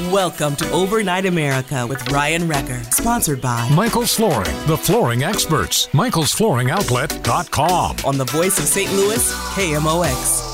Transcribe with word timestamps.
Welcome 0.00 0.56
to 0.56 0.70
Overnight 0.70 1.26
America 1.26 1.86
with 1.86 2.10
Ryan 2.10 2.48
Recker, 2.48 2.82
sponsored 2.90 3.42
by 3.42 3.68
Michael's 3.68 4.14
Flooring, 4.14 4.56
the 4.66 4.74
flooring 4.74 5.22
experts. 5.22 5.92
Michael's 5.92 6.32
Flooring 6.32 6.68
Michael'sFlooringOutlet.com. 6.68 7.96
on 8.06 8.16
the 8.16 8.24
voice 8.24 8.58
of 8.58 8.64
St. 8.64 8.90
Louis, 8.90 9.32
KMOX. 9.52 10.48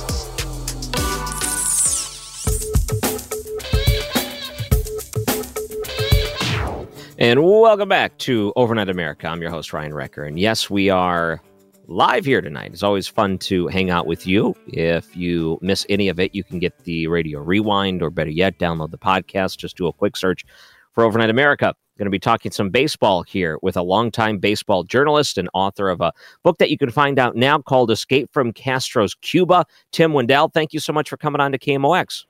And 7.17 7.45
welcome 7.45 7.89
back 7.89 8.19
to 8.19 8.53
Overnight 8.57 8.89
America. 8.89 9.29
I'm 9.29 9.41
your 9.41 9.53
host, 9.53 9.73
Ryan 9.73 9.93
Recker. 9.93 10.27
And 10.27 10.37
yes, 10.37 10.69
we 10.69 10.91
are 10.91 11.41
live 11.89 12.27
here 12.27 12.43
tonight. 12.43 12.71
It's 12.73 12.83
always 12.83 13.09
fun 13.09 13.39
to 13.39 13.67
hang 13.69 13.91
out 13.91 14.07
with 14.07 14.27
you. 14.27 14.55
If 14.67 15.17
you 15.17 15.59
miss 15.63 15.87
any 15.89 16.09
of 16.09 16.21
it, 16.21 16.35
you 16.35 16.45
can 16.45 16.59
get 16.59 16.85
the 16.85 17.07
radio 17.09 17.41
rewind, 17.41 18.03
or 18.03 18.11
better 18.11 18.31
yet, 18.31 18.59
download 18.59 18.91
the 18.91 18.99
podcast. 18.99 19.57
Just 19.57 19.77
do 19.77 19.87
a 19.87 19.93
quick 19.93 20.17
search 20.17 20.45
for 20.93 21.03
Overnight 21.03 21.31
America. 21.31 21.75
Going 21.97 22.07
to 22.07 22.11
be 22.11 22.21
talking 22.21 22.53
some 22.53 22.71
baseball 22.71 23.25
here 23.25 23.59
with 23.61 23.77
a 23.77 23.83
longtime 23.83 24.39
baseball 24.39 24.85
journalist 24.85 25.37
and 25.37 25.49
author 25.53 25.89
of 25.89 26.01
a 26.01 26.13
book 26.45 26.59
that 26.59 26.71
you 26.71 26.79
can 26.79 26.91
find 26.91 27.19
out 27.19 27.35
now 27.35 27.59
called 27.59 27.91
Escape 27.91 28.31
from 28.33 28.53
Castro's 28.53 29.17
Cuba. 29.17 29.65
Tim 29.91 30.13
Wendel, 30.13 30.49
thank 30.49 30.73
you 30.73 30.79
so 30.79 30.93
much 30.93 31.09
for 31.09 31.17
coming 31.17 31.41
on 31.41 31.51
to 31.51 31.59
KMOX. 31.59 32.25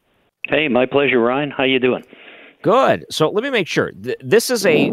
Hey, 0.45 0.69
my 0.69 0.87
pleasure, 0.87 1.21
Ryan. 1.21 1.51
How 1.51 1.65
you 1.65 1.79
doing? 1.79 2.03
Good. 2.63 3.05
So 3.11 3.29
let 3.29 3.45
me 3.45 3.51
make 3.51 3.67
sure. 3.69 3.93
Th- 3.93 4.17
this 4.21 4.49
is 4.49 4.65
a 4.65 4.91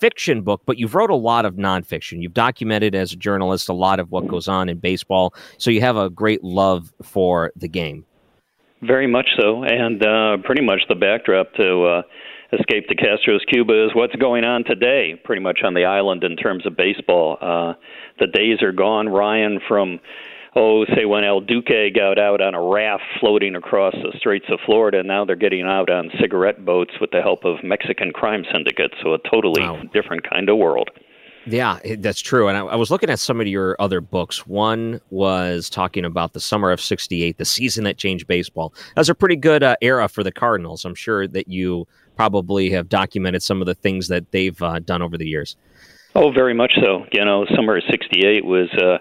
fiction 0.00 0.42
book, 0.42 0.62
but 0.66 0.78
you've 0.78 0.94
wrote 0.94 1.10
a 1.10 1.16
lot 1.16 1.44
of 1.44 1.54
nonfiction. 1.54 2.22
You've 2.22 2.34
documented 2.34 2.94
as 2.94 3.12
a 3.12 3.16
journalist 3.16 3.68
a 3.68 3.72
lot 3.72 4.00
of 4.00 4.10
what 4.10 4.26
goes 4.26 4.48
on 4.48 4.68
in 4.68 4.78
baseball, 4.78 5.34
so 5.58 5.70
you 5.70 5.80
have 5.80 5.96
a 5.96 6.10
great 6.10 6.44
love 6.44 6.92
for 7.02 7.52
the 7.56 7.68
game. 7.68 8.04
Very 8.82 9.06
much 9.06 9.28
so, 9.38 9.64
and 9.64 10.04
uh, 10.04 10.36
pretty 10.44 10.62
much 10.62 10.80
the 10.88 10.94
backdrop 10.94 11.52
to 11.54 11.84
uh, 11.84 12.02
Escape 12.52 12.86
to 12.88 12.94
Castro's 12.94 13.44
Cuba 13.48 13.86
is 13.86 13.90
what's 13.94 14.14
going 14.16 14.44
on 14.44 14.64
today, 14.64 15.20
pretty 15.24 15.42
much 15.42 15.60
on 15.64 15.74
the 15.74 15.84
island 15.84 16.22
in 16.22 16.36
terms 16.36 16.64
of 16.66 16.76
baseball. 16.76 17.38
Uh, 17.40 17.74
the 18.20 18.26
days 18.26 18.62
are 18.62 18.72
gone, 18.72 19.08
Ryan, 19.08 19.60
from 19.66 19.98
oh, 20.56 20.84
say 20.94 21.04
when 21.04 21.22
El 21.22 21.40
Duque 21.40 21.92
got 21.94 22.18
out 22.18 22.40
on 22.40 22.54
a 22.54 22.62
raft 22.62 23.02
floating 23.20 23.54
across 23.54 23.94
the 23.94 24.12
Straits 24.18 24.46
of 24.50 24.58
Florida. 24.64 25.02
Now 25.02 25.24
they're 25.24 25.36
getting 25.36 25.66
out 25.66 25.90
on 25.90 26.10
cigarette 26.18 26.64
boats 26.64 26.92
with 27.00 27.10
the 27.10 27.20
help 27.20 27.44
of 27.44 27.62
Mexican 27.62 28.10
crime 28.12 28.44
syndicates. 28.50 28.94
So 29.02 29.14
a 29.14 29.18
totally 29.30 29.62
Wow. 29.62 29.82
different 29.92 30.28
kind 30.28 30.48
of 30.48 30.56
world. 30.56 30.90
Yeah, 31.48 31.78
that's 31.98 32.20
true. 32.20 32.48
And 32.48 32.56
I, 32.58 32.62
I 32.62 32.74
was 32.74 32.90
looking 32.90 33.08
at 33.08 33.20
some 33.20 33.40
of 33.40 33.46
your 33.46 33.76
other 33.78 34.00
books. 34.00 34.48
One 34.48 35.00
was 35.10 35.70
talking 35.70 36.04
about 36.04 36.32
the 36.32 36.40
summer 36.40 36.72
of 36.72 36.80
68, 36.80 37.38
the 37.38 37.44
season 37.44 37.84
that 37.84 37.98
changed 37.98 38.26
baseball. 38.26 38.74
That 38.96 39.02
was 39.02 39.08
a 39.10 39.14
pretty 39.14 39.36
good 39.36 39.62
uh, 39.62 39.76
era 39.80 40.08
for 40.08 40.24
the 40.24 40.32
Cardinals. 40.32 40.84
I'm 40.84 40.96
sure 40.96 41.28
that 41.28 41.46
you 41.46 41.86
probably 42.16 42.70
have 42.70 42.88
documented 42.88 43.44
some 43.44 43.60
of 43.60 43.66
the 43.66 43.74
things 43.74 44.08
that 44.08 44.32
they've 44.32 44.60
uh, 44.60 44.80
done 44.80 45.02
over 45.02 45.16
the 45.16 45.26
years. 45.28 45.56
Oh, 46.16 46.32
very 46.32 46.54
much 46.54 46.72
so. 46.82 47.04
You 47.12 47.24
know, 47.24 47.44
summer 47.54 47.76
of 47.76 47.84
'68 47.90 48.44
was, 48.44 48.68
uh, 48.82 48.98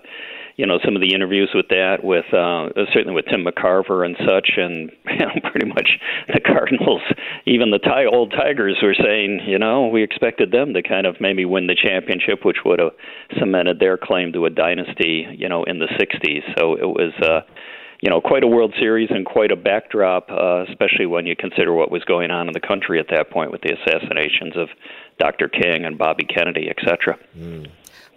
you 0.56 0.66
know, 0.66 0.80
some 0.86 0.96
of 0.96 1.02
the 1.02 1.14
interviews 1.14 1.50
with 1.54 1.68
that, 1.70 2.04
with 2.04 2.26
uh, 2.34 2.70
certainly 2.94 3.14
with 3.14 3.26
Tim 3.26 3.44
McCarver 3.44 4.06
and 4.06 4.16
such, 4.26 4.52
and 4.56 4.92
you 5.06 5.26
know, 5.26 5.52
pretty 5.52 5.68
much 5.68 6.00
the 6.28 6.40
Cardinals, 6.40 7.02
even 7.46 7.72
the 7.72 7.80
ti- 7.80 8.08
old 8.12 8.32
Tigers 8.32 8.78
were 8.82 8.96
saying, 8.96 9.42
you 9.46 9.60
know, 9.60 9.88
we 9.88 10.02
expected 10.02 10.52
them 10.52 10.74
to 10.74 10.82
kind 10.82 11.06
of 11.06 11.18
maybe 11.20 11.44
win 11.44 11.68
the 11.68 11.76
championship, 11.76 12.46
which 12.46 12.64
would 12.64 12.80
have 12.80 12.92
cemented 13.38 13.80
their 13.80 13.98
claim 13.98 14.32
to 14.34 14.46
a 14.46 14.50
dynasty, 14.50 15.28
you 15.38 15.50
know, 15.50 15.64
in 15.64 15.80
the 15.80 15.88
'60s. 15.88 16.44
So 16.58 16.76
it 16.76 16.88
was. 16.88 17.14
Uh, 17.22 17.42
you 18.02 18.10
know, 18.12 18.22
quite 18.22 18.44
a 18.44 18.48
World 18.48 18.74
Series 18.78 19.10
and 19.10 19.26
quite 19.26 19.52
a 19.52 19.56
backdrop, 19.56 20.30
uh, 20.30 20.66
especially 20.70 21.08
when 21.08 21.26
you 21.26 21.36
consider 21.36 21.74
what 21.74 21.90
was 21.90 22.04
going 22.04 22.30
on 22.30 22.46
in 22.48 22.54
the 22.54 22.60
country 22.60 23.00
at 23.00 23.08
that 23.10 23.32
point 23.32 23.52
with 23.52 23.62
the 23.62 23.74
assassinations 23.74 24.56
of 24.56 24.68
Dr. 25.18 25.48
King 25.48 25.86
and 25.86 25.98
Bobby 25.98 26.26
Kennedy, 26.26 26.68
et 26.70 26.78
cetera. 26.86 27.18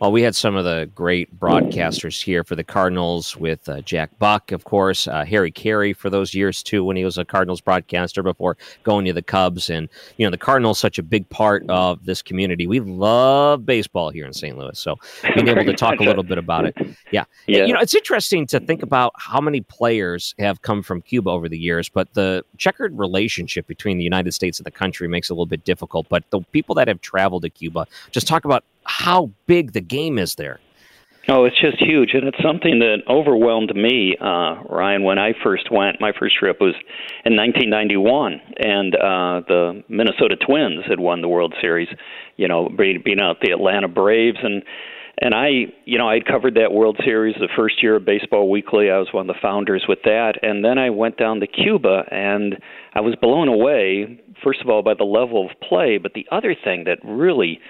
Well, 0.00 0.12
we 0.12 0.22
had 0.22 0.36
some 0.36 0.54
of 0.54 0.64
the 0.64 0.88
great 0.94 1.40
broadcasters 1.40 2.22
here 2.22 2.44
for 2.44 2.54
the 2.54 2.62
Cardinals 2.62 3.36
with 3.36 3.68
uh, 3.68 3.80
Jack 3.80 4.16
Buck, 4.20 4.52
of 4.52 4.62
course, 4.62 5.08
uh, 5.08 5.24
Harry 5.24 5.50
Caray 5.50 5.92
for 5.92 6.08
those 6.08 6.34
years 6.34 6.62
too, 6.62 6.84
when 6.84 6.96
he 6.96 7.04
was 7.04 7.18
a 7.18 7.24
Cardinals 7.24 7.60
broadcaster 7.60 8.22
before 8.22 8.56
going 8.84 9.06
to 9.06 9.12
the 9.12 9.22
Cubs. 9.22 9.68
And, 9.68 9.88
you 10.16 10.24
know, 10.24 10.30
the 10.30 10.38
Cardinals 10.38 10.78
such 10.78 11.00
a 11.00 11.02
big 11.02 11.28
part 11.30 11.68
of 11.68 12.04
this 12.04 12.22
community. 12.22 12.68
We 12.68 12.78
love 12.78 13.66
baseball 13.66 14.10
here 14.10 14.24
in 14.24 14.32
St. 14.32 14.56
Louis. 14.56 14.78
So 14.78 14.94
being 15.34 15.48
able 15.48 15.64
to 15.64 15.74
talk 15.74 15.98
a 15.98 16.04
little 16.04 16.22
bit 16.22 16.38
about 16.38 16.66
it. 16.66 16.76
Yeah. 17.10 17.24
Yeah. 17.46 17.64
You 17.64 17.72
know, 17.72 17.80
it's 17.80 17.94
interesting 17.94 18.46
to 18.48 18.60
think 18.60 18.82
about 18.82 19.12
how 19.16 19.40
many 19.40 19.62
players 19.62 20.34
have 20.38 20.60
come 20.60 20.82
from 20.82 21.00
Cuba 21.00 21.30
over 21.30 21.48
the 21.48 21.58
years, 21.58 21.88
but 21.88 22.12
the 22.12 22.44
checkered 22.58 22.98
relationship 22.98 23.66
between 23.66 23.96
the 23.96 24.04
United 24.04 24.32
States 24.32 24.58
and 24.58 24.66
the 24.66 24.70
country 24.70 25.08
makes 25.08 25.30
it 25.30 25.32
a 25.32 25.34
little 25.34 25.46
bit 25.46 25.64
difficult. 25.64 26.06
But 26.10 26.24
the 26.30 26.40
people 26.52 26.74
that 26.74 26.86
have 26.86 27.00
traveled 27.00 27.42
to 27.42 27.50
Cuba 27.50 27.86
just 28.10 28.26
talk 28.26 28.44
about 28.44 28.64
how 28.88 29.30
big 29.46 29.72
the 29.72 29.80
game 29.80 30.18
is 30.18 30.34
there. 30.34 30.60
Oh, 31.30 31.44
it's 31.44 31.60
just 31.60 31.76
huge, 31.78 32.14
and 32.14 32.26
it's 32.26 32.42
something 32.42 32.78
that 32.78 33.02
overwhelmed 33.06 33.76
me, 33.76 34.16
uh, 34.18 34.62
Ryan, 34.64 35.02
when 35.02 35.18
I 35.18 35.34
first 35.44 35.70
went. 35.70 36.00
My 36.00 36.10
first 36.18 36.36
trip 36.36 36.56
was 36.58 36.74
in 37.26 37.36
1991, 37.36 38.40
and 38.56 38.94
uh, 38.94 39.42
the 39.46 39.84
Minnesota 39.90 40.36
Twins 40.36 40.86
had 40.88 40.98
won 40.98 41.20
the 41.20 41.28
World 41.28 41.54
Series. 41.60 41.88
You 42.36 42.48
know, 42.48 42.70
being 42.70 43.20
out 43.20 43.42
the 43.42 43.50
Atlanta 43.50 43.88
Braves, 43.88 44.38
and 44.42 44.62
and 45.20 45.34
I, 45.34 45.66
you 45.84 45.98
know, 45.98 46.08
I'd 46.08 46.24
covered 46.24 46.54
that 46.54 46.72
World 46.72 46.98
Series 47.04 47.34
the 47.38 47.48
first 47.54 47.82
year 47.82 47.96
of 47.96 48.06
Baseball 48.06 48.48
Weekly. 48.48 48.90
I 48.90 48.98
was 48.98 49.08
one 49.12 49.28
of 49.28 49.34
the 49.34 49.40
founders 49.42 49.84
with 49.86 49.98
that, 50.04 50.34
and 50.42 50.64
then 50.64 50.78
I 50.78 50.88
went 50.88 51.18
down 51.18 51.40
to 51.40 51.46
Cuba, 51.46 52.04
and 52.10 52.56
I 52.94 53.00
was 53.00 53.16
blown 53.20 53.48
away. 53.48 54.18
First 54.42 54.62
of 54.62 54.70
all, 54.70 54.82
by 54.82 54.94
the 54.94 55.04
level 55.04 55.44
of 55.44 55.60
play, 55.60 55.98
but 55.98 56.14
the 56.14 56.26
other 56.30 56.54
thing 56.54 56.84
that 56.84 56.98
really 57.04 57.60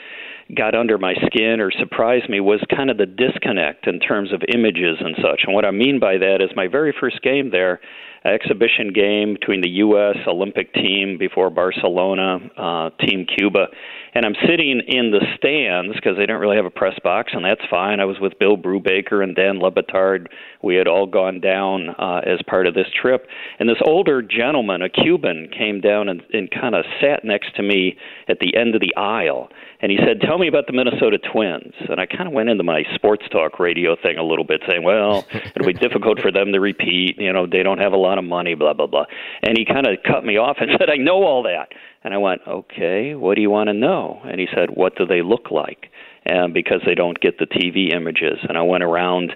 got 0.56 0.74
under 0.74 0.96
my 0.98 1.14
skin 1.26 1.60
or 1.60 1.70
surprised 1.70 2.28
me 2.28 2.40
was 2.40 2.60
kind 2.74 2.90
of 2.90 2.96
the 2.96 3.06
disconnect 3.06 3.86
in 3.86 4.00
terms 4.00 4.32
of 4.32 4.42
images 4.52 4.96
and 5.00 5.14
such. 5.16 5.42
And 5.44 5.54
what 5.54 5.64
I 5.64 5.70
mean 5.70 5.98
by 6.00 6.16
that 6.18 6.40
is 6.40 6.50
my 6.56 6.68
very 6.68 6.94
first 6.98 7.22
game 7.22 7.50
there, 7.50 7.80
exhibition 8.24 8.92
game 8.92 9.34
between 9.34 9.60
the 9.60 9.68
U.S. 9.68 10.16
Olympic 10.26 10.72
team 10.74 11.18
before 11.18 11.50
Barcelona, 11.50 12.38
uh, 12.56 12.90
Team 13.04 13.26
Cuba. 13.36 13.66
And 14.14 14.24
I'm 14.24 14.34
sitting 14.48 14.80
in 14.86 15.10
the 15.10 15.20
stands 15.36 15.94
because 15.94 16.16
they 16.16 16.26
don't 16.26 16.40
really 16.40 16.56
have 16.56 16.64
a 16.64 16.70
press 16.70 16.98
box, 17.04 17.32
and 17.34 17.44
that's 17.44 17.60
fine. 17.70 18.00
I 18.00 18.04
was 18.04 18.16
with 18.20 18.38
Bill 18.38 18.56
Brubaker 18.56 19.22
and 19.22 19.36
Dan 19.36 19.60
Le 19.60 19.70
Batard. 19.70 20.26
We 20.62 20.76
had 20.76 20.88
all 20.88 21.06
gone 21.06 21.40
down 21.40 21.90
uh, 21.90 22.22
as 22.26 22.40
part 22.46 22.66
of 22.66 22.74
this 22.74 22.86
trip. 23.00 23.26
And 23.60 23.68
this 23.68 23.78
older 23.84 24.22
gentleman, 24.22 24.82
a 24.82 24.88
Cuban, 24.88 25.50
came 25.56 25.80
down 25.80 26.08
and, 26.08 26.22
and 26.32 26.50
kind 26.50 26.74
of 26.74 26.84
sat 27.00 27.24
next 27.24 27.54
to 27.56 27.62
me 27.62 27.96
at 28.28 28.40
the 28.40 28.56
end 28.56 28.74
of 28.74 28.80
the 28.80 28.94
aisle. 28.96 29.50
And 29.80 29.92
he 29.92 29.98
said, 29.98 30.20
Tell 30.20 30.38
me 30.38 30.48
about 30.48 30.66
the 30.66 30.72
Minnesota 30.72 31.18
Twins. 31.18 31.74
And 31.88 32.00
I 32.00 32.06
kind 32.06 32.26
of 32.26 32.32
went 32.32 32.48
into 32.48 32.64
my 32.64 32.82
sports 32.94 33.24
talk 33.30 33.60
radio 33.60 33.94
thing 33.94 34.18
a 34.18 34.24
little 34.24 34.44
bit, 34.44 34.62
saying, 34.68 34.82
Well, 34.82 35.24
it'll 35.54 35.66
be 35.66 35.72
difficult 35.72 36.20
for 36.20 36.32
them 36.32 36.50
to 36.52 36.58
repeat. 36.58 37.16
You 37.18 37.32
know, 37.32 37.46
they 37.46 37.62
don't 37.62 37.78
have 37.78 37.92
a 37.92 37.96
lot 37.96 38.07
of 38.16 38.24
money, 38.24 38.54
blah, 38.54 38.72
blah, 38.72 38.86
blah. 38.86 39.04
And 39.42 39.58
he 39.58 39.66
kind 39.66 39.86
of 39.86 39.98
cut 40.06 40.24
me 40.24 40.38
off 40.38 40.56
and 40.60 40.70
said, 40.78 40.88
I 40.88 40.96
know 40.96 41.24
all 41.24 41.42
that. 41.42 41.68
And 42.02 42.14
I 42.14 42.16
went, 42.16 42.40
Okay, 42.48 43.14
what 43.14 43.34
do 43.34 43.42
you 43.42 43.50
want 43.50 43.68
to 43.68 43.74
know? 43.74 44.22
And 44.24 44.40
he 44.40 44.46
said, 44.54 44.70
What 44.72 44.96
do 44.96 45.04
they 45.04 45.20
look 45.20 45.50
like? 45.50 45.90
And 46.24 46.54
because 46.54 46.80
they 46.86 46.94
don't 46.94 47.20
get 47.20 47.38
the 47.38 47.46
TV 47.46 47.94
images. 47.94 48.38
And 48.48 48.56
I 48.56 48.62
went 48.62 48.84
around, 48.84 49.34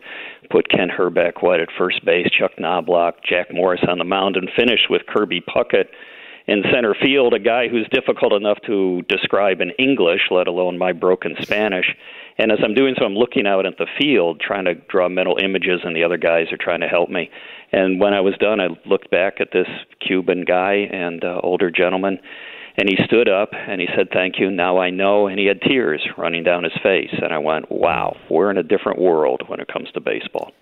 put 0.51 0.71
Kent 0.71 0.93
Hrbek 0.99 1.43
White 1.43 1.61
at 1.61 1.69
first 1.77 2.05
base, 2.05 2.29
Chuck 2.39 2.53
Knobloch, 2.59 3.17
Jack 3.29 3.53
Morris 3.53 3.81
on 3.89 3.99
the 3.99 4.05
mound, 4.05 4.37
and 4.37 4.49
finished 4.57 4.89
with 4.89 5.03
Kirby 5.07 5.43
Puckett 5.43 5.87
in 6.47 6.63
center 6.73 6.95
field, 7.01 7.35
a 7.35 7.39
guy 7.39 7.69
who's 7.69 7.89
difficult 7.93 8.33
enough 8.33 8.59
to 8.67 9.03
describe 9.09 9.61
in 9.61 9.71
English, 9.79 10.23
let 10.31 10.49
alone 10.49 10.77
my 10.79 10.93
broken 10.93 11.37
Spanish. 11.41 11.87
And 12.39 12.51
as 12.51 12.59
I'm 12.65 12.75
doing 12.75 12.95
so, 12.99 13.05
I'm 13.05 13.15
looking 13.15 13.47
out 13.47 13.67
at 13.67 13.79
the 13.79 13.87
field, 13.99 14.41
trying 14.41 14.65
to 14.65 14.75
draw 14.75 15.09
mental 15.09 15.39
images, 15.43 15.81
and 15.85 15.95
the 15.95 16.05
other 16.05 16.17
guys 16.17 16.47
are 16.53 16.59
trying 16.59 16.81
to 16.81 16.89
help 16.89 17.11
me. 17.11 17.31
And 17.73 18.01
when 18.01 18.13
I 18.13 18.21
was 18.21 18.35
done, 18.39 18.61
I 18.61 18.69
looked 18.87 19.11
back 19.11 19.41
at 19.41 19.49
this 19.53 19.69
Cuban 20.07 20.45
guy 20.45 20.89
and 20.93 21.25
uh, 21.25 21.41
older 21.43 21.71
gentleman, 21.71 22.19
and 22.77 22.89
he 22.89 22.97
stood 23.05 23.29
up 23.29 23.51
and 23.53 23.81
he 23.81 23.89
said, 23.97 24.09
Thank 24.13 24.39
you, 24.39 24.51
now 24.51 24.79
I 24.79 24.91
know. 24.91 25.27
And 25.27 25.39
he 25.39 25.47
had 25.47 25.61
tears 25.61 26.07
running 26.17 26.43
down 26.43 26.65
his 26.65 26.73
face. 26.83 27.13
And 27.13 27.33
I 27.33 27.39
went, 27.39 27.71
Wow, 27.71 28.17
we're 28.31 28.51
in 28.51 28.59
a 28.59 28.63
different 28.63 28.99
world 28.99 29.43
when 29.47 29.61
it 29.61 29.69
comes 29.73 29.91
to 29.93 30.01
baseball. 30.01 30.53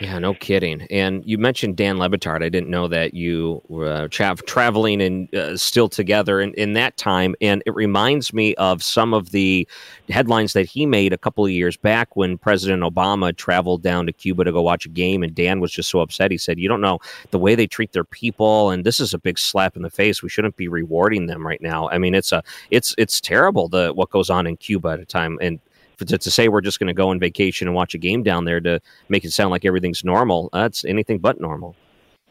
Yeah, 0.00 0.18
no 0.18 0.34
kidding. 0.34 0.82
And 0.90 1.22
you 1.24 1.38
mentioned 1.38 1.76
Dan 1.76 1.98
Le 1.98 2.08
Batard. 2.08 2.42
I 2.42 2.48
didn't 2.48 2.68
know 2.68 2.88
that 2.88 3.14
you 3.14 3.62
were 3.68 3.86
uh, 3.86 4.08
tra- 4.08 4.34
traveling 4.34 5.00
and 5.00 5.32
uh, 5.34 5.56
still 5.56 5.88
together 5.88 6.40
in, 6.40 6.52
in 6.54 6.72
that 6.72 6.96
time. 6.96 7.36
And 7.40 7.62
it 7.64 7.74
reminds 7.74 8.32
me 8.32 8.54
of 8.56 8.82
some 8.82 9.14
of 9.14 9.30
the 9.30 9.68
headlines 10.08 10.52
that 10.54 10.66
he 10.66 10.84
made 10.84 11.12
a 11.12 11.18
couple 11.18 11.44
of 11.44 11.52
years 11.52 11.76
back 11.76 12.16
when 12.16 12.38
President 12.38 12.82
Obama 12.82 13.36
traveled 13.36 13.82
down 13.82 14.06
to 14.06 14.12
Cuba 14.12 14.42
to 14.44 14.52
go 14.52 14.62
watch 14.62 14.84
a 14.84 14.88
game. 14.88 15.22
And 15.22 15.34
Dan 15.34 15.60
was 15.60 15.70
just 15.70 15.90
so 15.90 16.00
upset. 16.00 16.32
He 16.32 16.38
said, 16.38 16.58
You 16.58 16.68
don't 16.68 16.80
know 16.80 16.98
the 17.30 17.38
way 17.38 17.54
they 17.54 17.66
treat 17.68 17.92
their 17.92 18.04
people. 18.04 18.70
And 18.70 18.84
this 18.84 18.98
is 18.98 19.14
a 19.14 19.18
big 19.18 19.38
slap 19.38 19.76
in 19.76 19.82
the 19.82 19.90
face. 19.90 20.22
We 20.22 20.28
shouldn't 20.28 20.56
be 20.56 20.66
rewarding 20.66 21.26
them 21.26 21.46
right 21.46 21.62
now. 21.62 21.88
I 21.90 21.98
mean, 21.98 22.14
it's 22.14 22.32
a 22.32 22.42
it's 22.70 22.94
it's 22.98 23.20
terrible 23.20 23.68
the 23.68 23.92
what 23.92 24.10
goes 24.10 24.28
on 24.28 24.46
in 24.46 24.56
Cuba 24.56 24.88
at 24.88 25.00
a 25.00 25.06
time. 25.06 25.38
And 25.40 25.60
to, 25.98 26.18
to 26.18 26.30
say 26.30 26.48
we're 26.48 26.60
just 26.60 26.78
going 26.78 26.88
to 26.88 26.94
go 26.94 27.10
on 27.10 27.18
vacation 27.18 27.68
and 27.68 27.74
watch 27.74 27.94
a 27.94 27.98
game 27.98 28.22
down 28.22 28.44
there 28.44 28.60
to 28.60 28.80
make 29.08 29.24
it 29.24 29.32
sound 29.32 29.50
like 29.50 29.64
everything's 29.64 30.04
normal, 30.04 30.50
that's 30.52 30.84
anything 30.84 31.18
but 31.18 31.40
normal. 31.40 31.76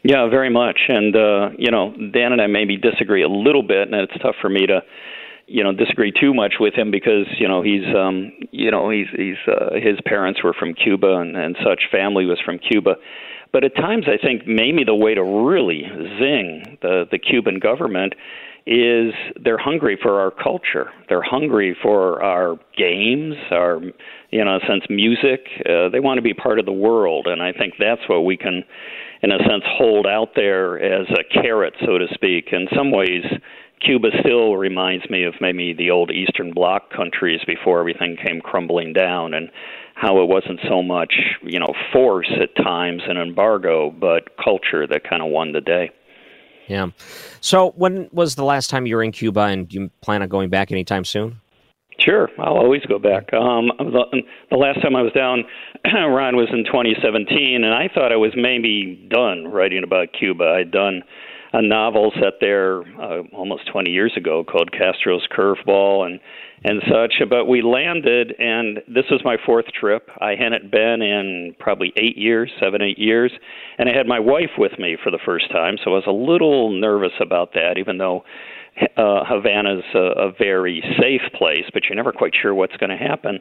Yeah, 0.04 0.28
very 0.28 0.50
much. 0.50 0.80
And 0.88 1.16
uh, 1.16 1.50
you 1.58 1.70
know, 1.70 1.94
Dan 2.12 2.32
and 2.32 2.40
I 2.40 2.46
maybe 2.46 2.76
disagree 2.76 3.22
a 3.22 3.28
little 3.28 3.62
bit, 3.62 3.88
and 3.88 3.94
it's 3.94 4.12
tough 4.22 4.36
for 4.40 4.50
me 4.50 4.66
to, 4.66 4.82
you 5.46 5.64
know, 5.64 5.72
disagree 5.72 6.12
too 6.12 6.34
much 6.34 6.54
with 6.60 6.74
him 6.74 6.90
because 6.90 7.26
you 7.38 7.48
know 7.48 7.62
he's, 7.62 7.84
um, 7.96 8.30
you 8.50 8.70
know, 8.70 8.90
he's 8.90 9.06
he's 9.16 9.40
uh, 9.48 9.74
his 9.74 9.98
parents 10.04 10.42
were 10.44 10.52
from 10.52 10.74
Cuba 10.74 11.16
and, 11.16 11.34
and 11.36 11.56
such. 11.64 11.84
Family 11.90 12.26
was 12.26 12.38
from 12.44 12.58
Cuba. 12.58 12.96
But 13.50 13.64
at 13.64 13.74
times, 13.76 14.04
I 14.06 14.18
think 14.22 14.46
maybe 14.46 14.84
the 14.84 14.94
way 14.94 15.14
to 15.14 15.22
really 15.22 15.84
zing 16.18 16.76
the 16.82 17.06
the 17.10 17.18
Cuban 17.18 17.58
government 17.58 18.14
is 18.66 19.12
they're 19.42 19.58
hungry 19.58 19.98
for 20.00 20.20
our 20.20 20.30
culture. 20.30 20.90
They're 21.08 21.22
hungry 21.22 21.76
for 21.82 22.22
our 22.22 22.56
games, 22.76 23.34
our, 23.50 23.80
you 24.30 24.44
know, 24.44 24.58
sense, 24.66 24.84
music. 24.88 25.46
Uh, 25.68 25.90
they 25.90 26.00
want 26.00 26.16
to 26.16 26.22
be 26.22 26.32
part 26.32 26.58
of 26.58 26.64
the 26.64 26.72
world, 26.72 27.26
and 27.26 27.42
I 27.42 27.52
think 27.52 27.74
that's 27.78 28.00
what 28.08 28.24
we 28.24 28.38
can, 28.38 28.64
in 29.22 29.32
a 29.32 29.38
sense, 29.38 29.64
hold 29.66 30.06
out 30.06 30.30
there 30.34 30.78
as 30.78 31.06
a 31.10 31.42
carrot, 31.42 31.74
so 31.84 31.98
to 31.98 32.06
speak. 32.14 32.48
In 32.52 32.66
some 32.74 32.90
ways, 32.90 33.24
Cuba 33.84 34.08
still 34.20 34.56
reminds 34.56 35.10
me 35.10 35.24
of 35.24 35.34
maybe 35.42 35.74
the 35.74 35.90
old 35.90 36.10
Eastern 36.10 36.52
Bloc 36.54 36.90
countries 36.90 37.40
before 37.46 37.80
everything 37.80 38.16
came 38.16 38.40
crumbling 38.40 38.94
down, 38.94 39.34
and 39.34 39.50
how 39.94 40.22
it 40.22 40.26
wasn't 40.26 40.60
so 40.68 40.82
much, 40.82 41.12
you 41.42 41.60
know, 41.60 41.72
force 41.92 42.30
at 42.40 42.56
times 42.64 43.02
and 43.06 43.18
embargo, 43.18 43.90
but 43.90 44.36
culture 44.42 44.86
that 44.86 45.08
kind 45.08 45.22
of 45.22 45.28
won 45.28 45.52
the 45.52 45.60
day. 45.60 45.90
Yeah. 46.68 46.88
So, 47.40 47.72
when 47.76 48.08
was 48.12 48.34
the 48.34 48.44
last 48.44 48.70
time 48.70 48.86
you 48.86 48.96
were 48.96 49.02
in 49.02 49.12
Cuba, 49.12 49.40
and 49.42 49.68
do 49.68 49.80
you 49.80 49.90
plan 50.00 50.22
on 50.22 50.28
going 50.28 50.50
back 50.50 50.72
anytime 50.72 51.04
soon? 51.04 51.40
Sure, 51.98 52.28
I'll 52.38 52.58
always 52.58 52.82
go 52.86 52.98
back. 52.98 53.32
Um, 53.32 53.70
the, 53.78 54.22
the 54.50 54.56
last 54.56 54.82
time 54.82 54.96
I 54.96 55.02
was 55.02 55.12
down, 55.12 55.44
Ron, 55.84 56.36
was 56.36 56.48
in 56.52 56.64
2017, 56.64 57.62
and 57.62 57.72
I 57.72 57.88
thought 57.94 58.12
I 58.12 58.16
was 58.16 58.32
maybe 58.34 59.08
done 59.10 59.46
writing 59.48 59.84
about 59.84 60.08
Cuba. 60.18 60.56
I'd 60.58 60.72
done 60.72 61.02
a 61.54 61.62
novel 61.62 62.12
set 62.16 62.34
there 62.40 62.82
uh, 63.00 63.22
almost 63.32 63.70
20 63.70 63.88
years 63.88 64.12
ago 64.16 64.44
called 64.44 64.72
Castro's 64.72 65.26
Curveball, 65.30 66.04
and 66.04 66.20
and 66.64 66.82
such. 66.88 67.14
But 67.28 67.44
we 67.44 67.62
landed, 67.62 68.34
and 68.38 68.78
this 68.88 69.04
was 69.10 69.20
my 69.24 69.36
fourth 69.44 69.66
trip. 69.78 70.08
I 70.20 70.34
hadn't 70.34 70.70
been 70.70 71.02
in 71.02 71.54
probably 71.60 71.92
eight 71.96 72.16
years, 72.16 72.50
seven, 72.58 72.82
eight 72.82 72.98
years, 72.98 73.30
and 73.78 73.88
I 73.88 73.92
had 73.92 74.06
my 74.06 74.18
wife 74.18 74.50
with 74.58 74.78
me 74.78 74.96
for 75.02 75.10
the 75.10 75.18
first 75.24 75.50
time, 75.52 75.76
so 75.82 75.92
I 75.92 75.94
was 75.94 76.04
a 76.06 76.10
little 76.10 76.70
nervous 76.70 77.12
about 77.20 77.52
that, 77.52 77.74
even 77.78 77.98
though 77.98 78.24
uh, 78.96 79.24
Havana's 79.24 79.84
a, 79.94 80.28
a 80.28 80.32
very 80.32 80.82
safe 81.00 81.22
place, 81.34 81.64
but 81.72 81.84
you're 81.84 81.96
never 81.96 82.12
quite 82.12 82.32
sure 82.40 82.54
what's 82.54 82.76
going 82.76 82.90
to 82.90 82.96
happen. 82.96 83.38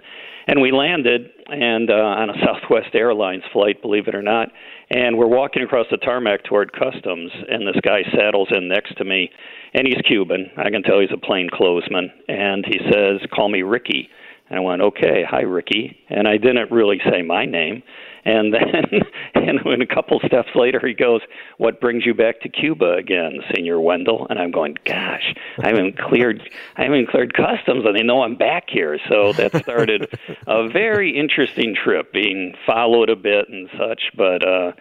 And 0.47 0.61
we 0.61 0.71
landed, 0.71 1.29
and 1.47 1.89
uh, 1.89 1.93
on 1.93 2.29
a 2.29 2.33
Southwest 2.45 2.93
Airlines 2.93 3.43
flight, 3.51 3.81
believe 3.81 4.07
it 4.07 4.15
or 4.15 4.21
not, 4.21 4.49
and 4.89 5.17
we're 5.17 5.27
walking 5.27 5.63
across 5.63 5.87
the 5.89 5.97
tarmac 5.97 6.43
toward 6.43 6.71
customs, 6.73 7.31
and 7.49 7.67
this 7.67 7.79
guy 7.83 8.03
saddles 8.15 8.49
in 8.51 8.67
next 8.67 8.97
to 8.97 9.05
me, 9.05 9.29
and 9.73 9.87
he's 9.87 10.01
Cuban. 10.05 10.51
I 10.57 10.69
can 10.69 10.83
tell 10.83 10.99
he's 10.99 11.09
a 11.11 11.17
plainclothesman, 11.17 12.11
and 12.27 12.65
he 12.65 12.79
says, 12.91 13.21
"Call 13.33 13.49
me 13.49 13.63
Ricky." 13.63 14.09
And 14.49 14.59
I 14.59 14.61
went, 14.61 14.81
"Okay, 14.81 15.23
hi, 15.27 15.41
Ricky." 15.41 15.97
And 16.09 16.27
I 16.27 16.37
didn't 16.37 16.69
really 16.69 16.99
say 17.09 17.21
my 17.21 17.45
name. 17.45 17.81
And 18.25 18.53
then, 18.53 19.01
and 19.35 19.59
when 19.63 19.81
a 19.81 19.87
couple 19.87 20.19
steps 20.25 20.49
later, 20.55 20.79
he 20.85 20.93
goes, 20.93 21.21
"What 21.57 21.81
brings 21.81 22.05
you 22.05 22.13
back 22.13 22.41
to 22.41 22.49
Cuba 22.49 22.93
again, 22.93 23.39
Senior 23.53 23.79
Wendel?" 23.79 24.27
And 24.29 24.39
I'm 24.39 24.51
going, 24.51 24.77
"Gosh, 24.85 25.35
I 25.59 25.69
haven't 25.69 25.97
cleared, 26.09 26.41
I 26.77 26.83
haven't 26.83 27.09
cleared 27.09 27.33
customs, 27.33 27.83
and 27.85 27.95
they 27.95 28.03
know 28.03 28.23
I'm 28.23 28.35
back 28.35 28.65
here." 28.69 28.99
So 29.09 29.33
that 29.33 29.55
started 29.63 30.17
a 30.47 30.69
very 30.69 31.17
interesting 31.17 31.75
trip, 31.75 32.13
being 32.13 32.55
followed 32.65 33.09
a 33.09 33.15
bit 33.15 33.49
and 33.49 33.69
such. 33.77 34.03
But 34.15 34.47
uh, 34.47 34.71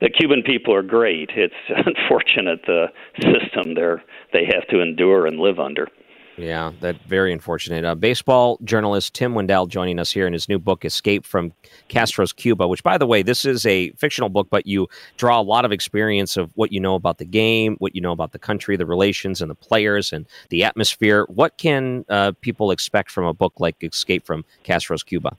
the 0.00 0.10
Cuban 0.10 0.42
people 0.42 0.74
are 0.74 0.82
great. 0.82 1.30
It's 1.34 1.54
unfortunate 1.68 2.62
the 2.66 2.88
system 3.16 3.74
they 3.74 3.94
they 4.32 4.44
have 4.46 4.66
to 4.68 4.80
endure 4.80 5.26
and 5.26 5.38
live 5.38 5.58
under. 5.58 5.88
Yeah, 6.36 6.72
that 6.80 6.96
very 7.06 7.32
unfortunate. 7.32 7.84
Uh, 7.84 7.94
baseball 7.94 8.58
journalist 8.64 9.14
Tim 9.14 9.34
Wendel 9.34 9.66
joining 9.66 9.98
us 9.98 10.10
here 10.10 10.26
in 10.26 10.32
his 10.32 10.48
new 10.48 10.58
book, 10.58 10.84
Escape 10.84 11.24
from 11.24 11.52
Castro's 11.88 12.32
Cuba, 12.32 12.66
which, 12.66 12.82
by 12.82 12.98
the 12.98 13.06
way, 13.06 13.22
this 13.22 13.44
is 13.44 13.64
a 13.66 13.90
fictional 13.92 14.28
book, 14.28 14.48
but 14.50 14.66
you 14.66 14.88
draw 15.16 15.40
a 15.40 15.42
lot 15.42 15.64
of 15.64 15.70
experience 15.72 16.36
of 16.36 16.50
what 16.54 16.72
you 16.72 16.80
know 16.80 16.96
about 16.96 17.18
the 17.18 17.24
game, 17.24 17.76
what 17.78 17.94
you 17.94 18.00
know 18.00 18.12
about 18.12 18.32
the 18.32 18.38
country, 18.38 18.76
the 18.76 18.86
relations, 18.86 19.40
and 19.40 19.50
the 19.50 19.54
players, 19.54 20.12
and 20.12 20.26
the 20.50 20.64
atmosphere. 20.64 21.24
What 21.28 21.56
can 21.56 22.04
uh, 22.08 22.32
people 22.40 22.72
expect 22.72 23.10
from 23.10 23.24
a 23.24 23.34
book 23.34 23.60
like 23.60 23.76
Escape 23.82 24.26
from 24.26 24.44
Castro's 24.64 25.04
Cuba? 25.04 25.36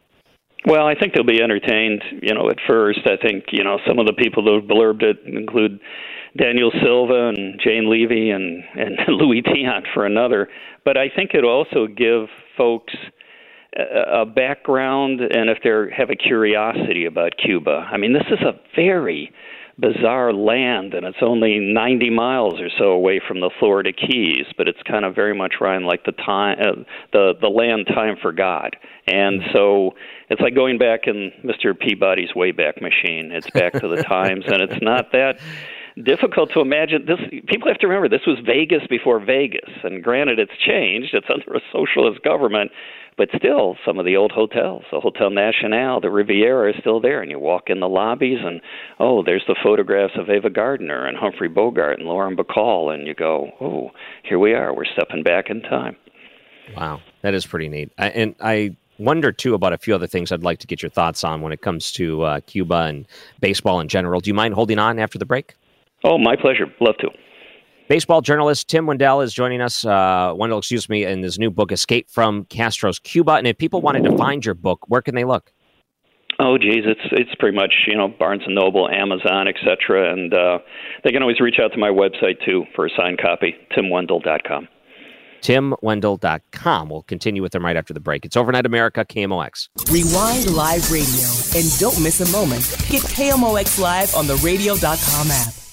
Well, 0.65 0.87
I 0.87 0.95
think 0.95 1.13
they'll 1.13 1.23
be 1.23 1.41
entertained. 1.41 2.03
You 2.21 2.33
know, 2.33 2.49
at 2.49 2.57
first, 2.65 3.01
I 3.05 3.17
think 3.17 3.45
you 3.51 3.63
know 3.63 3.79
some 3.85 3.99
of 3.99 4.07
the 4.07 4.13
people 4.13 4.43
that 4.45 4.67
blurbed 4.67 5.03
it 5.03 5.19
include 5.25 5.79
Daniel 6.37 6.71
Silva 6.83 7.29
and 7.29 7.59
Jane 7.63 7.89
Leavy 7.89 8.29
and 8.29 8.63
and 8.75 8.97
Luis 9.07 9.43
Tiant 9.43 9.85
for 9.93 10.05
another. 10.05 10.49
But 10.83 10.97
I 10.97 11.09
think 11.09 11.31
it'll 11.33 11.49
also 11.49 11.87
give 11.87 12.27
folks 12.57 12.93
a, 13.77 14.21
a 14.21 14.25
background 14.25 15.21
and 15.21 15.49
if 15.49 15.59
they 15.63 15.95
have 15.95 16.09
a 16.09 16.15
curiosity 16.15 17.05
about 17.05 17.33
Cuba. 17.37 17.87
I 17.91 17.97
mean, 17.97 18.13
this 18.13 18.27
is 18.31 18.41
a 18.41 18.59
very 18.75 19.31
bizarre 19.77 20.31
land, 20.31 20.93
and 20.93 21.05
it's 21.05 21.17
only 21.21 21.59
90 21.59 22.09
miles 22.09 22.61
or 22.61 22.69
so 22.77 22.91
away 22.91 23.21
from 23.25 23.41
the 23.41 23.49
Florida 23.59 23.91
Keys, 23.91 24.45
but 24.57 24.67
it's 24.67 24.81
kind 24.83 25.03
of 25.03 25.13
very 25.13 25.35
much 25.35 25.55
Ryan 25.59 25.83
like 25.83 26.05
the 26.05 26.13
time, 26.13 26.57
uh, 26.61 26.83
the 27.11 27.33
the 27.41 27.49
land 27.49 27.87
time 27.87 28.15
for 28.21 28.31
God, 28.31 28.75
and 29.07 29.41
so 29.53 29.91
it's 30.29 30.41
like 30.41 30.55
going 30.55 30.77
back 30.77 31.07
in 31.07 31.31
Mr. 31.43 31.77
Peabody's 31.77 32.31
Wayback 32.31 32.81
Machine. 32.81 33.31
It's 33.31 33.49
back 33.49 33.73
to 33.73 33.87
the 33.87 34.03
times, 34.07 34.45
and 34.47 34.61
it's 34.61 34.81
not 34.81 35.11
that 35.11 35.39
difficult 36.03 36.51
to 36.53 36.59
imagine. 36.59 37.05
This 37.05 37.19
people 37.47 37.67
have 37.67 37.79
to 37.79 37.87
remember 37.87 38.09
this 38.09 38.27
was 38.27 38.37
Vegas 38.45 38.85
before 38.89 39.19
Vegas 39.19 39.69
and 39.83 40.03
granted 40.03 40.39
it's 40.39 40.57
changed. 40.65 41.13
It's 41.13 41.27
under 41.29 41.57
a 41.57 41.61
socialist 41.71 42.23
government 42.23 42.71
but 43.17 43.29
still 43.37 43.77
some 43.85 43.97
of 43.97 44.05
the 44.05 44.15
old 44.15 44.31
hotels 44.31 44.83
the 44.91 44.99
Hotel 44.99 45.29
Nacional 45.29 46.01
the 46.01 46.09
Riviera 46.09 46.71
is 46.71 46.75
still 46.79 46.99
there 46.99 47.21
and 47.21 47.31
you 47.31 47.39
walk 47.39 47.63
in 47.67 47.79
the 47.79 47.87
lobbies 47.87 48.39
and 48.43 48.61
oh 48.99 49.23
there's 49.23 49.43
the 49.47 49.55
photographs 49.63 50.13
of 50.17 50.29
Ava 50.29 50.49
Gardner 50.49 51.05
and 51.05 51.17
Humphrey 51.17 51.47
Bogart 51.47 51.99
and 51.99 52.07
Lauren 52.07 52.35
Bacall 52.35 52.93
and 52.93 53.07
you 53.07 53.13
go 53.13 53.51
oh 53.61 53.91
here 54.23 54.39
we 54.39 54.53
are. 54.53 54.73
We're 54.73 54.85
stepping 54.85 55.23
back 55.23 55.49
in 55.49 55.61
time. 55.61 55.95
Wow. 56.75 57.01
That 57.21 57.33
is 57.33 57.45
pretty 57.45 57.69
neat. 57.69 57.91
I, 57.97 58.09
and 58.09 58.35
I 58.41 58.75
wonder 58.97 59.31
too 59.31 59.53
about 59.53 59.73
a 59.73 59.77
few 59.77 59.93
other 59.93 60.07
things 60.07 60.31
I'd 60.31 60.43
like 60.43 60.59
to 60.59 60.67
get 60.67 60.81
your 60.81 60.89
thoughts 60.89 61.23
on 61.23 61.41
when 61.41 61.51
it 61.51 61.61
comes 61.61 61.91
to 61.93 62.23
uh, 62.23 62.39
Cuba 62.41 62.75
and 62.75 63.07
baseball 63.39 63.79
in 63.79 63.87
general. 63.87 64.19
Do 64.19 64.29
you 64.29 64.33
mind 64.33 64.55
holding 64.55 64.79
on 64.79 64.99
after 64.99 65.19
the 65.19 65.25
break? 65.25 65.55
Oh, 66.05 66.17
my 66.17 66.35
pleasure. 66.35 66.67
Love 66.79 66.95
to. 66.99 67.09
Baseball 67.87 68.21
journalist 68.21 68.67
Tim 68.67 68.85
Wendel 68.85 69.21
is 69.21 69.33
joining 69.33 69.61
us. 69.61 69.85
Uh, 69.85 70.33
Wendel, 70.35 70.59
excuse 70.59 70.87
me, 70.87 71.03
in 71.03 71.21
his 71.21 71.37
new 71.37 71.51
book, 71.51 71.71
Escape 71.71 72.09
from 72.09 72.45
Castro's 72.45 72.99
Cuba. 72.99 73.33
And 73.33 73.47
if 73.47 73.57
people 73.57 73.81
wanted 73.81 74.03
to 74.05 74.17
find 74.17 74.45
your 74.45 74.55
book, 74.55 74.79
where 74.87 75.01
can 75.01 75.15
they 75.15 75.23
look? 75.23 75.51
Oh, 76.39 76.57
geez, 76.57 76.83
it's 76.85 76.99
it's 77.13 77.33
pretty 77.39 77.55
much 77.55 77.73
you 77.87 77.95
know 77.95 78.09
Barnes 78.09 78.41
and 78.45 78.55
Noble, 78.55 78.89
Amazon, 78.89 79.47
etc. 79.47 80.11
And 80.11 80.33
uh, 80.33 80.57
they 81.03 81.11
can 81.11 81.21
always 81.21 81.39
reach 81.39 81.59
out 81.63 81.71
to 81.71 81.77
my 81.77 81.89
website 81.89 82.43
too 82.45 82.65
for 82.75 82.85
a 82.85 82.89
signed 82.97 83.19
copy, 83.21 83.55
timwendel.com. 83.71 84.67
TimWendel.com. 85.41 86.89
We'll 86.89 87.03
continue 87.03 87.43
with 87.43 87.51
them 87.51 87.63
right 87.63 87.77
after 87.77 87.93
the 87.93 87.99
break. 87.99 88.25
It's 88.25 88.35
Overnight 88.35 88.65
America, 88.65 89.05
KMOX. 89.05 89.69
Rewind 89.91 90.55
Live 90.55 90.89
Radio 90.91 91.27
and 91.55 91.79
don't 91.79 92.01
miss 92.01 92.19
a 92.21 92.31
moment. 92.31 92.63
Get 92.89 93.03
KMOX 93.03 93.79
Live 93.79 94.15
on 94.15 94.25
the 94.25 94.37
radio.com 94.37 95.29
app. 95.29 95.64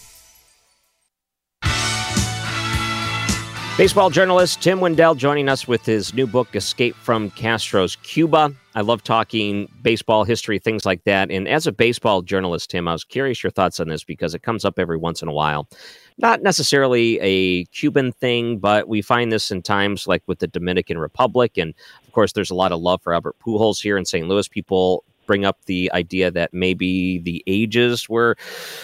Baseball 3.82 4.10
journalist 4.10 4.62
Tim 4.62 4.78
Wendel 4.78 5.16
joining 5.16 5.48
us 5.48 5.66
with 5.66 5.84
his 5.84 6.14
new 6.14 6.28
book, 6.28 6.54
Escape 6.54 6.94
from 6.94 7.32
Castro's 7.32 7.96
Cuba. 7.96 8.54
I 8.76 8.80
love 8.80 9.02
talking 9.02 9.68
baseball 9.82 10.22
history, 10.22 10.60
things 10.60 10.86
like 10.86 11.02
that. 11.02 11.32
And 11.32 11.48
as 11.48 11.66
a 11.66 11.72
baseball 11.72 12.22
journalist, 12.22 12.70
Tim, 12.70 12.86
I 12.86 12.92
was 12.92 13.02
curious 13.02 13.42
your 13.42 13.50
thoughts 13.50 13.80
on 13.80 13.88
this 13.88 14.04
because 14.04 14.36
it 14.36 14.44
comes 14.44 14.64
up 14.64 14.78
every 14.78 14.96
once 14.96 15.20
in 15.20 15.26
a 15.26 15.32
while. 15.32 15.68
Not 16.16 16.44
necessarily 16.44 17.18
a 17.20 17.64
Cuban 17.72 18.12
thing, 18.12 18.58
but 18.58 18.86
we 18.86 19.02
find 19.02 19.32
this 19.32 19.50
in 19.50 19.62
times 19.62 20.06
like 20.06 20.22
with 20.28 20.38
the 20.38 20.46
Dominican 20.46 20.96
Republic. 20.96 21.58
And 21.58 21.74
of 22.06 22.12
course, 22.12 22.34
there's 22.34 22.52
a 22.52 22.54
lot 22.54 22.70
of 22.70 22.80
love 22.80 23.02
for 23.02 23.12
Albert 23.12 23.34
Pujols 23.44 23.82
here 23.82 23.98
in 23.98 24.04
St. 24.04 24.28
Louis. 24.28 24.46
People 24.46 25.02
bring 25.32 25.46
up 25.46 25.64
the 25.64 25.90
idea 25.94 26.30
that 26.30 26.52
maybe 26.52 27.16
the 27.16 27.42
ages 27.46 28.06
were, 28.06 28.36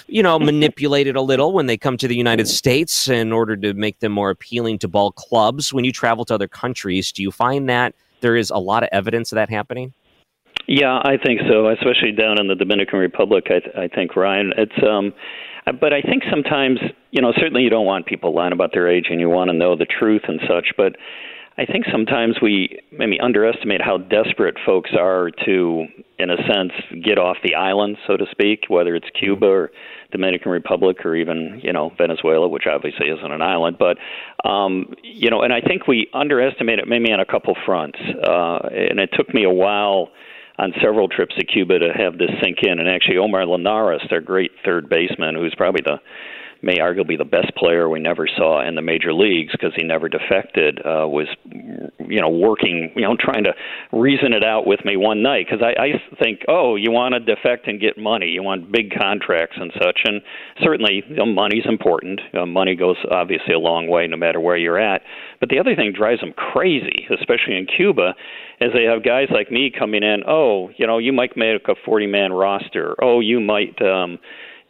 you 0.06 0.22
know, 0.22 0.38
manipulated 0.38 1.14
a 1.14 1.20
little 1.20 1.52
when 1.52 1.66
they 1.66 1.76
come 1.76 1.98
to 1.98 2.08
the 2.08 2.16
United 2.16 2.48
States 2.48 3.06
in 3.06 3.32
order 3.32 3.54
to 3.54 3.74
make 3.74 4.00
them 4.00 4.12
more 4.12 4.30
appealing 4.30 4.78
to 4.78 4.88
ball 4.88 5.12
clubs. 5.12 5.74
When 5.74 5.84
you 5.84 5.92
travel 5.92 6.24
to 6.24 6.34
other 6.34 6.48
countries, 6.48 7.12
do 7.12 7.22
you 7.22 7.30
find 7.30 7.68
that 7.68 7.94
there 8.22 8.34
is 8.34 8.48
a 8.48 8.56
lot 8.56 8.82
of 8.82 8.88
evidence 8.92 9.30
of 9.30 9.36
that 9.36 9.50
happening? 9.50 9.92
Yeah, 10.66 11.02
I 11.04 11.18
think 11.22 11.42
so, 11.50 11.68
especially 11.68 12.12
down 12.12 12.40
in 12.40 12.48
the 12.48 12.54
Dominican 12.54 12.98
Republic. 12.98 13.44
I, 13.48 13.60
th- 13.60 13.76
I 13.76 13.88
think 13.94 14.16
Ryan, 14.16 14.54
it's 14.56 14.82
um, 14.82 15.12
but 15.78 15.92
I 15.92 16.00
think 16.00 16.22
sometimes 16.30 16.78
you 17.10 17.20
know 17.20 17.34
certainly 17.36 17.62
you 17.62 17.68
don't 17.68 17.84
want 17.84 18.06
people 18.06 18.34
lying 18.34 18.54
about 18.54 18.70
their 18.72 18.88
age 18.88 19.08
and 19.10 19.20
you 19.20 19.28
want 19.28 19.50
to 19.50 19.56
know 19.56 19.76
the 19.76 19.84
truth 19.84 20.22
and 20.28 20.40
such, 20.48 20.68
but 20.78 20.96
I 21.58 21.66
think 21.66 21.86
sometimes 21.90 22.36
we 22.40 22.78
maybe 22.92 23.18
underestimate 23.18 23.82
how 23.82 23.98
desperate 23.98 24.56
folks 24.64 24.90
are 24.96 25.30
to, 25.44 25.86
in 26.18 26.30
a 26.30 26.36
sense, 26.46 26.70
get 27.04 27.18
off 27.18 27.36
the 27.42 27.56
island, 27.56 27.96
so 28.06 28.16
to 28.16 28.26
speak, 28.30 28.66
whether 28.68 28.94
it's 28.94 29.08
Cuba 29.18 29.46
or 29.46 29.70
Dominican 30.12 30.52
Republic 30.52 31.04
or 31.04 31.16
even, 31.16 31.60
you 31.64 31.72
know, 31.72 31.90
Venezuela, 31.98 32.46
which 32.46 32.66
obviously 32.72 33.08
isn't 33.08 33.32
an 33.32 33.42
island. 33.42 33.76
But, 33.76 33.98
um, 34.48 34.94
you 35.02 35.30
know, 35.30 35.42
and 35.42 35.52
I 35.52 35.60
think 35.60 35.88
we 35.88 36.08
underestimate 36.14 36.78
it 36.78 36.86
maybe 36.86 37.12
on 37.12 37.18
a 37.18 37.26
couple 37.26 37.56
fronts. 37.66 37.98
Uh, 37.98 38.58
and 38.70 39.00
it 39.00 39.10
took 39.14 39.34
me 39.34 39.42
a 39.42 39.50
while 39.50 40.10
on 40.58 40.72
several 40.80 41.08
trips 41.08 41.34
to 41.36 41.44
Cuba 41.44 41.80
to 41.80 41.92
have 41.92 42.18
this 42.18 42.30
sink 42.40 42.58
in. 42.62 42.78
And 42.78 42.88
actually, 42.88 43.16
Omar 43.16 43.46
Linares, 43.46 44.02
their 44.10 44.20
great 44.20 44.52
third 44.64 44.88
baseman, 44.88 45.34
who's 45.34 45.54
probably 45.56 45.82
the 45.84 45.98
may 46.62 46.78
arguably 46.78 47.16
the 47.16 47.24
best 47.24 47.54
player 47.56 47.88
we 47.88 48.00
never 48.00 48.26
saw 48.26 48.66
in 48.66 48.74
the 48.74 48.82
major 48.82 49.12
leagues 49.12 49.52
because 49.52 49.72
he 49.76 49.84
never 49.84 50.08
defected, 50.08 50.78
uh, 50.80 51.06
was 51.06 51.28
you 51.46 52.20
know 52.20 52.28
working, 52.28 52.92
you 52.96 53.02
know, 53.02 53.16
trying 53.18 53.44
to 53.44 53.52
reason 53.92 54.32
it 54.32 54.44
out 54.44 54.66
with 54.66 54.84
me 54.84 54.96
one 54.96 55.22
night 55.22 55.46
because 55.48 55.64
I, 55.64 55.80
I 55.80 56.16
think, 56.22 56.40
oh, 56.48 56.76
you 56.76 56.90
want 56.90 57.14
to 57.14 57.20
defect 57.20 57.68
and 57.68 57.80
get 57.80 57.96
money, 57.96 58.26
you 58.26 58.42
want 58.42 58.72
big 58.72 58.92
contracts 58.98 59.56
and 59.58 59.72
such, 59.74 60.00
and 60.04 60.20
certainly 60.62 61.02
you 61.08 61.16
know, 61.16 61.26
money's 61.26 61.66
important. 61.66 62.20
Uh, 62.34 62.46
money 62.46 62.74
goes 62.74 62.96
obviously 63.10 63.54
a 63.54 63.58
long 63.58 63.88
way 63.88 64.06
no 64.06 64.16
matter 64.16 64.40
where 64.40 64.56
you're 64.56 64.80
at. 64.80 65.02
But 65.40 65.50
the 65.50 65.58
other 65.58 65.76
thing 65.76 65.92
drives 65.92 66.20
them 66.20 66.32
crazy, 66.32 67.06
especially 67.10 67.56
in 67.56 67.66
Cuba, 67.66 68.14
is 68.60 68.72
they 68.72 68.84
have 68.84 69.04
guys 69.04 69.28
like 69.30 69.50
me 69.50 69.70
coming 69.76 70.02
in. 70.02 70.22
Oh, 70.26 70.70
you 70.76 70.86
know, 70.86 70.98
you 70.98 71.12
might 71.12 71.36
make 71.36 71.68
a 71.68 71.74
40 71.84 72.06
man 72.06 72.32
roster. 72.32 72.96
Oh, 73.00 73.20
you 73.20 73.40
might. 73.40 73.80
um 73.82 74.18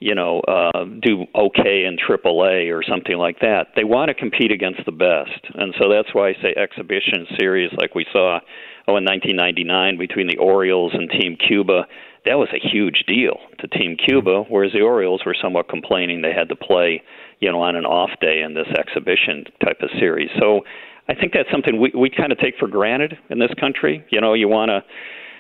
you 0.01 0.15
know, 0.15 0.41
uh, 0.41 0.85
do 1.03 1.27
okay 1.35 1.85
in 1.85 1.97
AAA 1.97 2.73
or 2.73 2.83
something 2.89 3.17
like 3.17 3.41
that. 3.41 3.69
They 3.75 3.85
want 3.85 4.09
to 4.09 4.15
compete 4.15 4.53
against 4.53 4.85
the 4.87 4.93
best, 4.93 5.41
and 5.55 5.75
so 5.81 5.89
that's 5.91 6.15
why 6.15 6.31
I 6.31 6.35
say 6.35 6.55
exhibition 6.57 7.27
series 7.39 7.71
like 7.77 7.95
we 7.95 8.07
saw 8.13 8.39
oh 8.87 8.97
in 8.97 9.05
1999 9.05 9.99
between 9.99 10.29
the 10.29 10.39
Orioles 10.39 10.93
and 10.95 11.11
Team 11.11 11.37
Cuba. 11.37 11.87
That 12.25 12.35
was 12.35 12.49
a 12.53 12.61
huge 12.61 13.05
deal 13.07 13.39
to 13.61 13.69
Team 13.69 13.97
Cuba, 13.97 14.45
whereas 14.49 14.73
the 14.73 14.83
Orioles 14.83 15.23
were 15.25 15.37
somewhat 15.41 15.69
complaining 15.69 16.23
they 16.23 16.33
had 16.33 16.49
to 16.51 16.57
play, 16.57 17.03
you 17.41 17.51
know, 17.51 17.63
on 17.63 17.75
an 17.75 17.87
off 17.87 18.11
day 18.21 18.43
in 18.43 18.55
this 18.55 18.69
exhibition 18.79 19.45
type 19.65 19.79
of 19.83 19.91
series. 19.99 20.31
So 20.39 20.63
I 21.09 21.15
think 21.15 21.33
that's 21.33 21.51
something 21.51 21.81
we 21.81 21.91
we 21.97 22.11
kind 22.11 22.33
of 22.33 22.39
take 22.39 22.55
for 22.59 22.69
granted 22.69 23.19
in 23.31 23.39
this 23.39 23.53
country. 23.59 24.05
You 24.11 24.21
know, 24.21 24.35
you 24.35 24.49
want 24.49 24.69
to 24.69 24.85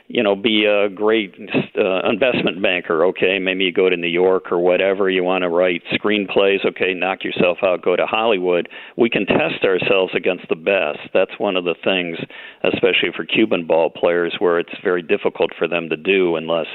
you 0.08 0.22
know, 0.22 0.34
be 0.34 0.64
a 0.64 0.88
great 0.88 1.34
uh, 1.78 2.08
investment 2.08 2.62
banker. 2.62 3.04
Okay, 3.04 3.38
maybe 3.38 3.64
you 3.64 3.72
go 3.72 3.90
to 3.90 3.96
New 3.96 4.08
York 4.08 4.50
or 4.50 4.58
whatever. 4.58 5.10
You 5.10 5.22
want 5.22 5.42
to 5.42 5.50
write 5.50 5.82
screenplays. 5.92 6.64
Okay, 6.64 6.94
knock 6.94 7.24
yourself 7.24 7.58
out. 7.62 7.82
Go 7.82 7.94
to 7.94 8.06
Hollywood. 8.06 8.70
We 8.96 9.10
can 9.10 9.26
test 9.26 9.64
ourselves 9.64 10.12
against 10.14 10.48
the 10.48 10.56
best. 10.56 11.00
That's 11.12 11.38
one 11.38 11.56
of 11.56 11.64
the 11.64 11.74
things, 11.84 12.16
especially 12.64 13.10
for 13.14 13.26
Cuban 13.26 13.66
ball 13.66 13.90
players, 13.90 14.34
where 14.38 14.58
it's 14.58 14.72
very 14.82 15.02
difficult 15.02 15.50
for 15.58 15.68
them 15.68 15.90
to 15.90 15.96
do 15.96 16.36
unless 16.36 16.68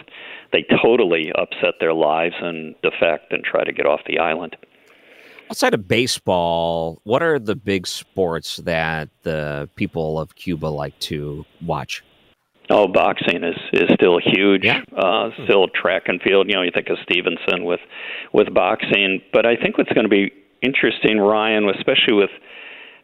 they 0.52 0.64
totally 0.84 1.32
upset 1.36 1.76
their 1.80 1.94
lives 1.94 2.36
and 2.40 2.76
defect 2.84 3.34
and 3.34 3.44
try 3.44 3.64
to 3.64 3.74
get 3.74 3.88
off 3.88 4.02
the 4.06 4.20
island. 4.20 4.56
Outside 5.50 5.74
of 5.74 5.88
baseball, 5.88 7.02
what 7.04 7.24
are 7.24 7.40
the 7.40 7.56
big 7.56 7.88
sports 7.88 8.58
that 8.58 9.10
the 9.24 9.68
people 9.76 10.20
of 10.20 10.36
Cuba 10.36 10.68
like 10.68 10.98
to 11.00 11.46
watch? 11.66 12.04
Oh, 12.70 12.88
boxing 12.88 13.44
is 13.44 13.58
is 13.74 13.90
still 13.96 14.20
huge. 14.24 14.64
Yeah. 14.64 14.82
Uh, 14.96 15.30
still 15.46 15.68
track 15.68 16.04
and 16.08 16.22
field. 16.22 16.48
You 16.48 16.56
know, 16.56 16.62
you 16.62 16.72
think 16.74 16.90
of 16.90 16.98
Stevenson 17.04 17.66
with 17.66 17.82
with 18.32 18.54
boxing, 18.54 19.22
but 19.34 19.46
I 19.46 19.56
think 19.56 19.78
what's 19.78 19.92
going 19.92 20.06
to 20.06 20.10
be 20.10 20.32
interesting, 20.62 21.20
Ryan, 21.20 21.70
especially 21.70 22.14
with 22.14 22.30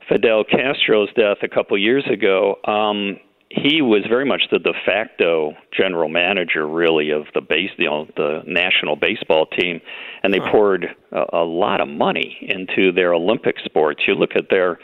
Fidel 0.07 0.43
Castro's 0.43 1.09
death 1.15 1.37
a 1.43 1.47
couple 1.47 1.77
years 1.77 2.05
ago. 2.11 2.55
Um, 2.65 3.17
he 3.49 3.81
was 3.81 4.05
very 4.07 4.25
much 4.25 4.43
the 4.51 4.59
de 4.59 4.73
facto 4.85 5.53
general 5.75 6.07
manager, 6.07 6.67
really, 6.67 7.09
of 7.09 7.23
the 7.33 7.41
base, 7.41 7.71
you 7.77 7.89
know, 7.89 8.07
the 8.15 8.41
national 8.45 8.95
baseball 8.95 9.47
team, 9.47 9.81
and 10.21 10.31
they 10.33 10.39
poured 10.39 10.85
a, 11.11 11.37
a 11.37 11.43
lot 11.43 11.81
of 11.81 11.87
money 11.87 12.37
into 12.41 12.91
their 12.91 13.13
Olympic 13.13 13.55
sports. 13.65 14.01
You 14.07 14.13
look 14.13 14.35
at 14.35 14.49
their 14.51 14.77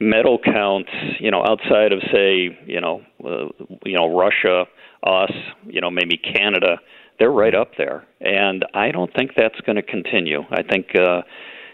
medal 0.00 0.38
counts, 0.38 0.90
you 1.20 1.30
know, 1.30 1.42
outside 1.44 1.92
of 1.92 2.00
say, 2.12 2.56
you 2.66 2.80
know, 2.80 3.02
uh, 3.24 3.48
you 3.84 3.96
know, 3.96 4.16
Russia, 4.16 4.64
us, 5.02 5.32
you 5.66 5.80
know, 5.80 5.90
maybe 5.90 6.16
Canada, 6.16 6.78
they're 7.18 7.30
right 7.30 7.54
up 7.54 7.72
there, 7.78 8.06
and 8.20 8.64
I 8.74 8.90
don't 8.90 9.12
think 9.14 9.32
that's 9.36 9.60
going 9.62 9.76
to 9.76 9.82
continue. 9.82 10.42
I 10.50 10.62
think. 10.62 10.94
uh 10.94 11.22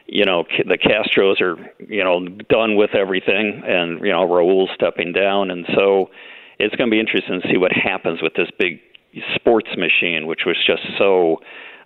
you 0.07 0.25
know 0.25 0.45
the 0.59 0.77
Castros 0.77 1.41
are 1.41 1.57
you 1.79 2.05
know 2.05 2.27
done 2.49 2.77
with 2.77 2.95
everything, 2.95 3.63
and 3.65 4.01
you 4.01 4.13
know 4.13 4.27
Raúl 4.27 4.67
stepping 4.75 5.13
down, 5.13 5.51
and 5.51 5.65
so 5.75 6.11
it's 6.59 6.75
going 6.75 6.91
to 6.91 6.95
be 6.95 7.01
interesting 7.01 7.41
to 7.41 7.49
see 7.49 7.57
what 7.57 7.73
happens 7.73 8.21
with 8.21 8.35
this 8.35 8.49
big 8.59 8.81
sports 9.35 9.71
machine, 9.77 10.27
which 10.27 10.41
was 10.45 10.57
just 10.67 10.83
so 10.99 11.39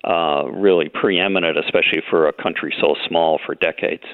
uh, 0.04 0.44
really 0.50 0.88
preeminent, 0.88 1.58
especially 1.58 2.02
for 2.10 2.26
a 2.26 2.32
country 2.32 2.74
so 2.80 2.96
small 3.06 3.38
for 3.44 3.54
decades 3.54 4.04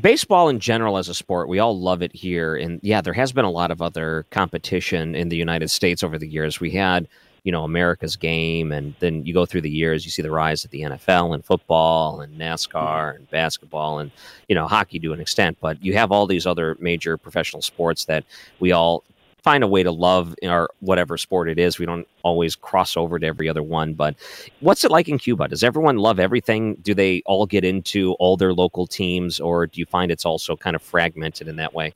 baseball 0.00 0.48
in 0.48 0.60
general 0.60 0.98
as 0.98 1.08
a 1.08 1.14
sport, 1.14 1.48
we 1.48 1.58
all 1.58 1.78
love 1.78 2.02
it 2.02 2.14
here. 2.14 2.56
And 2.56 2.80
yeah, 2.82 3.00
there 3.00 3.12
has 3.12 3.32
been 3.32 3.44
a 3.44 3.50
lot 3.50 3.70
of 3.70 3.80
other 3.80 4.26
competition 4.30 5.14
in 5.14 5.28
the 5.28 5.36
United 5.36 5.70
States 5.70 6.02
over 6.02 6.18
the 6.18 6.28
years. 6.28 6.60
We 6.60 6.70
had, 6.70 7.08
you 7.44 7.52
know, 7.52 7.64
America's 7.64 8.16
game, 8.16 8.70
and 8.70 8.94
then 9.00 9.24
you 9.26 9.34
go 9.34 9.46
through 9.46 9.62
the 9.62 9.70
years, 9.70 10.04
you 10.04 10.10
see 10.10 10.22
the 10.22 10.30
rise 10.30 10.64
of 10.64 10.70
the 10.70 10.82
NFL 10.82 11.34
and 11.34 11.44
football 11.44 12.20
and 12.20 12.38
NASCAR 12.38 13.16
and 13.16 13.28
basketball 13.30 13.98
and, 13.98 14.10
you 14.48 14.54
know, 14.54 14.68
hockey 14.68 14.98
to 15.00 15.12
an 15.12 15.20
extent. 15.20 15.56
But 15.60 15.82
you 15.82 15.94
have 15.94 16.12
all 16.12 16.26
these 16.26 16.46
other 16.46 16.76
major 16.78 17.16
professional 17.16 17.62
sports 17.62 18.04
that 18.04 18.24
we 18.60 18.72
all 18.72 19.04
find 19.42 19.64
a 19.64 19.68
way 19.68 19.82
to 19.82 19.90
love 19.90 20.34
in 20.40 20.50
our 20.50 20.68
whatever 20.80 21.18
sport 21.18 21.48
it 21.48 21.58
is. 21.58 21.78
We 21.78 21.86
don't 21.86 22.06
always 22.22 22.54
cross 22.54 22.96
over 22.96 23.18
to 23.18 23.26
every 23.26 23.48
other 23.48 23.62
one. 23.62 23.94
But 23.94 24.16
what's 24.60 24.84
it 24.84 24.90
like 24.90 25.08
in 25.08 25.18
Cuba? 25.18 25.48
Does 25.48 25.64
everyone 25.64 25.96
love 25.96 26.20
everything? 26.20 26.76
Do 26.82 26.94
they 26.94 27.22
all 27.26 27.46
get 27.46 27.64
into 27.64 28.12
all 28.14 28.36
their 28.36 28.52
local 28.52 28.86
teams, 28.86 29.40
or 29.40 29.66
do 29.66 29.80
you 29.80 29.86
find 29.86 30.10
it's 30.10 30.24
also 30.24 30.56
kind 30.56 30.76
of 30.76 30.82
fragmented 30.82 31.48
in 31.48 31.56
that 31.56 31.74
way? 31.74 31.92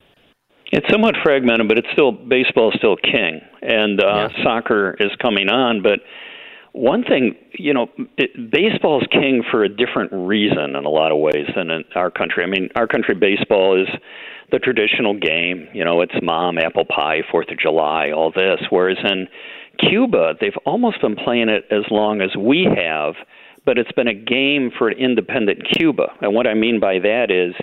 It's 0.73 0.87
somewhat 0.91 1.15
fragmented, 1.23 1.69
but 1.69 1.79
it's 1.79 1.89
still 1.93 2.11
baseball 2.11 2.73
is 2.73 2.79
still 2.79 2.97
king, 2.97 3.41
and 3.63 4.03
uh, 4.03 4.29
yeah. 4.31 4.43
soccer 4.43 4.97
is 4.99 5.13
coming 5.23 5.49
on. 5.49 5.81
But 5.81 6.01
one 6.77 7.05
thing, 7.05 7.35
you 7.53 7.73
know, 7.73 7.89
it, 8.19 8.51
baseball 8.51 9.01
is 9.01 9.09
king 9.11 9.43
for 9.51 9.65
a 9.65 9.69
different 9.69 10.13
reason 10.13 10.77
in 10.77 10.85
a 10.85 10.91
lot 10.91 11.11
of 11.11 11.19
ways 11.19 11.49
than 11.57 11.71
in 11.71 11.85
our 11.95 12.11
country. 12.11 12.45
I 12.45 12.47
mean, 12.47 12.69
our 12.77 12.87
country 12.87 13.15
baseball 13.15 13.81
is 13.81 13.89
the 14.53 14.59
traditional 14.59 15.19
game. 15.19 15.69
You 15.73 15.85
know, 15.85 16.03
it's 16.03 16.15
mom, 16.23 16.59
apple 16.59 16.85
pie, 16.85 17.23
Fourth 17.31 17.49
of 17.49 17.59
July, 17.59 18.11
all 18.11 18.31
this. 18.31 18.61
Whereas 18.69 18.99
in 19.03 19.27
Cuba, 19.89 20.35
they've 20.39 20.57
almost 20.67 21.01
been 21.01 21.17
playing 21.17 21.49
it 21.49 21.65
as 21.71 21.85
long 21.91 22.21
as 22.21 22.37
we 22.37 22.69
have, 22.77 23.15
but 23.65 23.79
it's 23.79 23.93
been 23.93 24.09
a 24.09 24.15
game 24.15 24.71
for 24.77 24.89
an 24.89 24.99
independent 24.99 25.67
Cuba. 25.79 26.09
And 26.21 26.35
what 26.35 26.47
I 26.47 26.53
mean 26.53 26.79
by 26.79 26.99
that 26.99 27.31
is, 27.31 27.55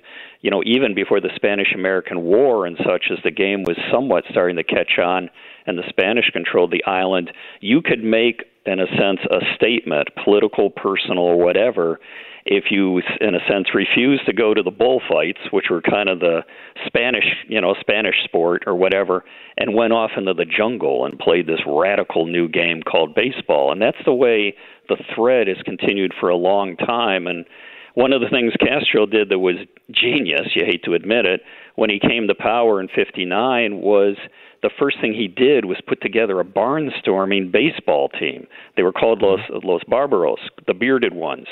you 0.41 0.50
know, 0.50 0.63
even 0.65 0.96
before 0.96 1.22
the 1.22 1.29
Spanish 1.36 1.74
American 1.74 2.24
War 2.24 2.65
and 2.65 2.77
such, 2.77 3.05
as 3.12 3.20
the 3.24 3.32
game 3.32 3.63
was 3.63 3.77
somewhat 3.91 4.24
starting 4.32 4.58
to 4.58 4.63
catch 4.63 4.98
on 4.98 5.29
and 5.65 5.77
the 5.77 5.88
Spanish 5.88 6.29
controlled 6.32 6.72
the 6.72 6.84
island, 6.84 7.32
you 7.62 7.82
could 7.82 8.03
make, 8.03 8.43
in 8.65 8.79
a 8.79 8.88
sense, 8.98 9.20
a 9.29 9.39
statement, 9.55 10.10
political, 10.24 10.70
personal, 10.70 11.38
whatever 11.38 12.00
if 12.46 12.65
you, 12.72 13.01
in 13.22 13.36
a 13.36 13.39
sense, 13.48 13.67
refused 13.74 14.25
to 14.25 14.34
go 14.34 14.53
to 14.53 14.62
the 14.62 14.72
bullfights, 14.72 15.39
which 15.51 15.65
were 15.70 15.82
kind 15.82 16.10
of 16.10 16.20
the 16.20 16.41
Spanish, 16.86 17.25
you 17.48 17.62
know, 17.62 17.74
Spanish 17.79 18.15
sport 18.25 18.63
or 18.67 18.75
whatever, 18.75 19.24
and 19.58 19.74
went 19.74 19.93
off 19.93 20.12
into 20.17 20.34
the 20.34 20.46
jungle 20.46 21.05
and 21.05 21.17
played 21.20 21.48
this 21.48 21.62
radical 21.65 22.25
new 22.25 22.50
game 22.50 22.82
called 22.84 23.15
baseball. 23.15 23.72
And 23.72 23.82
that's 23.82 24.03
the 24.05 24.13
way 24.13 24.55
the 24.89 24.98
thread 25.15 25.48
has 25.48 25.58
continued 25.63 26.13
for 26.20 26.29
a 26.29 26.36
long 26.36 26.75
time. 26.75 27.27
And 27.27 27.46
one 27.93 28.12
of 28.12 28.20
the 28.20 28.29
things 28.29 28.53
Castro 28.60 29.05
did 29.05 29.29
that 29.29 29.39
was 29.39 29.55
genius, 29.91 30.50
you 30.53 30.65
hate 30.65 30.84
to 30.84 30.96
admit 30.96 31.25
it, 31.25 31.41
when 31.75 31.89
he 31.89 31.99
came 31.99 32.27
to 32.27 32.35
power 32.35 32.79
in 32.79 32.87
59 32.87 33.81
was 33.81 34.15
the 34.61 34.69
first 34.79 34.99
thing 35.01 35.13
he 35.13 35.27
did 35.27 35.65
was 35.65 35.79
put 35.85 36.01
together 36.01 36.39
a 36.39 36.45
barnstorming 36.45 37.51
baseball 37.51 38.09
team. 38.09 38.47
They 38.75 38.83
were 38.83 38.93
called 38.93 39.21
Los 39.21 39.39
mm-hmm. 39.41 39.67
Los 39.67 39.83
Barbudos, 39.83 40.39
the 40.65 40.73
bearded 40.73 41.13
ones. 41.13 41.47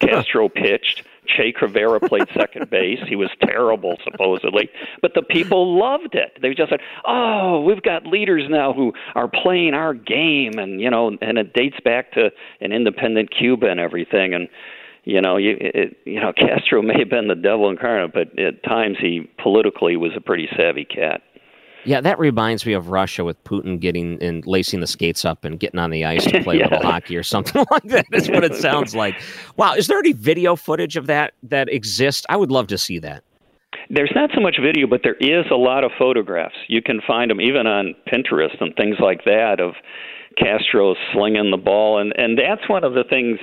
Castro 0.00 0.48
pitched. 0.48 1.02
Che 1.26 1.52
Guevara 1.52 2.00
played 2.00 2.26
second 2.34 2.70
base. 2.70 3.00
He 3.06 3.16
was 3.16 3.28
terrible, 3.42 3.98
supposedly, 4.02 4.70
but 5.02 5.12
the 5.14 5.22
people 5.22 5.78
loved 5.78 6.14
it. 6.14 6.38
They 6.40 6.54
just 6.54 6.70
said, 6.70 6.80
"Oh, 7.04 7.60
we've 7.60 7.82
got 7.82 8.06
leaders 8.06 8.44
now 8.48 8.72
who 8.72 8.94
are 9.14 9.28
playing 9.28 9.74
our 9.74 9.92
game," 9.92 10.58
and 10.58 10.80
you 10.80 10.88
know, 10.88 11.18
and 11.20 11.36
it 11.36 11.52
dates 11.52 11.78
back 11.84 12.12
to 12.12 12.30
an 12.60 12.72
independent 12.72 13.30
Cuba 13.30 13.68
and 13.68 13.78
everything. 13.78 14.32
And 14.32 14.48
you 15.08 15.22
know, 15.22 15.38
you 15.38 15.56
it, 15.58 15.96
you 16.04 16.20
know, 16.20 16.32
Castro 16.36 16.82
may 16.82 16.98
have 16.98 17.08
been 17.08 17.28
the 17.28 17.34
devil 17.34 17.70
incarnate, 17.70 18.12
but 18.12 18.38
at 18.38 18.62
times 18.62 18.98
he 19.00 19.28
politically 19.42 19.96
was 19.96 20.12
a 20.14 20.20
pretty 20.20 20.48
savvy 20.56 20.84
cat. 20.84 21.22
Yeah, 21.84 22.02
that 22.02 22.18
reminds 22.18 22.66
me 22.66 22.74
of 22.74 22.88
Russia 22.90 23.24
with 23.24 23.42
Putin 23.44 23.80
getting 23.80 24.22
and 24.22 24.46
lacing 24.46 24.80
the 24.80 24.86
skates 24.86 25.24
up 25.24 25.44
and 25.46 25.58
getting 25.58 25.80
on 25.80 25.88
the 25.90 26.04
ice 26.04 26.24
to 26.26 26.42
play 26.44 26.58
Yeah. 26.58 26.68
a 26.68 26.70
little 26.70 26.90
hockey 26.90 27.16
or 27.16 27.22
something 27.22 27.64
like 27.70 27.84
that. 27.84 28.04
Is 28.12 28.28
what 28.28 28.44
it 28.44 28.54
sounds 28.56 28.94
like. 28.94 29.14
Wow, 29.56 29.74
is 29.74 29.86
there 29.86 29.98
any 29.98 30.12
video 30.12 30.56
footage 30.56 30.96
of 30.96 31.06
that 31.06 31.32
that 31.44 31.72
exists? 31.72 32.26
I 32.28 32.36
would 32.36 32.50
love 32.50 32.66
to 32.66 32.76
see 32.76 32.98
that. 32.98 33.24
There's 33.88 34.12
not 34.14 34.28
so 34.34 34.40
much 34.42 34.56
video, 34.60 34.86
but 34.86 35.00
there 35.02 35.14
is 35.14 35.46
a 35.50 35.54
lot 35.56 35.84
of 35.84 35.92
photographs. 35.98 36.56
You 36.68 36.82
can 36.82 37.00
find 37.06 37.30
them 37.30 37.40
even 37.40 37.66
on 37.66 37.94
Pinterest 38.12 38.60
and 38.60 38.74
things 38.76 38.96
like 39.00 39.24
that 39.24 39.58
of 39.60 39.72
Castro 40.36 40.94
slinging 41.14 41.50
the 41.50 41.56
ball, 41.56 41.98
and 41.98 42.12
and 42.18 42.36
that's 42.38 42.68
one 42.68 42.84
of 42.84 42.92
the 42.92 43.04
things 43.08 43.38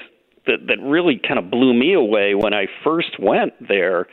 that 0.48 0.68
that 0.68 0.82
really 0.82 1.20
kind 1.26 1.40
of 1.40 1.50
blew 1.50 1.74
me 1.74 1.94
away 1.94 2.36
when 2.36 2.54
I 2.54 2.68
first 2.84 3.20
went 3.20 3.54
there. 3.68 4.08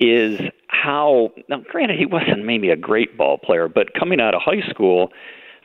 Is 0.00 0.40
how 0.66 1.30
now? 1.48 1.62
Granted, 1.70 1.98
he 1.98 2.06
wasn't 2.06 2.44
maybe 2.44 2.70
a 2.70 2.76
great 2.76 3.16
ball 3.16 3.38
player, 3.38 3.68
but 3.68 3.94
coming 3.94 4.20
out 4.20 4.34
of 4.34 4.42
high 4.44 4.68
school, 4.68 5.12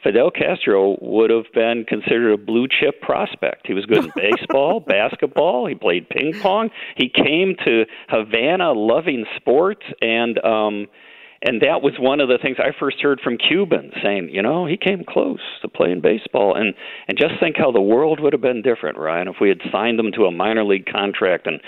Fidel 0.04 0.32
Castro 0.32 0.98
would 1.02 1.30
have 1.30 1.52
been 1.54 1.84
considered 1.86 2.34
a 2.34 2.38
blue 2.38 2.68
chip 2.68 3.02
prospect. 3.02 3.68
He 3.68 3.74
was 3.74 3.86
good 3.86 4.06
in 4.06 4.12
baseball, 4.16 4.80
basketball. 4.80 5.66
He 5.68 5.76
played 5.76 6.08
ping 6.10 6.34
pong. 6.40 6.70
He 6.96 7.10
came 7.10 7.56
to 7.66 7.86
Havana 8.10 8.72
loving 8.72 9.26
sports, 9.36 9.84
and 10.02 10.38
um, 10.46 10.88
and 11.42 11.62
that 11.62 11.82
was 11.82 11.94
one 11.98 12.20
of 12.20 12.28
the 12.28 12.38
things 12.38 12.58
I 12.60 12.78
first 12.78 13.00
heard 13.02 13.22
from 13.22 13.38
Cubans 13.38 13.94
saying, 14.04 14.30
you 14.30 14.42
know, 14.42 14.66
he 14.66 14.76
came 14.76 15.06
close 15.08 15.40
to 15.62 15.70
playing 15.70 16.02
baseball, 16.02 16.56
and 16.56 16.74
and 17.08 17.18
just 17.18 17.40
think 17.40 17.56
how 17.58 17.72
the 17.72 17.82
world 17.82 18.20
would 18.20 18.34
have 18.34 18.42
been 18.42 18.62
different, 18.62 18.98
Ryan, 18.98 19.30
if 19.30 19.36
we 19.40 19.48
had 19.48 19.62
signed 19.72 20.00
him 20.00 20.12
to 20.14 20.26
a 20.26 20.32
minor 20.32 20.66
league 20.66 20.86
contract 20.86 21.48
and 21.48 21.62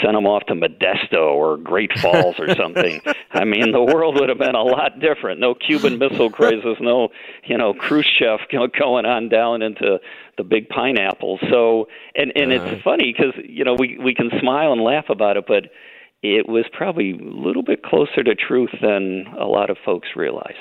sent 0.00 0.16
him 0.16 0.26
off 0.26 0.46
to 0.46 0.54
Modesto 0.54 1.34
or 1.34 1.56
Great 1.56 1.90
Falls 1.98 2.36
or 2.38 2.54
something. 2.54 3.00
I 3.32 3.44
mean, 3.44 3.72
the 3.72 3.82
world 3.82 4.20
would 4.20 4.28
have 4.28 4.38
been 4.38 4.54
a 4.54 4.62
lot 4.62 5.00
different. 5.00 5.40
No 5.40 5.54
Cuban 5.54 5.98
Missile 5.98 6.30
Crisis, 6.30 6.76
no 6.80 7.08
you 7.44 7.58
know 7.58 7.74
Khrushchev 7.74 8.40
you 8.50 8.60
know, 8.60 8.68
going 8.68 9.06
on 9.06 9.28
down 9.28 9.62
into 9.62 9.98
the 10.36 10.44
big 10.44 10.68
pineapple. 10.68 11.40
So, 11.50 11.88
and 12.14 12.32
and 12.36 12.52
it's 12.52 12.62
uh-huh. 12.62 12.80
funny 12.84 13.12
because 13.12 13.34
you 13.44 13.64
know 13.64 13.74
we 13.74 13.98
we 13.98 14.14
can 14.14 14.30
smile 14.40 14.72
and 14.72 14.82
laugh 14.82 15.06
about 15.08 15.36
it, 15.36 15.46
but 15.48 15.64
it 16.22 16.48
was 16.48 16.64
probably 16.72 17.12
a 17.12 17.22
little 17.22 17.62
bit 17.62 17.82
closer 17.82 18.22
to 18.22 18.34
truth 18.34 18.70
than 18.80 19.26
a 19.38 19.46
lot 19.46 19.70
of 19.70 19.76
folks 19.84 20.08
realize. 20.16 20.56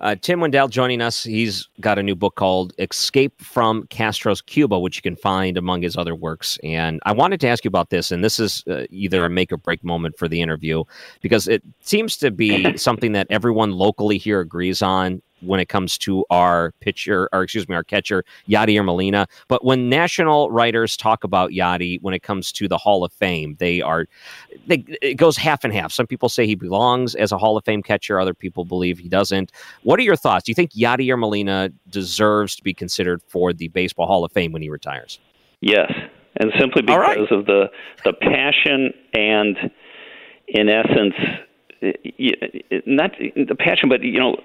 Uh, 0.00 0.14
Tim 0.20 0.40
Wendel 0.40 0.68
joining 0.68 1.00
us. 1.00 1.24
He's 1.24 1.68
got 1.80 1.98
a 1.98 2.02
new 2.02 2.14
book 2.14 2.34
called 2.34 2.72
Escape 2.78 3.40
from 3.40 3.86
Castro's 3.86 4.42
Cuba, 4.42 4.78
which 4.78 4.96
you 4.96 5.02
can 5.02 5.16
find 5.16 5.56
among 5.56 5.82
his 5.82 5.96
other 5.96 6.14
works. 6.14 6.58
And 6.62 7.00
I 7.06 7.12
wanted 7.12 7.40
to 7.40 7.48
ask 7.48 7.64
you 7.64 7.68
about 7.68 7.90
this, 7.90 8.10
and 8.10 8.22
this 8.22 8.38
is 8.38 8.64
uh, 8.68 8.84
either 8.90 9.24
a 9.24 9.30
make 9.30 9.52
or 9.52 9.56
break 9.56 9.84
moment 9.84 10.18
for 10.18 10.28
the 10.28 10.42
interview 10.42 10.84
because 11.20 11.48
it 11.48 11.62
seems 11.80 12.16
to 12.18 12.30
be 12.30 12.76
something 12.76 13.12
that 13.12 13.26
everyone 13.30 13.72
locally 13.72 14.18
here 14.18 14.40
agrees 14.40 14.82
on 14.82 15.22
when 15.40 15.60
it 15.60 15.68
comes 15.68 15.98
to 15.98 16.24
our 16.30 16.72
pitcher, 16.80 17.28
or 17.32 17.42
excuse 17.42 17.68
me, 17.68 17.74
our 17.74 17.84
catcher, 17.84 18.24
Yadier 18.48 18.84
Molina. 18.84 19.26
But 19.48 19.64
when 19.64 19.88
national 19.88 20.50
writers 20.50 20.96
talk 20.96 21.24
about 21.24 21.50
Yadi, 21.50 22.00
when 22.02 22.14
it 22.14 22.22
comes 22.22 22.52
to 22.52 22.68
the 22.68 22.78
Hall 22.78 23.04
of 23.04 23.12
Fame, 23.12 23.56
they 23.58 23.82
are, 23.82 24.06
they, 24.66 24.84
it 25.02 25.14
goes 25.14 25.36
half 25.36 25.64
and 25.64 25.72
half. 25.72 25.92
Some 25.92 26.06
people 26.06 26.28
say 26.28 26.46
he 26.46 26.54
belongs 26.54 27.14
as 27.14 27.32
a 27.32 27.38
Hall 27.38 27.56
of 27.56 27.64
Fame 27.64 27.82
catcher. 27.82 28.18
Other 28.18 28.34
people 28.34 28.64
believe 28.64 28.98
he 28.98 29.08
doesn't. 29.08 29.52
What 29.82 29.98
are 29.98 30.02
your 30.02 30.16
thoughts? 30.16 30.44
Do 30.44 30.50
you 30.50 30.54
think 30.54 30.72
Yadier 30.72 31.18
Molina 31.18 31.70
deserves 31.90 32.56
to 32.56 32.62
be 32.62 32.74
considered 32.74 33.20
for 33.28 33.52
the 33.52 33.68
Baseball 33.68 34.06
Hall 34.06 34.24
of 34.24 34.32
Fame 34.32 34.52
when 34.52 34.62
he 34.62 34.70
retires? 34.70 35.18
Yes, 35.60 35.92
and 36.36 36.52
simply 36.58 36.82
All 36.88 36.98
right. 36.98 37.18
because 37.18 37.38
of 37.38 37.46
the 37.46 37.70
the 38.04 38.12
passion 38.12 38.92
and, 39.14 39.56
in 40.48 40.68
essence, 40.68 41.14
Uh, 41.84 41.88
uh, 41.88 42.76
not 42.86 43.12
the 43.18 43.56
passion, 43.58 43.88
but 43.88 44.02
you 44.02 44.18
know, 44.18 44.36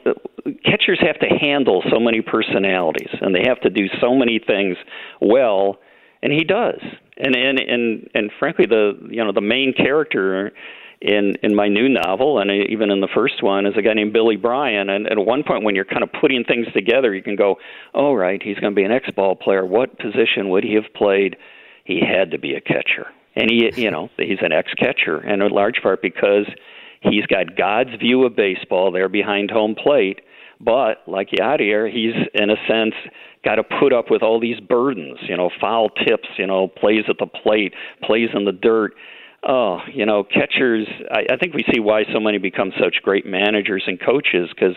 catchers 0.65 0.99
have 1.01 1.19
to 1.19 1.27
handle 1.27 1.83
so 1.89 1.99
many 1.99 2.21
personalities, 2.21 3.09
and 3.21 3.33
they 3.33 3.43
have 3.47 3.61
to 3.61 3.69
do 3.69 3.87
so 4.01 4.15
many 4.15 4.39
things 4.45 4.77
well, 5.21 5.79
and 6.21 6.33
he 6.33 6.43
does. 6.43 6.81
And 7.17 7.35
and 7.35 7.59
and 7.59 8.09
and 8.13 8.31
frankly, 8.39 8.65
the 8.65 8.93
you 9.09 9.23
know 9.23 9.31
the 9.31 9.41
main 9.41 9.73
character 9.73 10.51
in 11.01 11.33
in 11.43 11.55
my 11.55 11.67
new 11.67 11.87
novel 11.87 12.39
and 12.39 12.51
even 12.51 12.91
in 12.91 12.99
the 12.99 13.07
first 13.13 13.41
one 13.41 13.65
is 13.65 13.73
a 13.77 13.81
guy 13.81 13.93
named 13.93 14.13
Billy 14.13 14.35
Bryan. 14.35 14.89
And 14.89 15.07
at 15.07 15.17
one 15.17 15.43
point 15.43 15.63
when 15.63 15.75
you're 15.75 15.85
kind 15.85 16.03
of 16.03 16.09
putting 16.19 16.43
things 16.43 16.67
together 16.73 17.13
you 17.13 17.23
can 17.23 17.35
go 17.35 17.55
oh 17.93 18.13
right 18.13 18.41
he's 18.41 18.59
going 18.59 18.73
to 18.73 18.75
be 18.75 18.83
an 18.83 18.91
ex-ball 18.91 19.35
player. 19.35 19.65
What 19.65 19.97
position 19.97 20.49
would 20.49 20.63
he 20.63 20.73
have 20.75 20.93
played? 20.93 21.37
He 21.85 22.01
had 22.01 22.31
to 22.31 22.37
be 22.37 22.53
a 22.55 22.61
catcher. 22.61 23.07
And 23.35 23.49
he 23.49 23.71
you 23.81 23.91
know 23.91 24.09
he's 24.17 24.39
an 24.41 24.51
ex-catcher 24.51 25.17
and 25.17 25.41
in 25.41 25.51
large 25.51 25.81
part 25.81 26.01
because 26.01 26.45
he's 27.01 27.25
got 27.25 27.55
God's 27.55 27.95
view 27.99 28.25
of 28.25 28.35
baseball 28.35 28.91
there 28.91 29.09
behind 29.09 29.51
home 29.51 29.75
plate 29.75 30.21
but 30.59 31.03
like 31.07 31.29
Yadier 31.31 31.91
he's 31.91 32.13
in 32.33 32.49
a 32.49 32.55
sense 32.67 32.93
got 33.45 33.55
to 33.55 33.63
put 33.63 33.93
up 33.93 34.11
with 34.11 34.21
all 34.21 34.39
these 34.39 34.59
burdens 34.59 35.19
you 35.21 35.37
know 35.37 35.49
foul 35.61 35.89
tips 35.89 36.27
you 36.37 36.47
know 36.47 36.67
plays 36.67 37.03
at 37.07 37.17
the 37.19 37.27
plate 37.27 37.73
plays 38.03 38.29
in 38.33 38.45
the 38.45 38.51
dirt 38.51 38.93
Oh, 39.47 39.79
you 39.93 40.05
know, 40.05 40.23
catchers. 40.23 40.87
I, 41.11 41.33
I 41.33 41.37
think 41.37 41.53
we 41.53 41.63
see 41.71 41.79
why 41.79 42.03
so 42.11 42.19
many 42.19 42.37
become 42.39 42.73
such 42.77 43.01
great 43.01 43.25
managers 43.25 43.83
and 43.87 43.99
coaches 43.99 44.49
because 44.53 44.75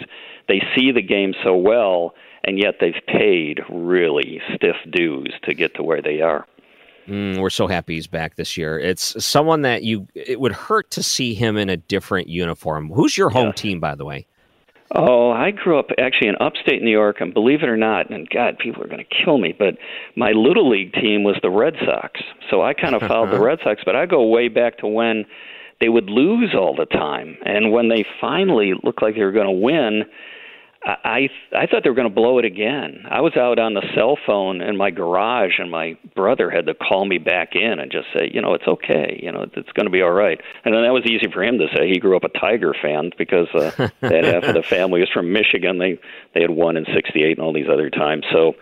they 0.49 0.63
see 0.77 0.93
the 0.93 1.03
game 1.03 1.35
so 1.43 1.57
well, 1.57 2.15
and 2.45 2.59
yet 2.59 2.77
they've 2.81 2.95
paid 3.09 3.61
really 3.69 4.41
stiff 4.55 4.77
dues 4.91 5.35
to 5.45 5.55
get 5.55 5.75
to 5.75 5.83
where 5.83 6.01
they 6.01 6.21
are. 6.21 6.47
Mm, 7.09 7.39
we're 7.39 7.51
so 7.51 7.67
happy 7.67 7.95
he's 7.95 8.07
back 8.07 8.37
this 8.37 8.57
year. 8.57 8.79
It's 8.79 9.25
someone 9.25 9.63
that 9.63 9.83
you. 9.83 10.07
It 10.15 10.41
would 10.41 10.53
hurt 10.53 10.91
to 10.93 11.03
see 11.03 11.35
him 11.35 11.57
in 11.57 11.69
a 11.69 11.77
different 11.77 12.29
uniform. 12.29 12.91
Who's 12.91 13.17
your 13.17 13.31
home 13.31 13.53
team, 13.53 13.81
by 13.81 13.95
the 13.95 14.05
way? 14.05 14.27
Oh, 14.95 15.31
I 15.31 15.53
grew 15.53 15.79
up 15.79 15.87
actually 15.99 16.29
in 16.29 16.37
upstate 16.39 16.83
New 16.83 16.91
York, 16.91 17.21
and 17.21 17.33
believe 17.33 17.63
it 17.63 17.69
or 17.69 17.79
not, 17.79 18.11
and 18.11 18.29
God, 18.29 18.59
people 18.59 18.83
are 18.83 18.89
going 18.89 19.05
to 19.05 19.25
kill 19.25 19.39
me, 19.39 19.55
but 19.59 19.79
my 20.17 20.33
little 20.33 20.69
league 20.69 20.93
team 20.93 21.25
was 21.25 21.37
the 21.43 21.49
Red 21.49 21.75
Sox. 21.85 22.21
So 22.51 22.61
I 22.61 22.75
kind 22.75 22.95
of 22.95 23.01
followed 23.09 23.31
the 23.31 23.41
Red 23.41 23.59
Sox, 23.65 23.81
but 23.87 23.97
I 23.97 24.05
go 24.05 24.27
way 24.27 24.49
back 24.49 24.79
to 24.79 24.87
when 24.87 25.25
they 25.81 25.89
would 25.89 26.11
lose 26.11 26.55
all 26.55 26.77
the 26.77 26.85
time, 26.85 27.39
and 27.47 27.73
when 27.73 27.89
they 27.89 28.05
finally 28.21 28.75
looked 28.83 29.03
like 29.03 29.15
they 29.15 29.25
were 29.25 29.33
going 29.33 29.47
to 29.47 29.51
win, 29.51 30.05
I 30.85 31.29
I 31.57 31.67
thought 31.67 31.85
they 31.85 31.91
were 31.91 31.97
going 31.97 32.09
to 32.09 32.15
blow 32.15 32.39
it 32.39 32.45
again. 32.45 33.05
I 33.09 33.21
was 33.21 33.37
out 33.37 33.61
on 33.61 33.75
the 33.75 33.83
cell 33.95 34.19
phone 34.27 34.61
in 34.61 34.77
my 34.77 34.91
garage, 34.91 35.59
and 35.59 35.71
my 35.71 35.97
brother 36.17 36.51
had 36.51 36.67
to 36.67 36.75
call 36.75 37.05
me 37.05 37.19
back 37.19 37.55
in 37.55 37.79
and 37.79 37.91
just 37.93 38.09
say, 38.13 38.31
you 38.33 38.41
know, 38.41 38.55
it's 38.55 38.67
okay, 38.67 39.21
you 39.23 39.31
know, 39.31 39.47
it's 39.55 39.73
going 39.73 39.87
to 39.87 39.93
be 39.93 40.03
all 40.03 40.11
right. 40.11 40.41
And 40.65 40.75
then 40.75 40.83
that 40.83 40.93
was 40.93 41.05
easy 41.07 41.31
for 41.33 41.45
him 41.45 41.59
to 41.59 41.69
say. 41.77 41.89
He 41.89 42.01
grew 42.01 42.17
up 42.17 42.25
a 42.25 42.29
Tiger 42.29 42.75
fan 42.81 43.13
because 43.17 43.47
uh, 43.55 43.71
that 44.01 44.25
half 44.25 44.43
of 44.43 44.55
the 44.55 44.63
family 44.63 45.01
was 45.01 45.11
from 45.11 45.33
Michigan. 45.33 45.79
They 45.79 46.01
they 46.35 46.41
had 46.41 46.51
won 46.51 46.77
in 46.77 46.85
'68 46.93 47.39
and 47.39 47.47
all 47.47 47.53
these 47.53 47.69
other 47.73 47.89
times. 47.89 48.25
So 48.33 48.55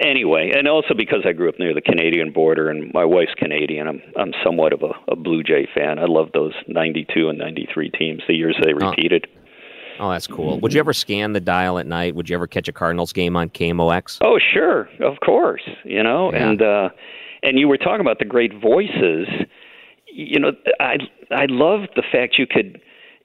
anyway, 0.00 0.52
and 0.56 0.66
also 0.66 0.94
because 0.94 1.22
I 1.24 1.32
grew 1.32 1.48
up 1.48 1.60
near 1.60 1.74
the 1.74 1.80
Canadian 1.80 2.32
border, 2.32 2.68
and 2.68 2.92
my 2.92 3.04
wife's 3.04 3.34
Canadian, 3.36 3.86
I'm 3.86 4.02
I'm 4.16 4.32
somewhat 4.44 4.72
of 4.72 4.82
a, 4.82 5.12
a 5.12 5.14
Blue 5.14 5.44
Jay 5.44 5.68
fan. 5.72 6.00
I 6.00 6.06
love 6.06 6.30
those 6.34 6.54
'92 6.66 7.28
and 7.28 7.38
'93 7.38 7.90
teams, 7.90 8.22
the 8.26 8.34
years 8.34 8.56
they 8.60 8.74
repeated. 8.74 9.28
Oh, 9.28 9.39
that's 10.08 10.26
cool. 10.26 10.58
Would 10.60 10.72
you 10.72 10.80
ever 10.80 10.92
scan 10.92 11.32
the 11.34 11.40
dial 11.40 11.78
at 11.78 11.86
night? 11.86 12.14
Would 12.14 12.30
you 12.30 12.36
ever 12.36 12.46
catch 12.46 12.68
a 12.68 12.72
Cardinals 12.72 13.12
game 13.12 13.36
on 13.36 13.50
KMOX? 13.50 14.18
Oh, 14.22 14.38
sure, 14.38 14.88
of 15.00 15.18
course. 15.24 15.62
You 15.84 16.02
know, 16.02 16.32
Yeah. 16.32 16.48
and 16.50 16.62
uh, 16.62 16.88
and 17.42 17.58
you 17.58 17.68
were 17.68 17.76
talking 17.76 18.00
about 18.00 18.18
the 18.18 18.24
great 18.24 18.52
voices. 18.60 19.26
You 20.12 20.40
know, 20.40 20.52
I 20.78 20.96
I 21.30 21.46
love 21.48 21.88
the 21.96 22.02
fact 22.10 22.36
you 22.38 22.46
could, 22.46 22.80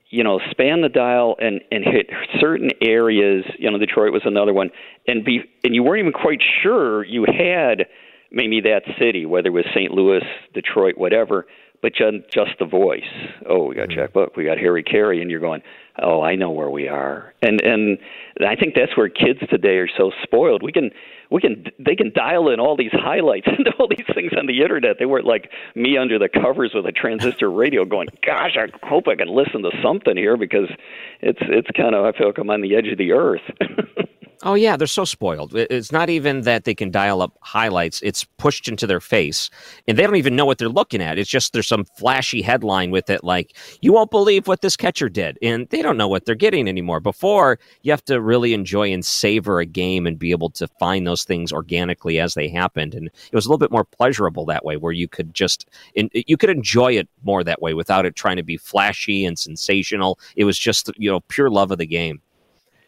you 0.10 0.24
know, 0.24 0.40
span 0.52 0.82
the 0.82 0.90
dial 0.90 1.36
and 1.40 1.62
and 1.72 1.84
hit 1.86 2.10
certain 2.40 2.72
areas. 2.82 3.46
You 3.58 3.72
know, 3.72 3.78
Detroit 3.78 4.12
was 4.12 4.22
another 4.26 4.54
one, 4.54 4.70
and 5.08 5.24
be 5.24 5.42
and 5.64 5.74
you 5.74 5.84
weren't 5.84 6.00
even 6.02 6.14
quite 6.14 6.42
sure 6.64 7.04
you 7.06 7.26
had 7.26 7.86
maybe 8.32 8.60
that 8.62 8.82
city, 9.00 9.26
whether 9.26 9.48
it 9.48 9.52
was 9.54 9.66
St. 9.74 9.92
Louis, 9.92 10.22
Detroit, 10.54 10.98
whatever. 10.98 11.46
But 11.86 11.94
just, 11.94 12.34
just 12.34 12.58
the 12.58 12.66
voice. 12.66 13.04
Oh, 13.48 13.66
we 13.66 13.76
got 13.76 13.90
mm-hmm. 13.90 14.00
Jack 14.00 14.14
Buck, 14.14 14.36
we 14.36 14.44
got 14.44 14.58
Harry 14.58 14.82
Caray, 14.82 15.22
and 15.22 15.30
you're 15.30 15.40
going, 15.40 15.62
oh, 16.02 16.24
I 16.24 16.34
know 16.34 16.50
where 16.50 16.72
we 16.72 16.88
are. 16.88 17.32
And 17.44 17.62
and 17.62 18.00
I 18.42 18.56
think 18.56 18.74
that's 18.74 18.98
where 18.98 19.08
kids 19.08 19.42
today 19.52 19.78
are 19.78 19.88
so 19.96 20.12
spoiled. 20.24 20.64
We 20.64 20.72
can 20.72 20.90
we 21.30 21.42
can 21.42 21.68
they 21.78 21.96
can 21.96 22.12
dial 22.12 22.50
in 22.50 22.60
all 22.60 22.76
these 22.76 22.92
highlights 22.92 23.46
and 23.56 23.68
all 23.78 23.88
these 23.88 24.08
things 24.16 24.32
on 24.36 24.48
the 24.48 24.64
internet. 24.64 24.96
They 24.98 25.06
weren't 25.06 25.28
like 25.28 25.52
me 25.76 25.96
under 25.96 26.18
the 26.18 26.28
covers 26.28 26.72
with 26.74 26.88
a 26.88 26.92
transistor 26.92 27.52
radio 27.52 27.86
going, 27.86 28.08
gosh, 28.26 28.58
I 28.58 28.66
hope 28.82 29.08
I 29.08 29.14
can 29.14 29.28
listen 29.28 29.62
to 29.62 29.70
something 29.84 30.18
here 30.18 30.38
because 30.38 30.72
it's 31.22 31.38
it's 31.44 31.70
kind 31.78 31.94
of 31.94 32.04
I 32.04 32.18
feel 32.18 32.26
like 32.30 32.40
I'm 32.40 32.50
on 32.50 32.62
the 32.62 32.76
edge 32.76 32.88
of 32.88 32.98
the 32.98 33.12
earth. 33.12 33.44
Oh 34.48 34.54
yeah, 34.54 34.78
they're 34.78 34.86
so 34.86 35.06
spoiled. 35.06 35.56
It's 35.56 35.92
not 35.92 36.08
even 36.08 36.42
that 36.42 36.66
they 36.66 36.76
can 36.76 36.92
dial 36.92 37.24
up 37.24 37.36
highlights; 37.42 38.00
it's 38.04 38.24
pushed 38.38 38.68
into 38.68 38.86
their 38.86 39.00
face, 39.00 39.50
and 39.88 39.98
they 39.98 40.04
don't 40.04 40.18
even 40.18 40.36
know 40.36 40.46
what 40.46 40.60
they're 40.60 40.70
looking 40.70 41.02
at. 41.02 41.18
It's 41.18 41.32
just 41.32 41.52
there's 41.52 41.68
some 41.68 41.84
flashy 41.98 42.44
headline 42.44 42.92
with 42.92 43.10
it, 43.10 43.24
like 43.24 43.58
"You 43.82 43.92
won't 43.92 44.12
believe 44.12 44.48
what 44.48 44.62
this 44.62 44.78
catcher 44.78 45.10
did," 45.10 45.40
and 45.42 45.68
they 45.72 45.82
don't 45.82 45.98
know 45.98 46.08
what 46.08 46.26
they're 46.26 46.36
getting 46.36 46.68
anymore. 46.68 47.00
Before, 47.00 47.58
you 47.82 47.92
have 47.92 48.06
to 48.06 48.22
really 48.22 48.54
enjoy 48.54 48.94
and 48.94 49.04
savor 49.04 49.60
a 49.60 49.66
game 49.66 50.06
and 50.06 50.20
be 50.20 50.30
able 50.30 50.52
to 50.52 50.68
find 50.80 51.08
those 51.08 51.24
things 51.24 51.52
organically 51.52 52.20
as 52.20 52.36
they 52.36 52.48
happened, 52.48 52.94
and 52.94 53.08
it 53.08 53.34
was 53.36 53.48
a 53.48 53.50
little 53.50 53.58
bit 53.58 53.72
more 53.72 53.84
pleasurable 53.86 54.46
that 54.46 54.64
way, 54.64 54.78
where 54.78 54.94
you 54.94 55.08
could 55.08 55.34
just 55.34 55.68
you 56.14 56.38
could 56.38 56.52
enjoy 56.52 56.94
it 56.94 57.10
more 57.24 57.44
that 57.44 57.64
way 57.64 57.74
without 57.74 58.06
it 58.06 58.16
trying 58.16 58.38
to 58.38 58.44
be 58.44 58.58
flashy 58.58 59.26
and 59.26 59.40
sensational. 59.40 60.20
It 60.36 60.44
was 60.46 60.60
just 60.60 60.92
you 60.98 61.10
know 61.10 61.22
pure 61.22 61.50
love 61.50 61.72
of 61.72 61.80
the 61.80 61.88
game. 61.88 62.22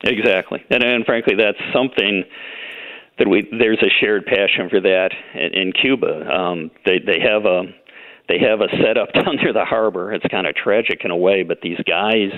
Exactly, 0.03 0.63
and 0.69 0.83
and 0.83 1.05
frankly, 1.05 1.36
that's 1.36 1.57
something 1.73 2.23
that 3.17 3.27
we 3.27 3.47
there's 3.57 3.81
a 3.81 3.89
shared 3.99 4.25
passion 4.25 4.69
for 4.69 4.79
that 4.79 5.10
in, 5.33 5.53
in 5.53 5.73
Cuba. 5.73 6.29
Um, 6.31 6.71
they 6.86 6.99
they 6.99 7.19
have 7.19 7.45
a 7.45 7.63
they 8.29 8.39
have 8.39 8.62
a 8.62 8.67
setup 8.83 9.12
down 9.13 9.38
near 9.38 9.53
the 9.53 9.65
harbor. 9.65 10.13
It's 10.13 10.25
kind 10.29 10.47
of 10.47 10.55
tragic 10.55 11.01
in 11.03 11.12
a 11.12 11.17
way, 11.17 11.43
but 11.43 11.62
these 11.62 11.79
guys 11.88 12.31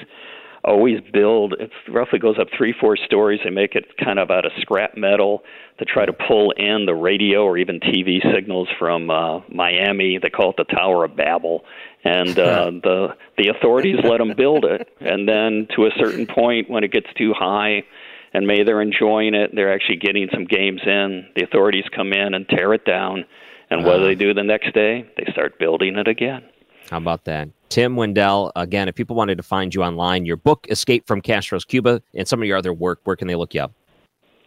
always 0.63 0.99
build 1.13 1.53
it 1.53 1.71
roughly 1.87 2.19
goes 2.19 2.37
up 2.39 2.47
three 2.57 2.73
four 2.79 2.97
stories. 2.97 3.39
They 3.43 3.49
make 3.49 3.75
it 3.75 3.85
kind 3.97 4.19
of 4.19 4.29
out 4.31 4.45
of 4.45 4.51
scrap 4.59 4.97
metal. 4.97 5.43
To 5.79 5.85
try 5.85 6.05
to 6.05 6.11
pull 6.11 6.51
in 6.51 6.85
the 6.85 6.93
radio 6.93 7.45
or 7.45 7.57
even 7.57 7.79
tv 7.79 8.19
signals 8.35 8.67
from 8.77 9.09
uh 9.09 9.39
miami. 9.47 10.19
They 10.21 10.29
call 10.29 10.49
it 10.49 10.57
the 10.57 10.65
tower 10.65 11.05
of 11.05 11.15
babel. 11.15 11.63
And 12.03 12.37
uh 12.37 12.71
the 12.71 13.15
the 13.37 13.47
authorities 13.47 13.99
let 14.03 14.17
them 14.17 14.33
build 14.35 14.65
it. 14.65 14.89
And 14.99 15.27
then 15.27 15.67
to 15.75 15.85
a 15.85 15.91
certain 15.97 16.27
point 16.27 16.69
when 16.69 16.83
it 16.83 16.91
gets 16.91 17.07
too 17.17 17.33
high 17.33 17.83
and 18.33 18.45
maybe 18.45 18.65
they're 18.65 18.81
enjoying 18.81 19.33
it 19.33 19.51
they're 19.55 19.73
actually 19.73 19.97
getting 19.97 20.27
some 20.33 20.43
games 20.43 20.81
in. 20.85 21.27
The 21.35 21.45
authorities 21.45 21.85
come 21.95 22.11
in 22.11 22.33
and 22.33 22.47
tear 22.49 22.73
it 22.73 22.83
down. 22.83 23.23
And 23.71 23.85
what 23.85 23.99
do 23.99 24.03
they 24.03 24.15
do 24.15 24.33
the 24.33 24.43
next 24.43 24.73
day? 24.73 25.09
They 25.15 25.31
start 25.31 25.59
building 25.59 25.95
it 25.95 26.07
again 26.07 26.43
how 26.89 26.97
about 26.97 27.25
that? 27.25 27.49
Tim 27.69 27.95
Wendel, 27.95 28.51
again, 28.55 28.87
if 28.87 28.95
people 28.95 29.15
wanted 29.15 29.37
to 29.37 29.43
find 29.43 29.73
you 29.73 29.83
online, 29.83 30.25
your 30.25 30.37
book, 30.37 30.65
Escape 30.69 31.05
from 31.07 31.21
Castro's 31.21 31.65
Cuba, 31.65 32.01
and 32.15 32.27
some 32.27 32.41
of 32.41 32.47
your 32.47 32.57
other 32.57 32.73
work, 32.73 32.99
where 33.03 33.15
can 33.15 33.27
they 33.27 33.35
look 33.35 33.53
you 33.53 33.61
up? 33.61 33.71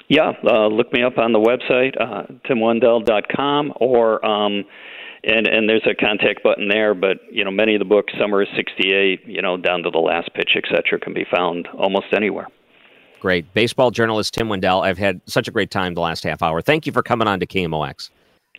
Yeah, 0.09 0.33
uh, 0.45 0.67
look 0.67 0.93
me 0.93 1.03
up 1.03 1.19
on 1.19 1.33
the 1.33 1.39
website, 1.39 1.99
uh, 2.01 2.25
timwendel.com, 2.49 3.73
or 3.77 4.25
um, 4.27 4.65
and 5.25 5.47
and 5.47 5.69
there's 5.69 5.87
a 5.87 5.95
contact 5.95 6.43
button 6.43 6.69
there. 6.69 6.95
But 6.95 7.19
you 7.31 7.45
know, 7.45 7.51
many 7.51 7.75
of 7.75 7.79
the 7.79 7.85
books, 7.85 8.13
Summer 8.21 8.43
of 8.43 8.49
'68, 8.55 9.27
you 9.27 9.41
know, 9.41 9.57
down 9.57 9.83
to 9.85 9.91
the 9.91 9.99
last 9.99 10.35
pitch, 10.35 10.51
etc., 10.57 10.99
can 10.99 11.15
be 11.15 11.25
found 11.35 11.69
almost 11.79 12.07
anywhere. 12.15 12.49
Great, 13.21 13.55
baseball 13.55 13.93
journalist 13.93 14.35
Tim 14.35 14.49
Wendel. 14.49 14.83
I've 14.83 14.99
had 14.99 15.21
such 15.27 15.47
a 15.47 15.53
great 15.53 15.71
time 15.71 15.95
the 15.95 16.01
last 16.01 16.25
half 16.25 16.43
hour. 16.43 16.61
Thank 16.61 16.87
you 16.87 16.93
for 16.93 17.03
coming 17.03 17.29
on 17.29 17.39
to 17.39 17.47
KMOX. 17.47 18.11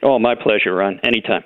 Oh, 0.01 0.19
my 0.19 0.35
pleasure, 0.35 0.73
Ron. 0.73 0.99
Anytime 1.03 1.43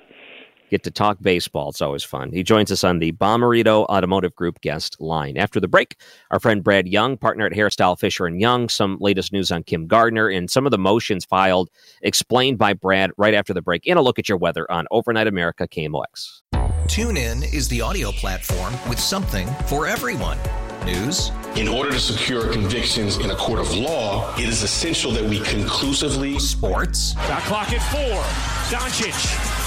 get 0.69 0.83
to 0.83 0.91
talk 0.91 1.17
baseball. 1.21 1.69
It's 1.69 1.81
always 1.81 2.03
fun. 2.03 2.31
He 2.31 2.43
joins 2.43 2.71
us 2.71 2.83
on 2.83 2.99
the 2.99 3.11
Bommarito 3.13 3.85
Automotive 3.85 4.35
Group 4.35 4.61
guest 4.61 4.99
line. 4.99 5.37
After 5.37 5.59
the 5.59 5.67
break, 5.67 5.97
our 6.31 6.39
friend 6.39 6.63
Brad 6.63 6.87
Young, 6.87 7.17
partner 7.17 7.45
at 7.45 7.53
Harris 7.53 7.75
Dowell 7.75 7.95
Fisher 7.95 8.25
and 8.25 8.39
Young, 8.39 8.69
some 8.69 8.97
latest 8.99 9.31
news 9.31 9.51
on 9.51 9.63
Kim 9.63 9.87
Gardner 9.87 10.29
and 10.29 10.49
some 10.49 10.65
of 10.65 10.71
the 10.71 10.77
motions 10.77 11.25
filed 11.25 11.69
explained 12.01 12.57
by 12.57 12.73
Brad 12.73 13.11
right 13.17 13.33
after 13.33 13.53
the 13.53 13.61
break. 13.61 13.87
And 13.87 13.97
a 13.97 14.01
look 14.01 14.19
at 14.19 14.29
your 14.29 14.37
weather 14.37 14.69
on 14.71 14.87
Overnight 14.91 15.27
America 15.27 15.67
KMOX. 15.67 16.41
TuneIn 16.87 17.53
is 17.53 17.67
the 17.67 17.81
audio 17.81 18.11
platform 18.11 18.73
with 18.89 18.99
something 18.99 19.47
for 19.65 19.87
everyone. 19.87 20.37
News. 20.85 21.31
In 21.57 21.67
order 21.67 21.91
to 21.91 21.99
secure 21.99 22.51
convictions 22.53 23.17
in 23.17 23.31
a 23.31 23.35
court 23.35 23.59
of 23.59 23.75
law, 23.75 24.33
it 24.37 24.47
is 24.47 24.63
essential 24.63 25.11
that 25.11 25.23
we 25.23 25.41
conclusively. 25.41 26.39
Sports. 26.39 27.13
Got 27.13 27.41
clock 27.43 27.73
at 27.73 27.81
four. 27.91 28.23
Doncic. 28.71 29.66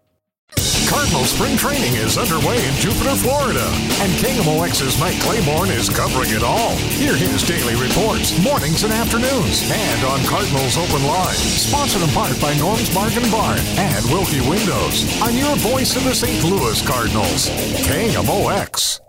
Cardinal 0.91 1.23
spring 1.23 1.55
training 1.55 1.95
is 1.95 2.17
underway 2.17 2.59
in 2.67 2.73
Jupiter, 2.75 3.15
Florida, 3.15 3.63
and 4.03 4.11
KMOX's 4.19 4.99
Mike 4.99 5.19
Claiborne 5.21 5.69
is 5.69 5.89
covering 5.89 6.31
it 6.31 6.43
all. 6.43 6.75
Hear 6.99 7.15
his 7.15 7.43
daily 7.43 7.75
reports, 7.75 8.35
mornings 8.43 8.83
and 8.83 8.91
afternoons, 8.91 9.63
and 9.71 10.03
on 10.03 10.19
Cardinals 10.25 10.77
Open 10.77 11.07
Line. 11.07 11.35
Sponsored 11.35 12.01
in 12.01 12.09
part 12.09 12.39
by 12.41 12.53
Norm's 12.55 12.93
Bargain 12.93 13.29
Barn 13.31 13.59
and 13.79 14.03
Wilkie 14.11 14.41
Windows. 14.49 15.21
On 15.21 15.35
your 15.37 15.55
voice 15.57 15.95
of 15.95 16.03
the 16.03 16.13
St. 16.13 16.43
Louis 16.43 16.85
Cardinals, 16.85 17.49
KMOX. 17.87 18.99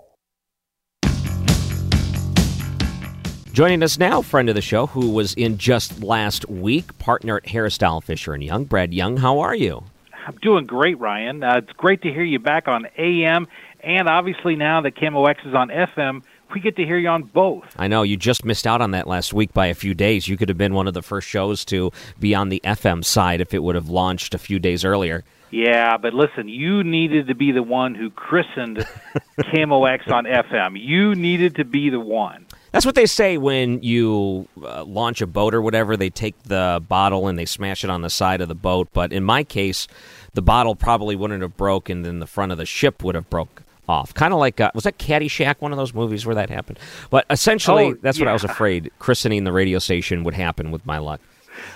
Joining 3.52 3.82
us 3.82 3.98
now, 3.98 4.22
friend 4.22 4.48
of 4.48 4.54
the 4.54 4.62
show, 4.62 4.86
who 4.86 5.10
was 5.10 5.34
in 5.34 5.58
just 5.58 6.02
last 6.02 6.48
week, 6.48 6.96
partner 6.98 7.36
at 7.36 7.48
Harris 7.48 7.76
Dowell 7.76 8.00
Fisher 8.00 8.32
and 8.32 8.42
Young, 8.42 8.64
Brad 8.64 8.94
Young. 8.94 9.18
How 9.18 9.40
are 9.40 9.54
you? 9.54 9.84
I'm 10.26 10.36
doing 10.36 10.66
great, 10.66 10.98
Ryan. 10.98 11.42
Uh, 11.42 11.58
it's 11.58 11.72
great 11.72 12.02
to 12.02 12.12
hear 12.12 12.22
you 12.22 12.38
back 12.38 12.68
on 12.68 12.86
AM, 12.96 13.48
and 13.80 14.08
obviously 14.08 14.56
now 14.56 14.80
that 14.82 14.94
KMOX 14.94 15.46
is 15.46 15.54
on 15.54 15.68
FM, 15.68 16.22
we 16.52 16.60
get 16.60 16.76
to 16.76 16.84
hear 16.84 16.98
you 16.98 17.08
on 17.08 17.22
both. 17.22 17.64
I 17.78 17.88
know 17.88 18.02
you 18.02 18.16
just 18.16 18.44
missed 18.44 18.66
out 18.66 18.80
on 18.80 18.90
that 18.92 19.06
last 19.06 19.32
week 19.32 19.52
by 19.52 19.66
a 19.66 19.74
few 19.74 19.94
days. 19.94 20.28
You 20.28 20.36
could 20.36 20.48
have 20.48 20.58
been 20.58 20.74
one 20.74 20.86
of 20.86 20.94
the 20.94 21.02
first 21.02 21.28
shows 21.28 21.64
to 21.66 21.90
be 22.20 22.34
on 22.34 22.50
the 22.50 22.60
FM 22.64 23.04
side 23.04 23.40
if 23.40 23.54
it 23.54 23.62
would 23.62 23.74
have 23.74 23.88
launched 23.88 24.34
a 24.34 24.38
few 24.38 24.58
days 24.58 24.84
earlier. 24.84 25.24
Yeah, 25.50 25.98
but 25.98 26.14
listen, 26.14 26.48
you 26.48 26.82
needed 26.82 27.26
to 27.26 27.34
be 27.34 27.52
the 27.52 27.62
one 27.62 27.94
who 27.94 28.10
christened 28.10 28.78
KMOX 29.40 30.10
on 30.10 30.24
FM. 30.24 30.80
You 30.80 31.14
needed 31.14 31.56
to 31.56 31.64
be 31.64 31.90
the 31.90 32.00
one. 32.00 32.46
That's 32.72 32.86
what 32.86 32.94
they 32.94 33.06
say 33.06 33.36
when 33.36 33.82
you 33.82 34.48
uh, 34.62 34.84
launch 34.84 35.20
a 35.20 35.26
boat 35.26 35.54
or 35.54 35.60
whatever. 35.60 35.96
They 35.96 36.10
take 36.10 36.42
the 36.44 36.82
bottle 36.88 37.28
and 37.28 37.38
they 37.38 37.44
smash 37.44 37.84
it 37.84 37.90
on 37.90 38.00
the 38.02 38.10
side 38.10 38.40
of 38.40 38.48
the 38.48 38.54
boat. 38.54 38.88
But 38.92 39.12
in 39.12 39.22
my 39.24 39.44
case, 39.44 39.86
the 40.34 40.42
bottle 40.42 40.74
probably 40.74 41.14
wouldn't 41.14 41.42
have 41.42 41.56
broke, 41.56 41.90
and 41.90 42.04
then 42.04 42.18
the 42.18 42.26
front 42.26 42.50
of 42.50 42.58
the 42.58 42.64
ship 42.66 43.04
would 43.04 43.14
have 43.14 43.28
broke 43.28 43.62
off. 43.88 44.14
Kind 44.14 44.32
of 44.32 44.38
like 44.40 44.58
uh, 44.60 44.70
was 44.74 44.84
that 44.84 44.96
Caddyshack, 44.98 45.56
one 45.60 45.70
of 45.72 45.76
those 45.76 45.92
movies 45.92 46.24
where 46.24 46.34
that 46.34 46.48
happened? 46.48 46.78
But 47.10 47.26
essentially, 47.28 47.88
Oh, 47.88 47.94
that's 48.00 48.18
what 48.18 48.28
I 48.28 48.32
was 48.32 48.44
afraid 48.44 48.90
christening 48.98 49.44
the 49.44 49.52
radio 49.52 49.78
station 49.78 50.24
would 50.24 50.34
happen 50.34 50.70
with 50.70 50.86
my 50.86 50.98
luck. 50.98 51.20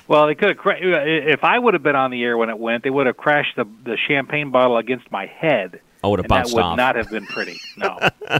Well, 0.08 0.26
they 0.26 0.34
could 0.34 0.48
have. 0.48 0.56
Cra- 0.56 0.78
if 0.80 1.44
I 1.44 1.58
would 1.58 1.74
have 1.74 1.82
been 1.82 1.94
on 1.96 2.10
the 2.10 2.22
air 2.24 2.38
when 2.38 2.48
it 2.48 2.58
went, 2.58 2.84
they 2.84 2.90
would 2.90 3.06
have 3.06 3.16
crashed 3.18 3.56
the 3.56 3.66
the 3.84 3.98
champagne 4.08 4.50
bottle 4.50 4.78
against 4.78 5.10
my 5.12 5.26
head. 5.26 5.80
Would 6.10 6.20
have 6.20 6.30
and 6.30 6.46
that 6.46 6.54
would 6.54 6.62
off. 6.62 6.76
not 6.76 6.96
have 6.96 7.10
been 7.10 7.26
pretty. 7.26 7.60
No. 7.76 7.98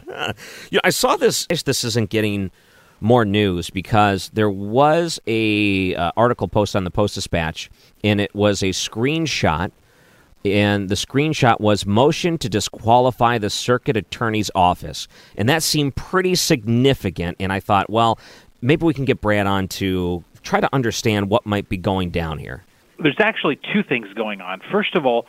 you 0.71 0.77
know, 0.77 0.81
I 0.83 0.89
saw 0.89 1.15
this. 1.15 1.47
This 1.47 1.83
isn't 1.83 2.09
getting 2.09 2.51
more 2.99 3.25
news 3.25 3.69
because 3.69 4.29
there 4.33 4.49
was 4.49 5.19
a 5.27 5.95
uh, 5.95 6.11
article 6.17 6.47
post 6.47 6.75
on 6.75 6.83
the 6.83 6.91
Post 6.91 7.15
Dispatch, 7.15 7.69
and 8.03 8.19
it 8.19 8.33
was 8.33 8.63
a 8.63 8.69
screenshot, 8.69 9.71
and 10.43 10.89
the 10.89 10.95
screenshot 10.95 11.59
was 11.59 11.85
motion 11.85 12.37
to 12.39 12.49
disqualify 12.49 13.37
the 13.37 13.49
circuit 13.49 13.97
attorney's 13.97 14.49
office, 14.55 15.07
and 15.35 15.47
that 15.49 15.63
seemed 15.63 15.95
pretty 15.95 16.35
significant. 16.35 17.37
And 17.39 17.51
I 17.53 17.59
thought, 17.59 17.89
well, 17.89 18.19
maybe 18.61 18.85
we 18.85 18.93
can 18.93 19.05
get 19.05 19.21
Brad 19.21 19.47
on 19.47 19.67
to 19.69 20.23
try 20.41 20.59
to 20.59 20.73
understand 20.73 21.29
what 21.29 21.45
might 21.45 21.69
be 21.69 21.77
going 21.77 22.09
down 22.09 22.37
here. 22.37 22.63
There's 22.99 23.19
actually 23.19 23.59
two 23.73 23.83
things 23.83 24.11
going 24.13 24.41
on. 24.41 24.61
First 24.71 24.95
of 24.95 25.05
all, 25.05 25.27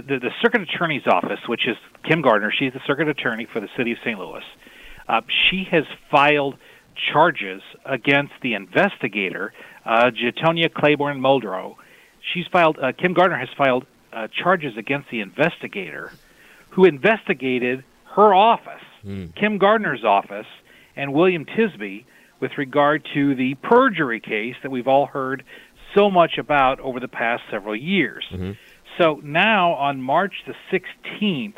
the, 0.00 0.02
the, 0.14 0.18
the 0.18 0.30
circuit 0.40 0.62
attorney's 0.62 1.06
office, 1.06 1.40
which 1.46 1.66
is 1.66 1.76
Kim 2.04 2.22
Gardner, 2.22 2.50
she's 2.50 2.72
the 2.72 2.80
circuit 2.86 3.08
attorney 3.08 3.46
for 3.50 3.60
the 3.60 3.68
city 3.76 3.92
of 3.92 3.98
St. 4.04 4.18
Louis. 4.18 4.44
Uh, 5.08 5.20
she 5.28 5.64
has 5.70 5.84
filed 6.10 6.56
charges 7.12 7.62
against 7.84 8.32
the 8.42 8.54
investigator, 8.54 9.52
uh, 9.84 10.10
Jatonya 10.10 10.68
Clayborn 10.68 11.18
Muldrow. 11.18 11.76
She's 12.32 12.46
filed. 12.46 12.78
Uh, 12.80 12.92
Kim 12.92 13.12
Gardner 13.12 13.36
has 13.36 13.48
filed 13.56 13.84
uh, 14.12 14.28
charges 14.28 14.76
against 14.76 15.10
the 15.10 15.20
investigator, 15.20 16.12
who 16.70 16.84
investigated 16.84 17.84
her 18.14 18.32
office, 18.34 18.80
Mm. 19.04 19.34
Kim 19.34 19.58
Gardner's 19.58 20.02
office, 20.02 20.46
and 20.96 21.12
William 21.12 21.44
Tisaby 21.44 22.04
with 22.40 22.56
regard 22.56 23.06
to 23.12 23.34
the 23.34 23.54
perjury 23.56 24.18
case 24.18 24.54
that 24.62 24.70
we've 24.70 24.88
all 24.88 25.04
heard 25.04 25.44
so 25.94 26.10
much 26.10 26.38
about 26.38 26.80
over 26.80 27.00
the 27.00 27.08
past 27.08 27.42
several 27.50 27.76
years. 27.76 28.24
So 28.98 29.20
now 29.22 29.72
on 29.74 30.00
March 30.00 30.34
the 30.46 30.54
16th, 30.70 31.56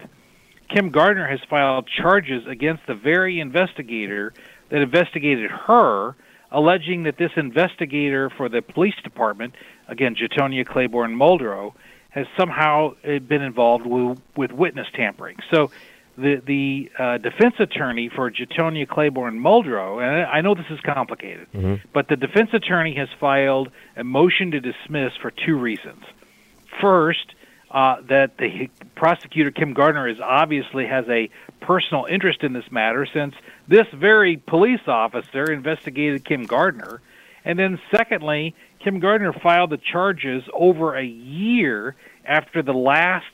Kim 0.68 0.90
Gardner 0.90 1.28
has 1.28 1.40
filed 1.48 1.88
charges 1.88 2.46
against 2.46 2.86
the 2.86 2.94
very 2.94 3.40
investigator 3.40 4.32
that 4.70 4.82
investigated 4.82 5.50
her, 5.50 6.16
alleging 6.50 7.04
that 7.04 7.18
this 7.18 7.30
investigator 7.36 8.30
for 8.30 8.48
the 8.48 8.62
police 8.62 8.96
department, 9.04 9.54
again, 9.88 10.16
Jatonya 10.16 10.64
Clayborn 10.66 11.14
Muldrow, 11.14 11.72
has 12.10 12.26
somehow 12.38 12.94
uh, 13.04 13.18
been 13.18 13.42
involved 13.42 13.86
with, 13.86 14.20
with 14.36 14.50
witness 14.50 14.86
tampering. 14.94 15.36
So 15.50 15.70
the 16.16 16.36
the 16.46 16.90
uh, 16.98 17.18
defense 17.18 17.56
attorney 17.58 18.08
for 18.08 18.30
Jatonya 18.30 18.86
Clayborn 18.86 19.38
Muldrow, 19.38 20.02
and 20.02 20.26
I 20.26 20.38
I 20.38 20.40
know 20.40 20.54
this 20.54 20.64
is 20.70 20.80
complicated, 20.80 21.46
but 21.92 22.08
the 22.08 22.16
defense 22.16 22.50
attorney 22.54 22.94
has 22.94 23.08
filed 23.20 23.70
a 23.96 24.02
motion 24.04 24.50
to 24.52 24.60
dismiss 24.60 25.12
for 25.20 25.30
two 25.30 25.58
reasons. 25.58 26.02
First, 26.80 27.34
uh, 27.70 27.96
that 28.08 28.38
the 28.38 28.70
prosecutor 28.94 29.50
Kim 29.50 29.74
Gardner 29.74 30.08
is 30.08 30.18
obviously 30.20 30.86
has 30.86 31.04
a 31.08 31.28
personal 31.60 32.06
interest 32.06 32.42
in 32.42 32.52
this 32.52 32.70
matter, 32.70 33.06
since 33.12 33.34
this 33.68 33.86
very 33.92 34.36
police 34.36 34.86
officer 34.86 35.50
investigated 35.52 36.24
Kim 36.24 36.44
Gardner, 36.44 37.00
and 37.44 37.58
then 37.58 37.78
secondly, 37.90 38.54
Kim 38.78 39.00
Gardner 39.00 39.32
filed 39.32 39.70
the 39.70 39.78
charges 39.78 40.44
over 40.52 40.94
a 40.94 41.04
year 41.04 41.96
after 42.24 42.62
the 42.62 42.72
last 42.72 43.26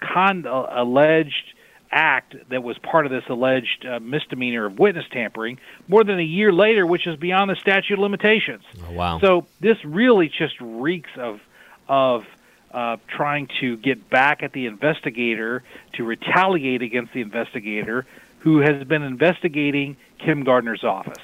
con- 0.00 0.46
uh, 0.46 0.66
alleged 0.70 1.54
act 1.90 2.34
that 2.48 2.62
was 2.62 2.78
part 2.78 3.04
of 3.04 3.12
this 3.12 3.24
alleged 3.28 3.84
uh, 3.84 4.00
misdemeanor 4.00 4.64
of 4.66 4.78
witness 4.78 5.04
tampering 5.12 5.58
more 5.88 6.04
than 6.04 6.18
a 6.18 6.24
year 6.24 6.52
later, 6.52 6.86
which 6.86 7.06
is 7.06 7.16
beyond 7.16 7.50
the 7.50 7.56
statute 7.56 7.94
of 7.94 8.00
limitations. 8.00 8.62
Oh, 8.88 8.92
wow. 8.92 9.20
So 9.20 9.46
this 9.60 9.76
really 9.84 10.28
just 10.28 10.54
reeks 10.60 11.10
of 11.18 11.40
of 11.88 12.24
uh, 12.72 12.96
trying 13.08 13.48
to 13.60 13.76
get 13.78 14.08
back 14.10 14.42
at 14.42 14.52
the 14.52 14.66
investigator 14.66 15.62
to 15.94 16.04
retaliate 16.04 16.82
against 16.82 17.12
the 17.12 17.20
investigator 17.20 18.06
who 18.40 18.58
has 18.58 18.84
been 18.84 19.02
investigating 19.02 19.96
Kim 20.18 20.42
Gardner's 20.44 20.84
office. 20.84 21.18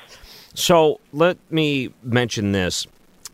So 0.55 1.01
let 1.13 1.39
me 1.51 1.93
mention 2.03 2.53
this. 2.53 2.87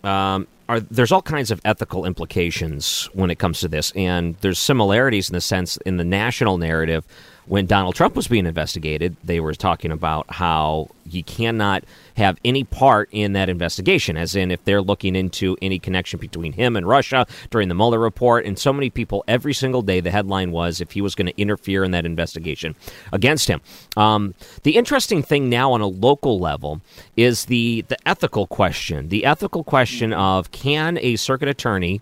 Um, 0.03 0.47
are, 0.69 0.81
there's 0.81 1.13
all 1.13 1.23
kinds 1.23 1.51
of 1.51 1.61
ethical 1.65 2.07
implications 2.07 3.09
when 3.13 3.31
it 3.31 3.39
comes 3.39 3.61
to 3.61 3.69
this, 3.69 3.93
and 3.93 4.37
there's 4.41 4.59
similarities 4.59 5.29
in 5.29 5.35
the 5.35 5.41
sense 5.41 5.77
in 5.79 5.99
the 5.99 6.05
national 6.05 6.59
narrative. 6.59 7.05
When 7.47 7.67
Donald 7.67 7.95
Trump 7.95 8.17
was 8.17 8.27
being 8.27 8.47
investigated, 8.47 9.17
they 9.23 9.39
were 9.41 9.55
talking 9.55 9.91
about 9.91 10.31
how 10.31 10.89
he 11.07 11.23
cannot 11.23 11.85
have 12.17 12.39
any 12.45 12.65
part 12.65 13.09
in 13.13 13.35
that 13.35 13.49
investigation, 13.49 14.17
as 14.17 14.35
in 14.35 14.51
if 14.51 14.65
they're 14.65 14.81
looking 14.81 15.15
into 15.15 15.57
any 15.61 15.79
connection 15.79 16.19
between 16.19 16.53
him 16.53 16.77
and 16.77 16.87
Russia 16.89 17.27
during 17.51 17.69
the 17.69 17.75
Mueller 17.75 17.99
report. 17.99 18.47
And 18.47 18.59
so 18.59 18.73
many 18.73 18.89
people 18.89 19.25
every 19.29 19.53
single 19.53 19.83
day, 19.83 20.01
the 20.01 20.11
headline 20.11 20.53
was 20.53 20.81
if 20.81 20.93
he 20.93 21.03
was 21.03 21.15
going 21.15 21.27
to 21.27 21.39
interfere 21.41 21.85
in 21.85 21.91
that 21.91 22.07
investigation 22.07 22.75
against 23.13 23.49
him. 23.49 23.61
Um, 23.97 24.35
the 24.63 24.77
interesting 24.77 25.23
thing 25.23 25.51
now 25.51 25.73
on 25.73 25.81
a 25.81 25.87
local 25.87 26.39
level 26.39 26.81
is 27.17 27.47
the 27.47 27.85
the 27.89 28.09
ethical 28.09 28.47
question. 28.47 29.09
The 29.09 29.25
ethical 29.25 29.65
question 29.65 30.13
of 30.13 30.51
can 30.51 30.99
a 30.99 31.17
circuit 31.17 31.49
attorney 31.49 32.01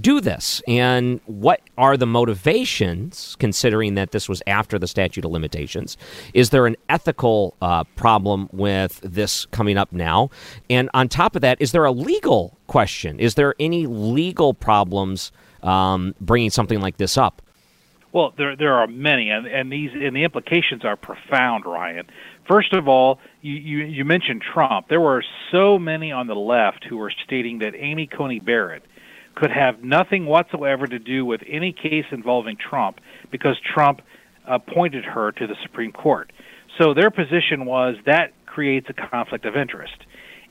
do 0.00 0.20
this? 0.20 0.62
And 0.66 1.20
what 1.26 1.60
are 1.78 1.96
the 1.96 2.06
motivations 2.06 3.36
considering 3.38 3.94
that 3.94 4.12
this 4.12 4.28
was 4.28 4.42
after 4.46 4.78
the 4.78 4.86
statute 4.86 5.24
of 5.24 5.30
limitations? 5.30 5.96
Is 6.34 6.50
there 6.50 6.66
an 6.66 6.76
ethical 6.88 7.54
uh, 7.60 7.84
problem 7.96 8.48
with 8.52 9.00
this 9.02 9.46
coming 9.46 9.76
up 9.76 9.92
now? 9.92 10.30
And 10.70 10.90
on 10.94 11.08
top 11.08 11.36
of 11.36 11.42
that 11.42 11.60
is 11.60 11.72
there 11.72 11.84
a 11.84 11.92
legal 11.92 12.58
question? 12.66 13.20
Is 13.20 13.34
there 13.34 13.54
any 13.60 13.86
legal 13.86 14.54
problems 14.54 15.32
um, 15.62 16.14
bringing 16.20 16.50
something 16.50 16.80
like 16.80 16.96
this 16.96 17.16
up? 17.16 17.42
Well, 18.12 18.34
there 18.36 18.56
there 18.56 18.74
are 18.74 18.86
many, 18.86 19.30
and, 19.30 19.46
and 19.46 19.72
these 19.72 19.90
and 19.94 20.14
the 20.14 20.24
implications 20.24 20.84
are 20.84 20.96
profound, 20.96 21.64
Ryan. 21.64 22.06
First 22.46 22.74
of 22.74 22.86
all, 22.86 23.18
you, 23.40 23.54
you 23.54 23.78
you 23.84 24.04
mentioned 24.04 24.42
Trump. 24.42 24.88
There 24.88 25.00
were 25.00 25.24
so 25.50 25.78
many 25.78 26.12
on 26.12 26.26
the 26.26 26.34
left 26.34 26.84
who 26.84 26.98
were 26.98 27.10
stating 27.24 27.60
that 27.60 27.74
Amy 27.74 28.06
Coney 28.06 28.38
Barrett 28.38 28.82
could 29.34 29.50
have 29.50 29.82
nothing 29.82 30.26
whatsoever 30.26 30.86
to 30.86 30.98
do 30.98 31.24
with 31.24 31.42
any 31.46 31.72
case 31.72 32.04
involving 32.10 32.56
Trump 32.56 33.00
because 33.30 33.56
Trump 33.74 34.02
appointed 34.46 35.04
her 35.04 35.32
to 35.32 35.46
the 35.46 35.54
Supreme 35.62 35.92
Court. 35.92 36.32
So 36.78 36.94
their 36.94 37.10
position 37.10 37.64
was 37.64 37.96
that 38.06 38.32
creates 38.46 38.88
a 38.88 38.92
conflict 38.92 39.44
of 39.44 39.56
interest. 39.56 39.96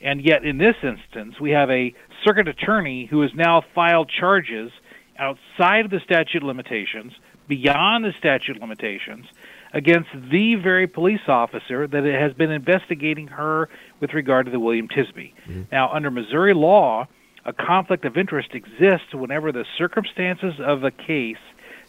And 0.00 0.20
yet, 0.20 0.44
in 0.44 0.58
this 0.58 0.74
instance, 0.82 1.40
we 1.40 1.50
have 1.50 1.70
a 1.70 1.94
circuit 2.24 2.48
attorney 2.48 3.06
who 3.06 3.20
has 3.22 3.30
now 3.34 3.62
filed 3.74 4.10
charges 4.10 4.72
outside 5.18 5.84
of 5.84 5.90
the 5.90 6.00
statute 6.00 6.42
of 6.42 6.44
limitations, 6.44 7.12
beyond 7.46 8.04
the 8.04 8.12
statute 8.18 8.56
of 8.56 8.62
limitations, 8.62 9.26
against 9.72 10.08
the 10.30 10.56
very 10.56 10.86
police 10.86 11.28
officer 11.28 11.86
that 11.86 12.04
has 12.04 12.32
been 12.32 12.50
investigating 12.50 13.28
her 13.28 13.68
with 14.00 14.12
regard 14.12 14.46
to 14.46 14.52
the 14.52 14.60
William 14.60 14.88
Tisaby. 14.88 15.32
Mm-hmm. 15.46 15.62
Now, 15.70 15.90
under 15.92 16.10
Missouri 16.10 16.54
law, 16.54 17.06
a 17.44 17.52
conflict 17.52 18.04
of 18.04 18.16
interest 18.16 18.50
exists 18.54 19.12
whenever 19.12 19.52
the 19.52 19.64
circumstances 19.76 20.54
of 20.60 20.84
a 20.84 20.90
case 20.90 21.36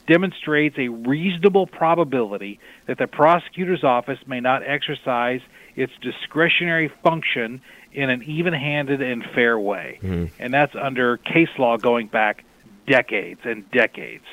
demonstrates 0.08 0.78
a 0.78 0.90
reasonable 0.90 1.66
probability 1.68 2.60
that 2.88 2.98
the 2.98 3.08
prosecutor's 3.08 3.84
office 3.84 4.20
may 4.28 4.40
not 4.40 4.62
exercise 4.64 5.40
its 5.76 5.94
discretionary 6.02 6.92
function 7.04 7.62
in 7.94 8.10
an 8.10 8.24
even-handed 8.24 9.02
and 9.02 9.24
fair 9.34 9.58
way. 9.58 10.00
And 10.40 10.54
that's 10.54 10.76
under 10.76 11.18
case 11.18 11.50
law 11.58 11.78
going 11.78 12.08
back 12.08 12.44
decades 12.88 13.42
and 13.46 13.70
decades. 13.72 14.26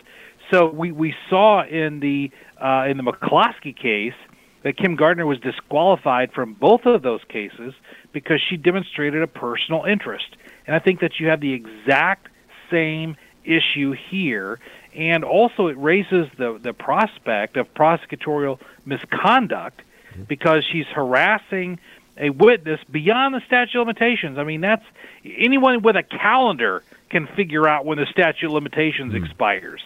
So 0.51 0.69
we, 0.69 0.91
we 0.91 1.15
saw 1.29 1.65
in 1.65 2.01
the 2.01 2.31
uh, 2.61 2.87
in 2.89 2.97
the 2.97 3.05
McCloskey 3.05 3.77
case 3.77 4.15
that 4.62 4.77
Kim 4.77 4.96
Gardner 4.96 5.27
was 5.27 5.38
disqualified 5.40 6.33
from 6.33 6.55
both 6.55 6.87
of 6.87 7.03
those 7.03 7.23
cases 7.29 7.75
because 8.12 8.40
she 8.40 8.57
demonstrated 8.57 9.23
a 9.23 9.27
personal 9.27 9.85
interest. 9.85 10.37
And 10.66 10.77
I 10.77 10.79
think 10.79 11.01
that 11.01 11.18
you 11.18 11.29
have 11.29 11.40
the 11.40 11.53
exact 11.53 12.29
same 12.70 13.16
issue 13.44 13.92
here. 13.92 14.59
And 14.94 15.25
also, 15.25 15.68
it 15.68 15.79
raises 15.79 16.29
the, 16.37 16.59
the 16.61 16.73
prospect 16.73 17.57
of 17.57 17.73
prosecutorial 17.75 18.59
misconduct 18.85 19.83
because 20.29 20.64
she's 20.64 20.87
harassing 20.87 21.79
a 22.16 22.31
witness 22.31 22.81
beyond 22.90 23.35
the 23.35 23.40
statute 23.46 23.81
of 23.81 23.87
limitations. 23.87 24.37
I 24.37 24.44
mean, 24.44 24.61
that's 24.61 24.85
anyone 25.25 25.81
with 25.83 25.96
a 25.96 26.03
calendar 26.03 26.83
can 27.09 27.27
figure 27.29 27.66
out 27.66 27.87
when 27.87 27.99
the 27.99 28.07
statute 28.07 28.46
of 28.46 28.53
limitations 28.53 29.14
expires. 29.14 29.81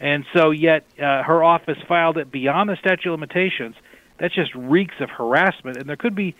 And 0.00 0.24
so, 0.32 0.50
yet 0.50 0.84
uh, 0.98 1.22
her 1.22 1.42
office 1.44 1.78
filed 1.86 2.18
it 2.18 2.30
beyond 2.30 2.70
the 2.70 2.76
statute 2.76 3.12
of 3.12 3.20
limitations. 3.20 3.76
That 4.18 4.32
just 4.32 4.54
reeks 4.54 4.94
of 5.00 5.10
harassment, 5.10 5.76
and 5.76 5.88
there 5.88 5.96
could 5.96 6.14
be 6.14 6.34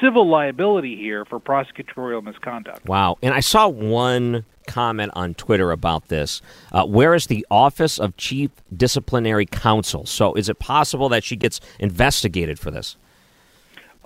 civil 0.00 0.28
liability 0.28 0.96
here 0.96 1.24
for 1.24 1.40
prosecutorial 1.40 2.22
misconduct. 2.22 2.86
Wow. 2.86 3.18
And 3.22 3.34
I 3.34 3.40
saw 3.40 3.68
one 3.68 4.44
comment 4.66 5.12
on 5.14 5.34
Twitter 5.34 5.70
about 5.70 6.08
this. 6.08 6.42
Uh, 6.72 6.84
where 6.84 7.14
is 7.14 7.26
the 7.26 7.46
Office 7.50 7.98
of 7.98 8.16
Chief 8.16 8.50
Disciplinary 8.76 9.46
Counsel? 9.46 10.06
So 10.06 10.34
is 10.34 10.48
it 10.48 10.58
possible 10.58 11.08
that 11.08 11.24
she 11.24 11.36
gets 11.36 11.60
investigated 11.78 12.58
for 12.58 12.70
this? 12.70 12.96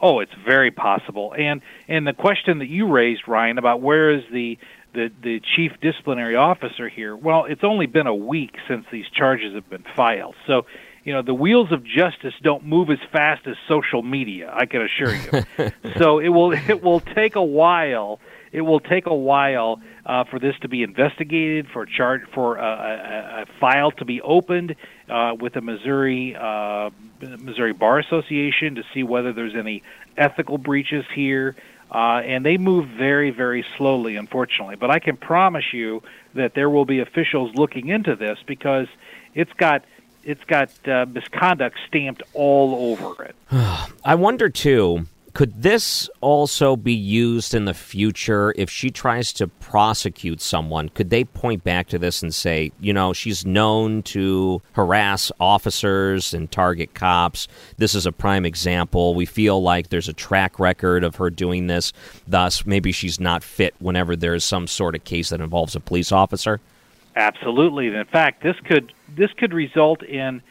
Oh, 0.03 0.21
it's 0.21 0.33
very 0.47 0.71
possible. 0.71 1.35
And 1.37 1.61
and 1.89 2.07
the 2.07 2.15
question 2.15 2.59
that 2.61 2.69
you 2.69 2.87
raised, 2.87 3.29
Ryan, 3.29 3.59
about 3.59 3.83
where 3.83 4.11
is 4.11 4.23
the 4.33 4.59
the 4.95 5.11
the 5.23 5.41
chief 5.41 5.73
disciplinary 5.83 6.37
officer 6.37 6.89
here? 6.89 7.15
Well, 7.15 7.45
it's 7.45 7.65
only 7.65 7.87
been 7.87 8.07
a 8.07 8.15
week 8.15 8.57
since 8.67 8.87
these 8.91 9.07
charges 9.11 9.55
have 9.55 9.69
been 9.69 9.85
filed. 9.95 10.37
So, 10.47 10.65
you 11.05 11.13
know, 11.13 11.23
the 11.23 11.35
wheels 11.35 11.73
of 11.73 11.85
justice 11.85 12.35
don't 12.43 12.65
move 12.65 12.91
as 12.91 12.99
fast 13.11 13.47
as 13.47 13.57
social 13.67 14.03
media, 14.03 14.53
I 14.53 14.67
can 14.67 14.83
assure 14.83 15.15
you. 15.15 15.71
so, 15.99 16.19
it 16.19 16.29
will 16.29 16.53
it 16.53 16.83
will 16.83 17.01
take 17.01 17.37
a 17.37 17.43
while. 17.43 18.21
It 18.53 18.63
will 18.63 18.81
take 18.81 19.07
a 19.07 19.15
while 19.15 19.81
uh, 20.05 20.25
for 20.25 20.41
this 20.41 20.57
to 20.63 20.69
be 20.69 20.83
investigated, 20.83 21.69
for 21.73 21.87
charge 21.87 22.23
for 22.35 22.59
uh, 22.59 22.65
a, 22.65 23.43
a 23.43 23.47
file 23.61 23.93
to 23.93 24.05
be 24.05 24.21
opened 24.21 24.75
uh, 25.09 25.37
with 25.39 25.55
the 25.55 25.61
Missouri 25.61 26.37
uh, 26.37 26.91
Missouri 27.21 27.73
Bar 27.73 28.01
Association 28.01 28.75
to 28.75 28.83
see 28.93 29.03
whether 29.03 29.33
there's 29.33 29.55
any 29.55 29.83
ethical 30.17 30.59
breaches 30.59 31.05
here. 31.15 31.57
Uh, 31.93 32.23
and 32.25 32.47
they 32.47 32.57
move 32.57 32.89
very, 32.89 33.33
very 33.33 33.65
slowly, 33.77 34.15
unfortunately. 34.15 34.77
But 34.77 34.93
I 34.93 35.01
can 35.01 35.17
promise 35.17 35.73
you 35.73 36.05
that 36.35 36.55
there 36.55 36.71
will 36.71 36.85
be 36.85 37.01
officials 37.01 37.53
looking 37.57 37.89
into 37.89 38.15
this 38.15 38.39
because 38.47 38.87
it's 39.35 39.53
got 39.55 39.85
it's 40.25 40.45
got 40.45 40.71
uh, 40.87 41.07
misconduct 41.09 41.77
stamped 41.87 42.23
all 42.35 42.97
over 42.99 43.25
it. 43.25 43.35
I 44.05 44.15
wonder 44.15 44.49
too. 44.49 45.07
Could 45.33 45.63
this 45.63 46.11
also 46.21 46.75
be 46.75 46.93
used 46.93 47.55
in 47.55 47.65
the 47.65 47.75
future 47.75 48.53
if 48.57 48.69
she 48.69 48.91
tries 48.91 49.33
to 49.35 49.47
prosecute 49.47 50.41
someone? 50.41 50.89
Could 50.89 51.11
they 51.11 51.23
point 51.23 51.63
back 51.63 51.87
to 51.89 51.99
this 51.99 52.21
and 52.23 52.35
say, 52.35 52.73
you 52.81 52.93
know, 52.93 53.13
she's 53.13 53.47
known 53.47 54.03
to 54.05 54.61
harass 54.73 55.31
officers 55.39 56.35
and 56.35 56.51
target 56.51 56.95
cops? 56.95 57.47
This 57.77 57.95
is 57.95 58.07
a 58.07 58.13
prime 58.13 58.45
example. 58.45 59.15
We 59.15 59.25
feel 59.25 59.63
like 59.63 59.91
there's 59.91 60.09
a 60.09 60.13
track 60.13 60.59
record 60.59 61.05
of 61.05 61.17
her 61.17 61.31
doing 61.31 61.69
this. 61.69 61.93
Thus, 62.27 62.67
maybe 62.67 62.91
she's 62.91 63.21
not 63.21 63.45
fit 63.45 63.75
whenever 63.79 64.17
there's 64.17 64.45
some 64.45 64.67
sort 64.67 64.97
of 64.97 65.05
case 65.05 65.29
that 65.29 65.41
involves 65.41 65.77
a 65.77 65.81
police 65.81 66.11
officer. 66.11 66.61
Absolutely. 67.15 67.87
In 67.87 68.05
fact, 68.07 68.43
this 68.43 68.57
could 68.65 68.93
this 69.17 69.31
could 69.39 69.53
result 69.53 70.03
in 70.03 70.43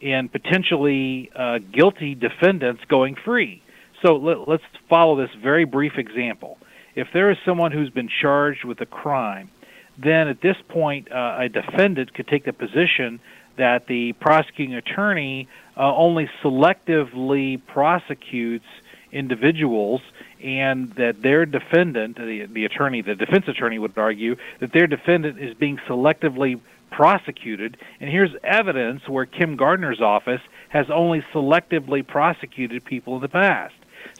in 0.00 0.28
potentially 0.28 1.30
uh, 1.34 1.58
guilty 1.72 2.14
defendants 2.14 2.82
going 2.88 3.16
free. 3.24 3.62
So 4.02 4.16
let, 4.16 4.46
let's 4.46 4.62
follow 4.90 5.16
this 5.16 5.30
very 5.42 5.64
brief 5.64 5.92
example. 5.96 6.58
If 6.94 7.08
there 7.14 7.30
is 7.30 7.38
someone 7.46 7.72
who's 7.72 7.90
been 7.90 8.08
charged 8.20 8.64
with 8.64 8.80
a 8.80 8.86
crime, 8.86 9.50
then 9.96 10.28
at 10.28 10.42
this 10.42 10.56
point 10.68 11.10
uh, 11.10 11.38
a 11.40 11.48
defendant 11.48 12.12
could 12.14 12.28
take 12.28 12.44
the 12.44 12.52
position 12.52 13.20
that 13.56 13.86
the 13.86 14.12
prosecuting 14.14 14.74
attorney 14.74 15.48
uh, 15.76 15.94
only 15.94 16.28
selectively 16.42 17.60
prosecutes 17.66 18.66
individuals 19.12 20.02
and 20.42 20.92
that 20.96 21.22
their 21.22 21.46
defendant, 21.46 22.16
the, 22.16 22.46
the 22.52 22.64
attorney, 22.66 23.00
the 23.00 23.14
defense 23.14 23.46
attorney 23.48 23.78
would 23.78 23.96
argue 23.96 24.36
that 24.60 24.72
their 24.72 24.86
defendant 24.86 25.38
is 25.38 25.54
being 25.54 25.78
selectively 25.88 26.60
prosecuted. 26.96 27.76
And 28.00 28.10
here's 28.10 28.30
evidence 28.42 29.06
where 29.06 29.26
Kim 29.26 29.56
Gardner's 29.56 30.00
office 30.00 30.40
has 30.70 30.86
only 30.90 31.22
selectively 31.34 32.04
prosecuted 32.04 32.86
people 32.86 33.16
in 33.16 33.20
the 33.20 33.28
past. 33.28 33.74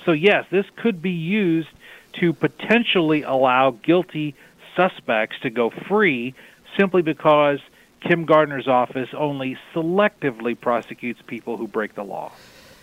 So, 0.05 0.13
yes, 0.13 0.45
this 0.51 0.67
could 0.77 1.01
be 1.01 1.11
used 1.11 1.69
to 2.21 2.35
potentially 2.35 3.23
allow 3.23 3.71
guilty 3.71 4.35
suspects 4.77 5.37
to 5.41 5.49
go 5.49 5.71
free 5.89 6.35
simply 6.79 7.01
because 7.01 7.61
Kim 8.03 8.27
Gardner's 8.27 8.69
office 8.69 9.09
only 9.17 9.57
selectively 9.75 10.59
prosecutes 10.59 11.21
people 11.27 11.57
who 11.57 11.67
break 11.67 11.95
the 11.95 12.05
law. 12.05 12.31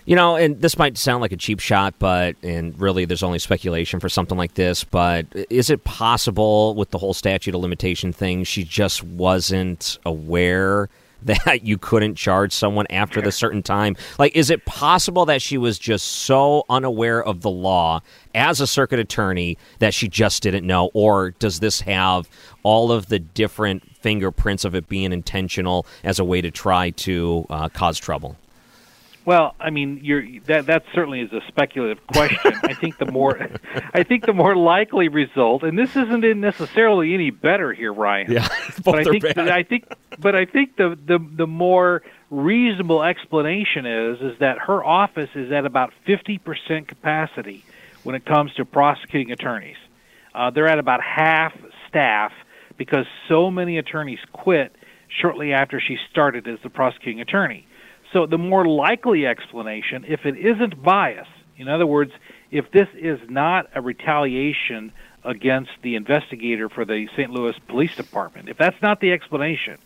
You 0.06 0.18
know, 0.18 0.36
and 0.36 0.60
this 0.60 0.78
might 0.78 0.98
sound 0.98 1.22
like 1.22 1.32
a 1.32 1.38
cheap 1.38 1.62
shot, 1.62 1.96
but 1.98 2.36
and 2.44 2.78
really 2.80 3.06
there's 3.06 3.24
only 3.24 3.39
speculation 3.39 4.02
for 4.02 4.10
something 4.10 4.38
like 4.38 4.56
this, 4.56 4.84
but 4.84 5.26
is 5.50 5.70
it 5.70 5.86
possible 5.86 6.76
with 6.76 6.89
the 6.89 6.98
whole 6.98 7.13
statute 7.13 7.56
of 7.56 7.62
limitation 7.62 8.12
thing 8.12 8.44
she 8.44 8.66
just 8.66 9.02
wasn't 9.02 9.98
aware 10.06 10.89
that 11.24 11.63
you 11.63 11.78
couldn't 11.78 12.16
charge 12.16 12.52
someone 12.52 12.86
after 12.89 13.22
the 13.22 13.32
certain 13.32 13.63
time? 13.63 13.96
Like 14.20 14.36
is 14.36 14.50
it 14.50 14.66
possible 14.66 15.26
that 15.28 15.42
she 15.42 15.58
was 15.58 15.80
just 15.80 16.06
so 16.06 16.66
unaware 16.70 17.24
of 17.24 17.39
the 17.39 17.50
law 17.50 18.02
as 18.36 18.60
a 18.60 18.68
circuit 18.68 19.00
attorney 19.00 19.58
that 19.80 19.94
she 19.94 20.10
just 20.10 20.44
didn't 20.44 20.68
know 20.68 20.92
or 20.94 21.32
does 21.32 21.62
this 21.62 21.80
have 21.80 22.28
all 22.63 22.92
of 22.92 23.08
the 23.08 23.20
different 23.20 23.89
fingerprints 23.96 24.66
of 24.66 24.76
it 24.76 24.89
being 24.89 25.13
intentional 25.13 25.86
as 26.04 26.20
a 26.20 26.26
way 26.26 26.42
to 26.42 26.52
try 26.52 26.89
to 26.89 27.46
uh, 27.50 27.70
cause 27.70 27.98
trouble? 27.98 28.36
Well, 29.26 29.56
I 29.60 29.70
mean, 29.70 30.02
you're 30.04 30.24
that 30.48 30.66
that 30.66 30.84
certainly 30.94 31.22
is 31.22 31.32
a 31.32 31.40
speculative 31.48 32.06
question. 32.08 32.54
I 32.64 32.74
think 32.74 32.98
the 32.98 33.10
more, 33.10 33.50
I 33.94 34.04
think 34.04 34.26
the 34.26 34.34
more 34.34 34.56
likely 34.56 35.08
result, 35.08 35.64
and 35.64 35.78
this 35.78 35.96
isn't 35.96 36.40
necessarily 36.40 37.14
any 37.14 37.30
better 37.30 37.72
here, 37.72 37.94
Ryan. 37.94 38.32
Yeah, 38.32 38.48
but 38.84 38.96
I 38.96 39.04
think, 39.04 39.38
I 39.38 39.64
think, 39.64 39.94
but 40.20 40.36
I 40.36 40.46
think 40.46 40.76
the 40.76 40.98
the 41.06 41.20
the 41.20 41.48
more 41.48 42.04
reasonable 42.30 43.04
explanation 43.04 43.86
is 43.86 44.20
is 44.22 44.40
that 44.40 44.58
her 44.60 44.84
office 44.84 45.30
is 45.36 45.52
at 45.52 45.66
about 45.66 45.94
fifty 46.06 46.38
percent 46.38 46.90
capacity 46.90 47.64
when 48.04 48.16
it 48.16 48.26
comes 48.26 48.54
to 48.56 48.66
prosecuting 48.66 49.32
attorneys. 49.32 49.78
Uh, 50.36 50.50
they're 50.50 50.68
at 50.68 50.80
about 50.80 51.02
half 51.02 51.54
staff 51.88 52.34
because 52.78 53.06
so 53.30 53.50
many 53.50 53.78
attorneys 53.78 54.20
quit 54.34 54.76
shortly 55.08 55.54
after 55.54 55.80
she 55.80 55.98
started 56.10 56.48
as 56.48 56.60
the 56.64 56.70
prosecuting 56.70 57.22
attorney. 57.22 57.66
So 58.13 58.28
the 58.28 58.38
more 58.38 58.65
likely 58.65 59.26
explanation, 59.26 60.06
if 60.08 60.26
it 60.26 60.38
isn't 60.38 60.82
bias, 60.82 61.28
in 61.58 61.67
other 61.67 61.88
words, 61.88 62.13
if 62.52 62.71
this 62.71 62.88
is 62.93 63.19
not 63.28 63.69
a 63.73 63.82
retaliation 63.82 64.91
against 65.23 65.71
the 65.82 65.95
investigator 65.95 66.69
for 66.69 66.86
the 66.86 67.08
St. 67.15 67.32
Louis 67.32 67.58
Police 67.67 67.95
Department, 67.95 68.49
if 68.49 68.58
that's 68.58 68.80
not 68.82 68.99
the 68.99 69.12
explanation, 69.12 69.78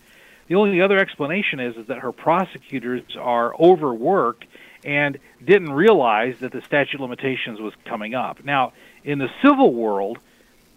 the 0.47 0.55
only 0.55 0.81
other 0.81 0.97
explanation 0.97 1.59
is, 1.59 1.77
is 1.77 1.87
that 1.87 1.99
her 1.99 2.11
prosecutors 2.11 3.03
are 3.17 3.55
overworked 3.55 4.45
and 4.83 5.17
didn't 5.43 5.71
realize 5.71 6.35
that 6.39 6.51
the 6.51 6.61
statute 6.61 6.95
of 6.95 7.01
limitations 7.01 7.59
was 7.59 7.73
coming 7.85 8.13
up. 8.13 8.43
Now, 8.43 8.73
in 9.03 9.19
the 9.19 9.29
civil 9.41 9.73
world, 9.73 10.19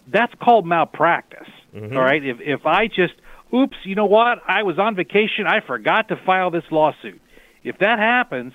that's 0.06 0.34
called 0.40 0.66
malpractice. 0.66 1.48
Mm-hmm. 1.74 1.96
All 1.96 2.02
right, 2.02 2.24
if 2.24 2.40
if 2.40 2.66
I 2.66 2.88
just 2.88 3.14
oops, 3.54 3.76
you 3.84 3.94
know 3.94 4.06
what? 4.06 4.42
I 4.46 4.62
was 4.62 4.78
on 4.78 4.96
vacation, 4.96 5.46
I 5.46 5.60
forgot 5.60 6.08
to 6.08 6.16
file 6.16 6.50
this 6.50 6.64
lawsuit. 6.70 7.20
If 7.64 7.78
that 7.78 7.98
happens, 7.98 8.52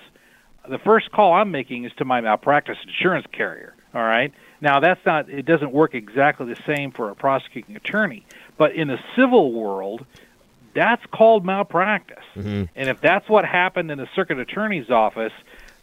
the 0.68 0.78
first 0.78 1.10
call 1.10 1.32
I'm 1.32 1.50
making 1.50 1.84
is 1.84 1.92
to 1.98 2.04
my 2.04 2.20
malpractice 2.20 2.78
insurance 2.86 3.26
carrier. 3.32 3.74
All 3.94 4.02
right. 4.02 4.32
Now 4.60 4.80
that's 4.80 5.04
not. 5.06 5.28
It 5.28 5.46
doesn't 5.46 5.72
work 5.72 5.94
exactly 5.94 6.46
the 6.46 6.60
same 6.66 6.90
for 6.90 7.10
a 7.10 7.14
prosecuting 7.14 7.76
attorney, 7.76 8.24
but 8.58 8.74
in 8.74 8.88
the 8.88 8.98
civil 9.14 9.52
world, 9.52 10.04
that's 10.74 11.04
called 11.06 11.44
malpractice. 11.44 12.24
Mm-hmm. 12.34 12.64
And 12.74 12.88
if 12.88 13.00
that's 13.00 13.28
what 13.28 13.44
happened 13.44 13.90
in 13.90 13.98
the 13.98 14.08
circuit 14.14 14.38
attorney's 14.38 14.90
office, 14.90 15.32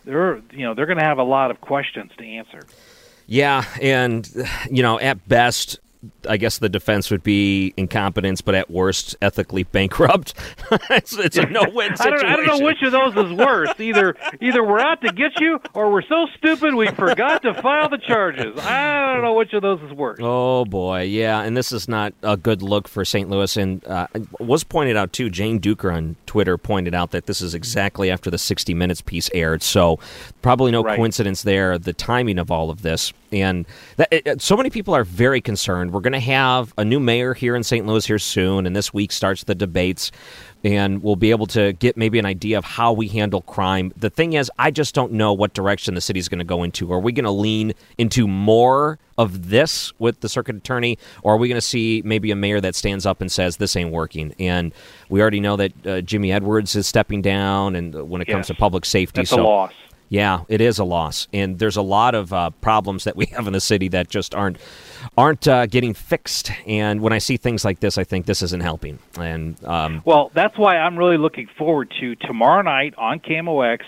they're 0.05 0.41
you 0.51 0.65
know 0.65 0.73
they're 0.73 0.85
going 0.85 0.99
to 0.99 1.03
have 1.03 1.17
a 1.17 1.23
lot 1.23 1.49
of 1.49 1.61
questions 1.61 2.11
to 2.17 2.25
answer. 2.25 2.61
Yeah, 3.25 3.63
and 3.81 4.29
you 4.69 4.83
know, 4.83 4.99
at 4.99 5.27
best, 5.27 5.79
I 6.27 6.37
guess 6.37 6.57
the 6.57 6.69
defense 6.69 7.09
would 7.11 7.23
be 7.23 7.73
incompetence, 7.77 8.41
but 8.41 8.55
at 8.55 8.69
worst, 8.69 9.15
ethically 9.21 9.63
bankrupt. 9.63 10.33
it's, 10.89 11.17
it's 11.17 11.37
a 11.37 11.45
no-win 11.45 11.91
I 11.93 11.95
situation. 11.95 12.19
don't, 12.19 12.31
I 12.31 12.35
don't 12.45 12.59
know 12.59 12.65
which 12.65 12.81
of 12.81 12.91
those 12.91 13.15
is 13.15 13.33
worse. 13.37 13.69
Either 13.79 14.15
either 14.41 14.63
we're 14.63 14.79
out 14.79 15.01
to 15.01 15.11
get 15.13 15.39
you, 15.39 15.59
or 15.73 15.91
we're 15.91 16.01
so 16.01 16.27
stupid 16.37 16.75
we 16.75 16.87
forgot 16.89 17.41
to 17.43 17.53
file 17.61 17.89
the 17.89 17.97
charges. 17.97 18.57
I 18.59 19.13
don't 19.13 19.23
know 19.23 19.33
which 19.33 19.53
of 19.53 19.61
those 19.61 19.81
is 19.81 19.91
worse. 19.93 20.19
Oh 20.21 20.65
boy, 20.65 21.01
yeah, 21.03 21.41
and 21.41 21.55
this 21.55 21.71
is 21.71 21.87
not 21.87 22.13
a 22.23 22.37
good 22.37 22.61
look 22.61 22.87
for 22.87 23.03
St. 23.05 23.29
Louis. 23.29 23.55
And 23.57 23.85
uh, 23.85 24.07
was 24.39 24.63
pointed 24.63 24.97
out 24.97 25.13
too. 25.13 25.29
Jane 25.29 25.59
Dueker 25.59 25.93
on 25.93 26.15
Twitter 26.25 26.57
pointed 26.57 26.93
out 26.93 27.11
that 27.11 27.25
this 27.25 27.41
is 27.41 27.53
exactly 27.53 28.09
after 28.11 28.29
the 28.29 28.37
60 28.37 28.73
Minutes 28.73 29.01
piece 29.01 29.29
aired, 29.33 29.63
so 29.63 29.99
probably 30.41 30.71
no 30.71 30.83
Right. 30.83 30.95
coincidence 30.97 31.43
there. 31.43 31.77
The 31.77 31.93
timing 31.93 32.37
of 32.39 32.51
all 32.51 32.69
of 32.69 32.81
this, 32.81 33.13
and 33.33 33.65
that, 33.97 34.07
it, 34.11 34.41
so 34.41 34.55
many 34.55 34.69
people 34.69 34.93
are 34.93 35.03
very 35.03 35.41
concerned. 35.41 35.91
We're 35.91 36.01
going 36.01 36.13
to 36.13 36.19
have 36.19 36.73
a 36.77 36.85
new 36.85 36.99
mayor 36.99 37.33
here 37.33 37.55
in 37.55 37.63
St. 37.63 37.85
Louis 37.85 38.05
here 38.05 38.19
soon, 38.19 38.65
and 38.65 38.75
this 38.75 38.93
week 38.93 39.11
starts 39.11 39.43
the 39.43 39.55
debates. 39.55 40.11
And 40.65 41.03
we'll 41.03 41.17
be 41.17 41.31
able 41.31 41.47
to 41.47 41.73
get 41.73 41.97
maybe 41.97 42.19
an 42.19 42.25
idea 42.25 42.57
of 42.57 42.63
how 42.63 42.93
we 42.93 43.09
handle 43.09 43.41
crime. 43.41 43.91
The 43.97 44.09
thing 44.09 44.31
is, 44.31 44.49
I 44.57 44.71
just 44.71 44.95
don't 44.95 45.11
know 45.11 45.33
what 45.33 45.53
direction 45.53 45.93
the 45.93 45.99
city's 45.99 46.29
going 46.29 46.39
to 46.39 46.45
go 46.45 46.63
into. 46.63 46.93
Are 46.93 47.01
we 47.01 47.11
going 47.11 47.25
to 47.25 47.31
lean 47.31 47.73
into 47.97 48.29
more 48.29 48.97
of 49.17 49.49
this 49.49 49.91
with 49.99 50.21
the 50.21 50.29
circuit 50.29 50.55
attorney, 50.55 50.97
or 51.21 51.33
are 51.33 51.37
we 51.37 51.49
going 51.49 51.57
to 51.57 51.61
see 51.61 52.01
maybe 52.05 52.31
a 52.31 52.35
mayor 52.37 52.61
that 52.61 52.75
stands 52.75 53.05
up 53.05 53.19
and 53.19 53.29
says 53.29 53.57
this 53.57 53.75
ain't 53.75 53.91
working? 53.91 54.33
And 54.39 54.73
we 55.09 55.21
already 55.21 55.41
know 55.41 55.57
that 55.57 55.85
uh, 55.85 55.99
Jimmie 55.99 56.31
Edwards 56.31 56.77
is 56.77 56.87
stepping 56.87 57.21
down, 57.21 57.75
and 57.75 57.93
uh, 57.93 58.05
when 58.05 58.21
it 58.21 58.25
comes 58.25 58.47
to 58.47 58.53
public 58.53 58.85
safety, 58.85 59.19
That's 59.19 59.33
a 59.33 59.35
so 59.35 59.43
loss. 59.43 59.73
Yeah, 60.13 60.41
it 60.47 60.61
is 60.61 60.77
a 60.77 60.83
loss, 60.83 61.27
and 61.33 61.57
there's 61.57 61.75
a 61.75 61.81
lot 61.81 62.13
of 62.13 62.31
uh, 62.31 62.51
problems 62.61 63.05
that 63.05 63.15
we 63.15 63.25
have 63.35 63.47
in 63.47 63.53
the 63.53 63.59
city 63.59 63.87
that 63.87 64.09
just 64.09 64.35
aren't 64.35 64.59
aren't 65.17 65.47
uh, 65.47 65.65
getting 65.65 65.95
fixed. 65.95 66.51
And 66.67 67.01
when 67.01 67.11
I 67.11 67.17
see 67.17 67.35
things 67.35 67.65
like 67.65 67.79
this, 67.79 67.97
I 67.97 68.03
think 68.03 68.27
this 68.27 68.43
isn't 68.43 68.61
helping. 68.61 68.99
And 69.19 69.57
um, 69.65 70.03
Well, 70.05 70.29
that's 70.35 70.55
why 70.55 70.77
I'm 70.77 70.97
really 70.97 71.17
looking 71.17 71.47
forward 71.57 71.91
to 71.99 72.13
tomorrow 72.15 72.61
night 72.61 72.93
on 72.95 73.21
KMOX 73.21 73.79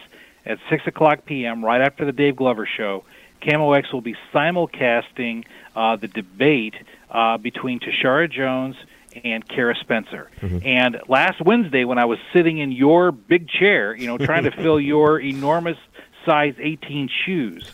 at 0.48 0.58
6 0.68 0.88
o'clock 0.88 1.26
p.m., 1.26 1.64
right 1.64 1.82
after 1.82 2.06
the 2.06 2.12
Dave 2.12 2.38
Glover 2.38 2.66
show. 2.66 3.04
KMOX 3.44 3.94
will 3.94 4.02
be 4.02 4.16
simulcasting 4.34 5.46
uh, 5.76 5.96
the 5.96 6.08
debate 6.08 6.74
uh, 7.12 7.38
between 7.38 7.80
Tishaura 7.80 8.32
Jones 8.32 8.76
and 9.24 9.48
Cara 9.48 9.76
Spencer. 9.76 10.32
And 10.66 11.02
last 11.08 11.40
Wednesday, 11.40 11.84
when 11.86 12.00
I 12.00 12.06
was 12.06 12.18
sitting 12.34 12.58
in 12.58 12.72
your 12.72 13.12
big 13.12 13.48
chair, 13.48 13.96
you 13.96 14.08
know, 14.08 14.18
trying 14.18 14.46
to 14.46 14.52
fill 14.64 14.80
your 14.80 15.20
enormous 15.20 15.78
size 16.26 16.56
18 16.60 17.10
shoes, 17.26 17.72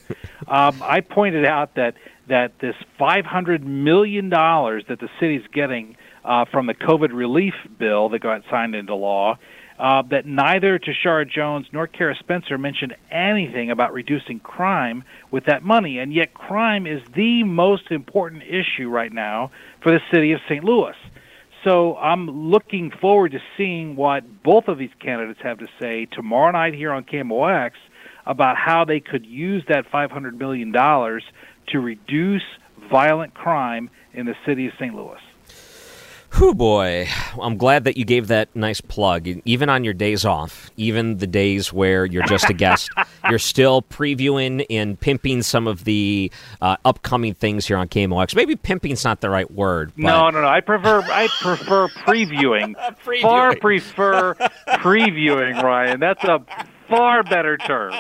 um, 0.48 0.82
I 0.84 1.02
pointed 1.02 1.46
out 1.46 1.76
that 1.76 1.96
that 2.28 2.60
this 2.60 2.76
500 2.98 3.66
million 3.66 4.30
dollars 4.30 4.84
that 4.88 5.00
the 5.00 5.10
city's 5.20 5.46
getting 5.52 5.98
uh, 6.24 6.46
from 6.46 6.68
the 6.68 6.74
COVID 6.74 7.10
relief 7.14 7.54
bill 7.78 8.10
that 8.10 8.20
got 8.20 8.44
signed 8.50 8.76
into 8.76 8.96
law, 8.96 9.38
uh, 9.80 10.04
that 10.04 10.26
neither 10.26 10.78
Tishaura 10.78 11.28
Jones 11.30 11.66
nor 11.72 11.88
Cara 11.88 12.16
Spencer 12.16 12.58
mentioned 12.58 12.96
anything 13.10 13.72
about 13.72 13.94
reducing 13.94 14.40
crime 14.40 15.04
with 15.32 15.46
that 15.46 15.64
money, 15.64 15.98
and 15.98 16.14
yet 16.14 16.34
crime 16.34 16.86
is 16.86 17.02
the 17.16 17.44
most 17.44 17.90
important 17.90 18.44
issue 18.44 18.88
right 18.88 19.12
now 19.12 19.52
for 19.82 19.92
the 19.92 20.00
city 20.14 20.32
of 20.34 20.40
St. 20.48 20.64
Louis. 20.64 20.96
So 21.64 21.96
I'm 21.98 22.50
looking 22.50 22.92
forward 22.92 23.32
to 23.34 23.40
seeing 23.58 23.96
what 23.96 24.44
both 24.44 24.68
of 24.68 24.78
these 24.78 24.90
candidates 25.00 25.40
have 25.44 25.60
to 25.60 25.68
say 25.80 26.06
tomorrow 26.06 26.52
night 26.52 26.74
here 26.74 26.92
on 26.92 27.04
KMOX 27.04 27.72
about 28.26 28.58
how 28.58 28.86
they 28.86 29.00
could 29.00 29.26
use 29.26 29.64
that 29.68 29.90
$500 29.92 30.38
million 30.38 30.72
to 30.74 31.80
reduce 31.80 32.44
violent 32.90 33.34
crime 33.34 33.90
in 34.14 34.26
the 34.26 34.36
city 34.46 34.68
of 34.68 34.74
St. 34.80 34.94
Louis. 34.94 35.20
Whew, 36.36 36.54
boy. 36.54 37.10
I'm 37.42 37.58
glad 37.58 37.84
that 37.84 37.98
you 37.98 38.06
gave 38.06 38.28
that 38.28 38.56
nice 38.56 38.80
plug. 38.80 39.28
Even 39.44 39.68
on 39.68 39.84
your 39.84 39.94
days 39.94 40.24
off, 40.24 40.72
even 40.78 41.18
the 41.18 41.28
days 41.28 41.74
where 41.74 42.06
you're 42.06 42.26
just 42.26 42.50
a 42.50 42.54
guest, 42.54 42.90
you're 43.30 43.38
still 43.38 43.82
previewing 43.82 44.66
and 44.70 44.98
pimping 44.98 45.42
some 45.42 45.68
of 45.68 45.84
the 45.84 46.32
uh, 46.62 46.78
upcoming 46.86 47.34
things 47.34 47.68
here 47.68 47.76
on 47.76 47.90
KMOX. 47.90 48.34
Maybe 48.34 48.56
pimping's 48.56 49.04
not 49.04 49.20
the 49.20 49.30
right 49.30 49.52
word. 49.52 49.92
But... 49.98 50.04
No, 50.04 50.30
no, 50.30 50.42
no. 50.42 50.48
I 50.48 50.62
prefer 50.62 51.02
I 51.02 51.28
prefer 51.42 51.90
previewing. 51.90 52.76
previewing. 53.06 53.22
Far 53.22 53.56
prefer 53.58 54.34
previewing, 54.70 55.62
Ryan. 55.62 56.00
That's 56.00 56.24
a 56.24 56.42
far 56.92 57.24
better 57.24 57.58
term. 57.58 57.94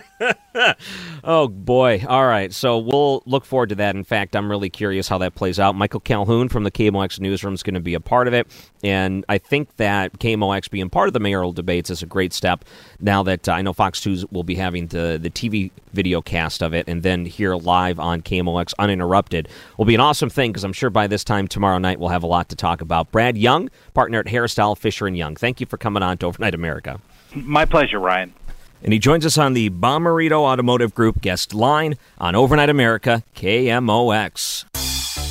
oh 1.24 1.48
boy! 1.48 2.02
All 2.08 2.26
right, 2.26 2.52
so 2.52 2.78
we'll 2.78 3.22
look 3.26 3.44
forward 3.44 3.68
to 3.70 3.74
that. 3.76 3.94
In 3.94 4.04
fact, 4.04 4.34
I'm 4.34 4.50
really 4.50 4.70
curious 4.70 5.08
how 5.08 5.18
that 5.18 5.34
plays 5.34 5.60
out. 5.60 5.74
Michael 5.74 6.00
Calhoun 6.00 6.48
from 6.48 6.64
the 6.64 6.70
KMOX 6.70 7.20
newsroom 7.20 7.54
is 7.54 7.62
going 7.62 7.74
to 7.74 7.80
be 7.80 7.94
a 7.94 8.00
part 8.00 8.26
of 8.26 8.34
it, 8.34 8.46
and 8.82 9.24
I 9.28 9.38
think 9.38 9.76
that 9.76 10.18
KMOX 10.18 10.70
being 10.70 10.88
part 10.88 11.08
of 11.08 11.12
the 11.12 11.20
mayoral 11.20 11.52
debates 11.52 11.90
is 11.90 12.02
a 12.02 12.06
great 12.06 12.32
step. 12.32 12.64
Now 13.00 13.22
that 13.24 13.48
uh, 13.48 13.52
I 13.52 13.62
know 13.62 13.72
Fox 13.72 14.00
2 14.00 14.28
will 14.30 14.44
be 14.44 14.54
having 14.54 14.86
the 14.88 15.18
the 15.20 15.30
TV 15.30 15.70
video 15.92 16.22
cast 16.22 16.62
of 16.62 16.72
it, 16.72 16.88
and 16.88 17.02
then 17.02 17.24
here 17.26 17.54
live 17.54 17.98
on 17.98 18.22
KMOX 18.22 18.72
uninterrupted 18.78 19.48
will 19.76 19.84
be 19.84 19.94
an 19.94 20.00
awesome 20.00 20.30
thing 20.30 20.52
because 20.52 20.64
I'm 20.64 20.72
sure 20.72 20.90
by 20.90 21.06
this 21.06 21.24
time 21.24 21.48
tomorrow 21.48 21.78
night 21.78 22.00
we'll 22.00 22.08
have 22.08 22.22
a 22.22 22.28
lot 22.28 22.48
to 22.48 22.56
talk 22.56 22.80
about. 22.80 23.12
Brad 23.12 23.36
Young, 23.36 23.68
partner 23.94 24.20
at 24.20 24.28
Harris 24.28 24.54
Dowell 24.54 24.76
Fisher 24.76 25.06
and 25.06 25.16
Young. 25.16 25.36
Thank 25.36 25.60
you 25.60 25.66
for 25.66 25.76
coming 25.76 26.02
on 26.02 26.18
to 26.18 26.26
Overnight 26.26 26.54
America. 26.54 27.00
My 27.34 27.64
pleasure, 27.64 27.98
Ryan. 27.98 28.34
And 28.82 28.92
he 28.92 28.98
joins 28.98 29.24
us 29.24 29.38
on 29.38 29.54
the 29.54 29.70
Bomarito 29.70 30.40
Automotive 30.40 30.94
Group 30.94 31.20
guest 31.20 31.54
line 31.54 31.96
on 32.18 32.34
Overnight 32.34 32.68
America, 32.68 33.22
KMOX. 33.36 34.64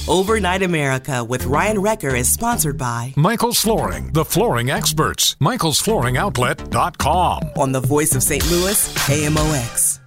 Overnight 0.08 0.64
America 0.64 1.24
with 1.24 1.46
Ryan 1.46 1.80
Wrecker 1.80 2.16
is 2.16 2.32
sponsored 2.32 2.78
by 2.78 3.14
Michael's 3.16 3.60
Flooring, 3.60 4.12
the 4.14 4.26
flooring 4.26 4.70
experts. 4.70 5.36
Michael's 5.40 5.80
Flooring 5.80 6.16
Michael'sFlooringOutlet.com. 6.16 7.52
On 7.58 7.72
the 7.72 7.80
voice 7.82 8.16
of 8.16 8.24
St. 8.24 8.50
Louis, 8.50 8.94
KMOX. 8.96 10.00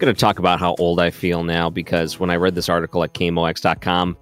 going 0.00 0.14
to 0.14 0.18
talk 0.18 0.38
about 0.38 0.58
how 0.58 0.74
old 0.78 0.98
I 0.98 1.10
feel 1.10 1.44
now 1.44 1.68
because 1.68 2.18
when 2.18 2.30
I 2.30 2.36
read 2.36 2.54
this 2.54 2.68
article 2.68 3.04
at 3.04 3.12
KMOX.com, 3.12 4.16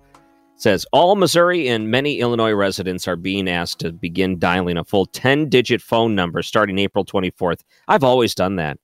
says 0.59 0.85
all 0.93 1.17
Missouri 1.17 1.69
and 1.69 1.91
many 1.91 2.21
Illinois 2.21 2.53
residents 2.53 3.07
are 3.09 3.17
being 3.17 3.49
asked 3.49 3.79
to 3.81 3.93
begin 3.93 4.39
dialing 4.39 4.77
a 4.77 4.85
full 4.85 5.07
10 5.07 5.49
digit 5.49 5.81
phone 5.81 6.15
number 6.15 6.43
starting 6.43 6.79
April 6.79 7.05
24th. 7.05 7.61
I've 7.87 8.05
always 8.05 8.35
done 8.35 8.57
that. 8.57 8.79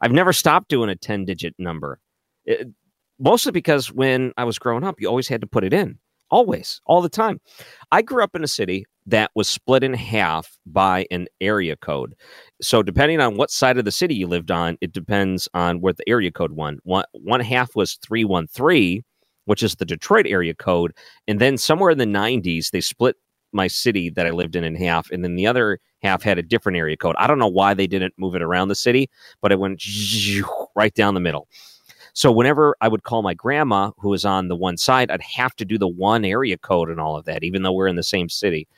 I've 0.00 0.12
never 0.12 0.32
stopped 0.32 0.68
doing 0.68 0.88
a 0.88 0.96
10 0.96 1.24
digit 1.24 1.54
number. 1.58 2.00
It, 2.46 2.68
mostly 3.18 3.52
because 3.52 3.92
when 3.92 4.32
I 4.36 4.44
was 4.44 4.58
growing 4.58 4.84
up, 4.84 5.00
you 5.00 5.08
always 5.08 5.28
had 5.28 5.42
to 5.42 5.46
put 5.46 5.64
it 5.64 5.72
in. 5.72 5.98
Always, 6.30 6.80
all 6.86 7.02
the 7.02 7.08
time. 7.08 7.40
I 7.90 8.02
grew 8.02 8.22
up 8.22 8.36
in 8.36 8.44
a 8.44 8.48
city 8.48 8.86
that 9.06 9.32
was 9.34 9.48
split 9.48 9.82
in 9.82 9.94
half 9.94 10.58
by 10.64 11.06
an 11.10 11.26
area 11.40 11.76
code. 11.76 12.14
So 12.62 12.82
depending 12.82 13.20
on 13.20 13.36
what 13.36 13.50
side 13.50 13.78
of 13.78 13.84
the 13.84 13.90
city 13.90 14.14
you 14.14 14.28
lived 14.28 14.50
on, 14.50 14.78
it 14.80 14.92
depends 14.92 15.48
on 15.54 15.80
where 15.80 15.92
the 15.92 16.08
area 16.08 16.30
code 16.30 16.52
one. 16.52 16.78
One, 16.84 17.04
one 17.12 17.40
half 17.40 17.74
was 17.74 17.98
313 18.06 19.02
which 19.50 19.64
is 19.64 19.74
the 19.74 19.84
Detroit 19.84 20.26
area 20.28 20.54
code. 20.54 20.92
And 21.26 21.40
then 21.40 21.58
somewhere 21.58 21.90
in 21.90 21.98
the 21.98 22.04
90s, 22.04 22.70
they 22.70 22.80
split 22.80 23.16
my 23.50 23.66
city 23.66 24.08
that 24.08 24.24
I 24.24 24.30
lived 24.30 24.54
in 24.54 24.62
in 24.62 24.76
half, 24.76 25.10
and 25.10 25.24
then 25.24 25.34
the 25.34 25.48
other 25.48 25.80
half 26.04 26.22
had 26.22 26.38
a 26.38 26.42
different 26.42 26.78
area 26.78 26.96
code. 26.96 27.16
I 27.18 27.26
don't 27.26 27.40
know 27.40 27.48
why 27.48 27.74
they 27.74 27.88
didn't 27.88 28.14
move 28.16 28.36
it 28.36 28.42
around 28.42 28.68
the 28.68 28.76
city, 28.76 29.10
but 29.40 29.50
it 29.50 29.58
went 29.58 29.82
right 30.76 30.94
down 30.94 31.14
the 31.14 31.20
middle. 31.20 31.48
So 32.12 32.30
whenever 32.30 32.76
I 32.80 32.86
would 32.86 33.02
call 33.02 33.22
my 33.22 33.34
grandma, 33.34 33.90
who 33.98 34.10
was 34.10 34.24
on 34.24 34.46
the 34.46 34.54
one 34.54 34.76
side, 34.76 35.10
I'd 35.10 35.20
have 35.20 35.56
to 35.56 35.64
do 35.64 35.78
the 35.78 35.88
one 35.88 36.24
area 36.24 36.56
code 36.56 36.88
and 36.88 37.00
all 37.00 37.16
of 37.16 37.24
that, 37.24 37.42
even 37.42 37.64
though 37.64 37.72
we're 37.72 37.88
in 37.88 37.96
the 37.96 38.04
same 38.04 38.28
city. 38.28 38.68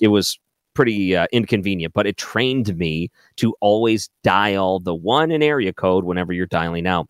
It 0.00 0.08
was 0.08 0.38
pretty 0.72 1.14
uh, 1.14 1.26
inconvenient, 1.30 1.92
but 1.92 2.06
it 2.06 2.16
trained 2.16 2.74
me 2.78 3.10
to 3.36 3.54
always 3.60 4.08
dial 4.24 4.80
the 4.80 4.94
one 4.94 5.30
in 5.30 5.42
area 5.42 5.74
code 5.74 6.04
whenever 6.04 6.32
you're 6.32 6.46
dialing 6.46 6.86
out. 6.86 7.06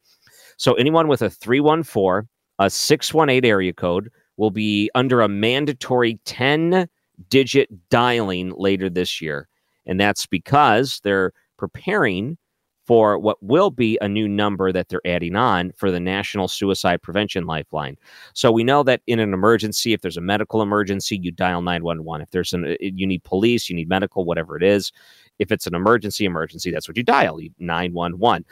So 0.57 0.75
anyone 0.75 1.07
with 1.07 1.23
a 1.23 1.31
314 1.31 2.29
a 2.59 2.71
618 2.71 3.49
area 3.49 3.73
code 3.73 4.11
will 4.37 4.51
be 4.51 4.91
under 4.95 5.21
a 5.21 5.29
mandatory 5.29 6.19
10 6.25 6.89
digit 7.29 7.69
dialing 7.91 8.53
later 8.57 8.89
this 8.89 9.21
year. 9.21 9.49
And 9.87 10.01
that's 10.01 10.27
because 10.27 11.01
they're 11.03 11.33
preparing 11.59 12.39
for 12.87 13.17
what 13.19 13.41
will 13.43 13.71
be 13.71 13.97
a 14.01 14.09
new 14.09 14.27
number 14.27 14.73
that 14.73 14.89
they're 14.89 15.07
adding 15.07 15.37
on 15.37 15.73
for 15.77 15.91
the 15.91 16.01
National 16.01 16.49
Suicide 16.49 17.01
Prevention 17.01 17.47
Lifeline. 17.47 17.97
So 18.35 18.51
we 18.51 18.65
know 18.65 18.83
that 18.83 19.03
in 19.07 19.21
an 19.21 19.33
emergency, 19.33 19.93
if 19.93 20.01
there's 20.01 20.17
a 20.17 20.23
medical 20.23 20.63
emergency, 20.63 21.19
you 21.23 21.31
dial 21.31 21.63
911. 21.63 22.23
If 22.23 22.31
there's 22.31 22.53
an 22.53 22.65
uh, 22.65 22.75
you 22.81 23.07
need 23.07 23.23
police, 23.23 23.71
you 23.71 23.77
need 23.77 23.89
medical, 23.89 24.25
whatever 24.25 24.57
it 24.57 24.63
is. 24.63 24.91
If 25.39 25.53
it's 25.53 25.67
an 25.67 25.75
emergency, 25.75 26.25
emergency, 26.25 26.71
that's 26.71 26.89
what 26.89 26.97
you 26.97 27.03
dial, 27.03 27.39
911 27.59 28.45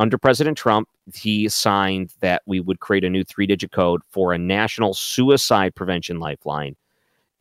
under 0.00 0.16
President 0.16 0.56
Trump, 0.56 0.88
he 1.14 1.46
signed 1.50 2.14
that 2.20 2.40
we 2.46 2.58
would 2.58 2.80
create 2.80 3.04
a 3.04 3.10
new 3.10 3.22
three 3.22 3.46
digit 3.46 3.70
code 3.70 4.00
for 4.08 4.32
a 4.32 4.38
national 4.38 4.94
suicide 4.94 5.74
prevention 5.74 6.18
lifeline. 6.18 6.74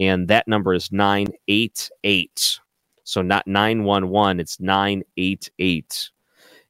And 0.01 0.27
that 0.27 0.45
number 0.45 0.73
is 0.73 0.91
988. 0.91 2.59
So 3.05 3.21
not 3.21 3.47
911, 3.47 4.41
it's 4.41 4.59
988. 4.59 6.09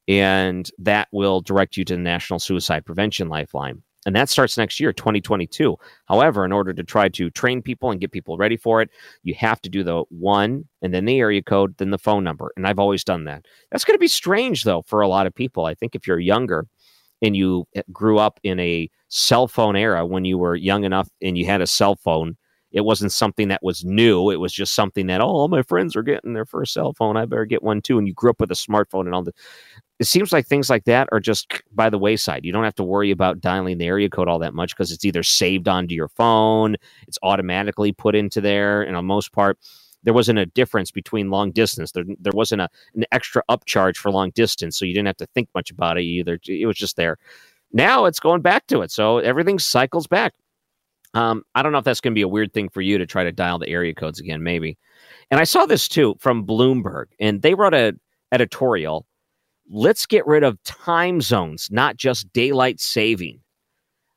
And 0.07 0.69
that 0.77 1.07
will 1.11 1.41
direct 1.41 1.75
you 1.75 1.83
to 1.85 1.95
the 1.95 2.01
National 2.01 2.37
Suicide 2.39 2.85
Prevention 2.85 3.27
Lifeline 3.27 3.81
and 4.05 4.15
that 4.15 4.29
starts 4.29 4.57
next 4.57 4.79
year 4.79 4.93
2022 4.93 5.75
however 6.07 6.45
in 6.45 6.51
order 6.51 6.73
to 6.73 6.83
try 6.83 7.09
to 7.09 7.29
train 7.31 7.61
people 7.61 7.91
and 7.91 7.99
get 7.99 8.11
people 8.11 8.37
ready 8.37 8.57
for 8.57 8.81
it 8.81 8.89
you 9.23 9.33
have 9.33 9.61
to 9.61 9.69
do 9.69 9.83
the 9.83 10.03
one 10.09 10.65
and 10.81 10.93
then 10.93 11.05
the 11.05 11.19
area 11.19 11.41
code 11.41 11.75
then 11.77 11.91
the 11.91 11.97
phone 11.97 12.23
number 12.23 12.51
and 12.55 12.67
i've 12.67 12.79
always 12.79 13.03
done 13.03 13.25
that 13.25 13.45
that's 13.71 13.83
going 13.83 13.95
to 13.95 13.99
be 13.99 14.07
strange 14.07 14.63
though 14.63 14.81
for 14.83 15.01
a 15.01 15.07
lot 15.07 15.27
of 15.27 15.35
people 15.35 15.65
i 15.65 15.73
think 15.73 15.95
if 15.95 16.07
you're 16.07 16.19
younger 16.19 16.65
and 17.21 17.35
you 17.35 17.65
eh, 17.75 17.81
grew 17.91 18.17
up 18.17 18.39
in 18.43 18.59
a 18.59 18.89
cell 19.09 19.47
phone 19.47 19.75
era 19.75 20.05
when 20.05 20.25
you 20.25 20.37
were 20.37 20.55
young 20.55 20.83
enough 20.83 21.09
and 21.21 21.37
you 21.37 21.45
had 21.45 21.61
a 21.61 21.67
cell 21.67 21.95
phone 21.95 22.35
it 22.71 22.81
wasn't 22.81 23.11
something 23.11 23.47
that 23.47 23.63
was 23.63 23.83
new. 23.83 24.29
It 24.29 24.39
was 24.39 24.53
just 24.53 24.75
something 24.75 25.07
that, 25.07 25.21
oh, 25.21 25.25
all 25.25 25.47
my 25.47 25.63
friends 25.63 25.95
are 25.95 26.03
getting 26.03 26.33
their 26.33 26.45
first 26.45 26.73
cell 26.73 26.93
phone. 26.93 27.17
I 27.17 27.25
better 27.25 27.45
get 27.45 27.63
one 27.63 27.81
too. 27.81 27.97
And 27.97 28.07
you 28.07 28.13
grew 28.13 28.29
up 28.29 28.39
with 28.39 28.51
a 28.51 28.55
smartphone 28.55 29.05
and 29.05 29.15
all 29.15 29.23
the. 29.23 29.33
It 29.99 30.05
seems 30.05 30.31
like 30.31 30.47
things 30.47 30.69
like 30.69 30.85
that 30.85 31.09
are 31.11 31.19
just 31.19 31.61
by 31.73 31.89
the 31.89 31.97
wayside. 31.97 32.45
You 32.45 32.53
don't 32.53 32.63
have 32.63 32.75
to 32.75 32.83
worry 32.83 33.11
about 33.11 33.41
dialing 33.41 33.77
the 33.77 33.85
area 33.85 34.09
code 34.09 34.29
all 34.29 34.39
that 34.39 34.53
much 34.53 34.75
because 34.75 34.91
it's 34.93 35.03
either 35.03 35.23
saved 35.23 35.67
onto 35.67 35.93
your 35.93 36.07
phone, 36.07 36.77
it's 37.07 37.19
automatically 37.21 37.91
put 37.91 38.15
into 38.15 38.39
there. 38.39 38.81
And 38.81 38.95
on 38.95 39.05
most 39.05 39.33
part, 39.33 39.59
there 40.03 40.13
wasn't 40.13 40.39
a 40.39 40.45
difference 40.45 40.91
between 40.91 41.29
long 41.29 41.51
distance. 41.51 41.91
There, 41.91 42.05
there 42.19 42.31
wasn't 42.33 42.61
a, 42.61 42.69
an 42.95 43.03
extra 43.11 43.43
upcharge 43.49 43.97
for 43.97 44.11
long 44.11 44.31
distance. 44.31 44.77
So 44.79 44.85
you 44.85 44.93
didn't 44.93 45.07
have 45.07 45.17
to 45.17 45.27
think 45.27 45.49
much 45.53 45.69
about 45.69 45.97
it 45.97 46.03
either. 46.03 46.39
It 46.47 46.65
was 46.65 46.77
just 46.77 46.95
there. 46.95 47.17
Now 47.73 48.05
it's 48.05 48.19
going 48.19 48.41
back 48.41 48.67
to 48.67 48.81
it. 48.81 48.91
So 48.91 49.17
everything 49.17 49.59
cycles 49.59 50.07
back. 50.07 50.33
Um, 51.13 51.43
I 51.55 51.61
don't 51.61 51.71
know 51.71 51.79
if 51.79 51.85
that's 51.85 52.01
going 52.01 52.13
to 52.13 52.17
be 52.17 52.21
a 52.21 52.27
weird 52.27 52.53
thing 52.53 52.69
for 52.69 52.81
you 52.81 52.97
to 52.97 53.05
try 53.05 53.23
to 53.23 53.31
dial 53.31 53.59
the 53.59 53.67
area 53.67 53.93
codes 53.93 54.19
again, 54.19 54.43
maybe. 54.43 54.77
And 55.31 55.39
I 55.39 55.43
saw 55.43 55.65
this 55.65 55.87
too 55.87 56.15
from 56.19 56.45
Bloomberg, 56.45 57.05
and 57.19 57.41
they 57.41 57.55
wrote 57.55 57.73
an 57.73 57.99
editorial. 58.31 59.05
Let's 59.69 60.05
get 60.05 60.25
rid 60.25 60.43
of 60.43 60.61
time 60.63 61.21
zones, 61.21 61.67
not 61.71 61.95
just 61.95 62.31
daylight 62.33 62.79
saving. 62.79 63.39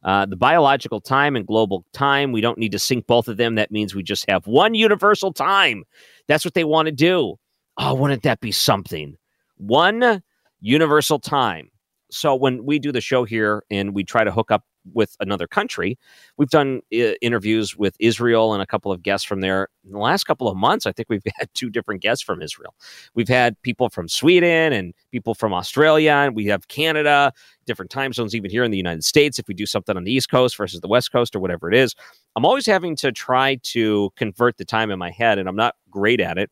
Uh, 0.03 0.27
the 0.27 0.37
biological 0.37 1.01
time 1.01 1.37
and 1.37 1.47
global 1.47 1.85
time, 1.93 2.33
we 2.33 2.41
don't 2.41 2.59
need 2.59 2.73
to 2.73 2.79
sync 2.79 3.07
both 3.07 3.29
of 3.29 3.37
them. 3.37 3.55
That 3.55 3.71
means 3.71 3.95
we 3.95 4.03
just 4.03 4.29
have 4.29 4.47
one 4.47 4.75
universal 4.75 5.33
time. 5.33 5.85
That's 6.27 6.45
what 6.45 6.55
they 6.55 6.65
want 6.65 6.87
to 6.87 6.93
do. 6.93 7.37
Oh, 7.77 7.95
wouldn't 7.95 8.23
that 8.25 8.41
be 8.41 8.51
something? 8.51 9.17
One 9.59 10.23
universal 10.61 11.19
time. 11.19 11.71
So 12.11 12.35
when 12.35 12.65
we 12.65 12.79
do 12.79 12.91
the 12.91 13.01
show 13.01 13.25
here 13.25 13.63
and 13.71 13.95
we 13.95 14.05
try 14.05 14.25
to 14.25 14.33
hook 14.33 14.51
up 14.51 14.65
with 14.93 15.17
another 15.21 15.47
country. 15.47 15.99
We've 16.37 16.51
done 16.51 16.81
uh, 16.93 17.15
interviews 17.21 17.77
with 17.77 17.95
Israel 18.01 18.53
and 18.55 18.63
a 18.63 18.67
couple 18.67 18.93
of 18.93 19.03
guests 19.03 19.27
from 19.27 19.41
there. 19.41 19.69
In 19.85 19.93
the 19.93 19.99
last 19.99 20.25
couple 20.25 20.49
of 20.49 20.57
months, 20.57 20.87
I 20.87 20.93
think 20.93 21.09
we've 21.09 21.23
had 21.37 21.49
two 21.55 21.71
different 21.71 22.03
guests 22.03 22.25
from 22.25 22.43
Israel. 22.43 22.75
We've 23.15 23.29
had 23.29 23.61
people 23.63 23.89
from 23.89 24.09
Sweden 24.09 24.73
and 24.73 24.95
people 25.11 25.35
from 25.35 25.53
Australia, 25.53 26.13
and 26.13 26.35
we 26.35 26.47
have 26.47 26.69
Canada, 26.69 27.33
different 27.67 27.91
time 27.91 28.13
zones, 28.13 28.35
even 28.35 28.51
here 28.51 28.65
in 28.65 28.71
the 28.71 28.77
United 28.77 29.05
States. 29.05 29.39
If 29.39 29.49
we 29.49 29.55
do 29.55 29.67
something 29.67 29.97
on 29.97 30.05
the 30.05 30.13
East 30.13 30.31
Coast 30.31 30.57
versus 30.57 30.81
the 30.81 30.89
West 30.89 31.13
Coast 31.13 31.37
or 31.37 31.41
whatever 31.41 31.71
it 31.71 31.77
is, 31.77 31.95
I'm 32.37 32.45
always 32.45 32.67
having 32.67 32.97
to 32.97 33.13
try 33.13 33.57
to 33.65 34.11
convert 34.17 34.57
the 34.57 34.65
time 34.65 34.91
in 34.91 34.99
my 34.99 35.11
head, 35.11 35.39
and 35.39 35.49
I'm 35.49 35.57
not 35.57 35.75
great 35.91 36.21
at 36.21 36.39
it. 36.39 36.51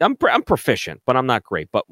I'm, 0.00 0.16
I'm 0.28 0.42
proficient, 0.42 1.00
but 1.06 1.16
I'm 1.16 1.26
not 1.26 1.44
great. 1.44 1.68
But 1.72 1.84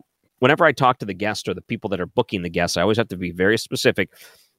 whenever 0.42 0.64
I 0.64 0.72
talk 0.72 0.98
to 0.98 1.06
the 1.06 1.14
guest 1.14 1.46
or 1.48 1.54
the 1.54 1.62
people 1.62 1.88
that 1.90 2.00
are 2.00 2.06
booking 2.06 2.42
the 2.42 2.50
guests, 2.50 2.76
I 2.76 2.82
always 2.82 2.96
have 2.96 3.06
to 3.08 3.16
be 3.16 3.30
very 3.30 3.56
specific 3.56 4.10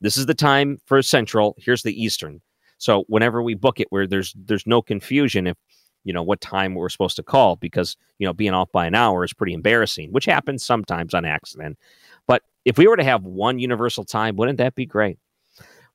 this 0.02 0.18
is 0.18 0.26
the 0.26 0.34
time 0.34 0.80
for 0.86 1.02
Central. 1.02 1.56
Here's 1.58 1.84
the 1.84 2.02
Eastern. 2.02 2.41
So 2.78 3.06
whenever 3.08 3.41
we 3.41 3.54
book 3.54 3.80
it, 3.80 3.88
where 3.89 4.08
there's 4.08 4.34
there's 4.38 4.68
no 4.68 4.82
confusion 4.82 5.48
if 5.48 5.58
you 6.04 6.12
know 6.12 6.24
what 6.24 6.41
time 6.41 6.76
we're 6.76 6.89
supposed 6.89 7.16
to 7.16 7.24
call 7.24 7.56
because 7.56 7.96
you 8.20 8.28
know 8.28 8.34
being 8.34 8.54
off 8.54 8.72
by 8.72 8.86
an 8.86 8.96
hour 8.96 9.24
is 9.24 9.34
pretty 9.34 9.54
embarrassing, 9.54 10.12
which 10.12 10.26
happens 10.26 10.66
sometimes 10.66 11.14
on 11.14 11.26
accident. 11.26 11.78
But 12.28 12.44
if 12.66 12.78
we 12.78 12.88
were 12.88 12.98
to 12.98 13.04
have 13.04 13.24
one 13.24 13.60
universal 13.60 14.04
time, 14.04 14.36
wouldn't 14.36 14.58
that 14.58 14.76
be 14.76 14.86
great? 14.86 15.18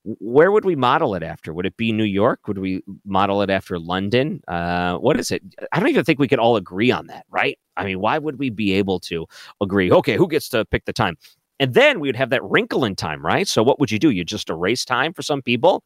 Where 0.05 0.51
would 0.51 0.65
we 0.65 0.77
model 0.77 1.15
it 1.15 1.23
after? 1.23 1.53
Would 1.53 1.67
it 1.67 1.77
be 1.77 1.93
New 1.93 2.05
York? 2.05 2.49
Would 2.49 2.59
we 2.59 2.83
model 3.05 3.43
it 3.43 3.51
after 3.51 3.79
London? 3.79 4.41
Uh, 4.49 4.97
what 4.97 5.19
is 5.21 5.31
it? 5.31 5.43
I 5.73 5.81
don't 5.81 5.91
even 5.91 6.05
think 6.05 6.19
we 6.19 6.29
could 6.29 6.39
all 6.39 6.57
agree 6.57 6.91
on 6.91 7.09
that, 7.09 7.27
right? 7.29 7.59
I 7.77 7.85
mean, 7.85 8.01
why 8.01 8.17
would 8.17 8.39
we 8.39 8.49
be 8.49 8.73
able 8.73 9.01
to 9.01 9.27
agree? 9.61 9.93
Okay, 9.93 10.17
who 10.17 10.29
gets 10.29 10.49
to 10.51 10.65
pick 10.65 10.87
the 10.87 10.93
time? 10.95 11.17
And 11.61 11.75
then 11.75 12.01
we 12.01 12.09
would 12.09 12.17
have 12.17 12.31
that 12.31 12.45
wrinkle 12.45 12.85
in 12.85 12.95
time, 12.95 13.25
right? 13.25 13.49
So 13.49 13.63
what 13.63 13.81
would 13.81 13.91
you 13.91 13.99
do? 13.99 14.11
You 14.11 14.25
just 14.25 14.51
erase 14.51 14.85
time 14.85 15.13
for 15.13 15.23
some 15.23 15.43
people? 15.43 15.83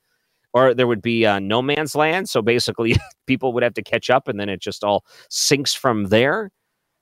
Or 0.54 0.74
there 0.74 0.86
would 0.86 1.00
be 1.00 1.24
uh, 1.24 1.38
no 1.38 1.62
man's 1.62 1.94
land. 1.94 2.28
So 2.28 2.42
basically, 2.42 2.96
people 3.26 3.52
would 3.54 3.62
have 3.62 3.74
to 3.74 3.82
catch 3.82 4.10
up 4.10 4.28
and 4.28 4.38
then 4.38 4.48
it 4.48 4.60
just 4.60 4.84
all 4.84 5.04
sinks 5.30 5.72
from 5.72 6.08
there. 6.08 6.50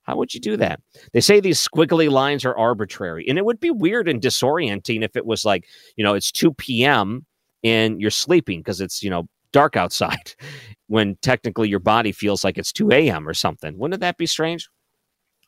How 0.03 0.17
would 0.17 0.35
you 0.35 0.41
do 0.41 0.57
that? 0.57 0.81
They 1.13 1.21
say 1.21 1.41
these 1.41 1.67
squiggly 1.67 2.11
lines 2.11 2.45
are 2.45 2.57
arbitrary, 2.57 3.29
and 3.29 3.39
it 3.39 3.45
would 3.45 3.61
be 3.61 3.71
weird 3.71 4.09
and 4.09 4.21
disorienting 4.21 5.05
if 5.05 5.15
it 5.15 5.27
was 5.27 5.45
like, 5.45 5.67
you 5.97 6.03
know, 6.03 6.15
it's 6.15 6.33
2 6.33 6.55
p.m. 6.55 7.27
and 7.63 8.01
you're 8.01 8.11
sleeping 8.11 8.61
because 8.61 8.81
it's, 8.81 9.03
you 9.03 9.11
know, 9.11 9.29
dark 9.53 9.77
outside 9.77 10.35
when 10.87 11.17
technically 11.23 11.69
your 11.69 11.81
body 11.81 12.13
feels 12.13 12.43
like 12.45 12.57
it's 12.57 12.73
2 12.73 12.91
a.m. 12.93 13.29
or 13.29 13.35
something. 13.35 13.79
Wouldn't 13.79 14.01
that 14.01 14.17
be 14.17 14.27
strange? 14.27 14.69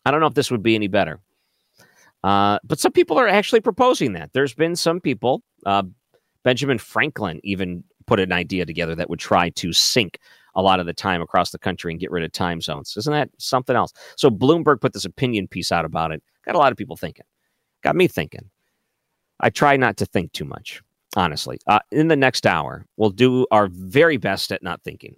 I 0.05 0.11
don't 0.11 0.21
know 0.21 0.27
if 0.27 0.35
this 0.35 0.51
would 0.51 0.63
be 0.63 0.75
any 0.75 0.89
better. 0.89 1.21
Uh, 2.23 2.59
but 2.65 2.79
some 2.79 2.93
people 2.93 3.19
are 3.19 3.29
actually 3.29 3.61
proposing 3.61 4.13
that. 4.13 4.31
There's 4.33 4.55
been 4.55 4.77
some 4.77 5.01
people, 5.01 5.43
uh, 5.67 5.83
Benjamin 6.45 6.79
Franklin 6.79 7.41
even 7.45 7.85
put 8.07 8.21
an 8.21 8.33
idea 8.33 8.67
together 8.67 8.95
that 8.95 9.11
would 9.11 9.19
try 9.19 9.51
to 9.51 9.73
sync 9.73 10.19
a 10.55 10.63
lot 10.63 10.81
of 10.81 10.87
the 10.87 10.93
time 10.93 11.23
across 11.23 11.51
the 11.51 11.59
country 11.59 11.93
and 11.93 12.01
get 12.01 12.11
rid 12.11 12.25
of 12.25 12.33
time 12.33 12.61
zones. 12.61 12.95
Isn't 12.97 13.13
that 13.13 13.31
something 13.39 13.75
else? 13.75 13.93
So 14.17 14.31
Bloomberg 14.31 14.81
put 14.81 14.93
this 14.93 15.05
opinion 15.05 15.49
piece 15.49 15.73
out 15.73 15.85
about 15.85 16.13
it. 16.13 16.23
Got 16.45 16.55
a 16.55 16.59
lot 16.59 16.73
of 16.73 16.79
people 16.79 16.97
thinking. 16.97 17.25
Got 17.83 17.97
me 17.97 18.09
thinking. 18.09 18.51
I 19.41 19.51
try 19.51 19.77
not 19.77 19.97
to 19.97 20.07
think 20.07 20.33
too 20.33 20.45
much, 20.45 20.83
honestly. 21.17 21.59
Uh, 21.67 21.81
in 21.91 22.09
the 22.09 22.17
next 22.17 22.47
hour, 22.47 22.87
we'll 22.97 23.11
do 23.11 23.47
our 23.51 23.69
very 23.69 24.19
best 24.19 24.53
at 24.53 24.63
not 24.63 24.83
thinking. 24.83 25.17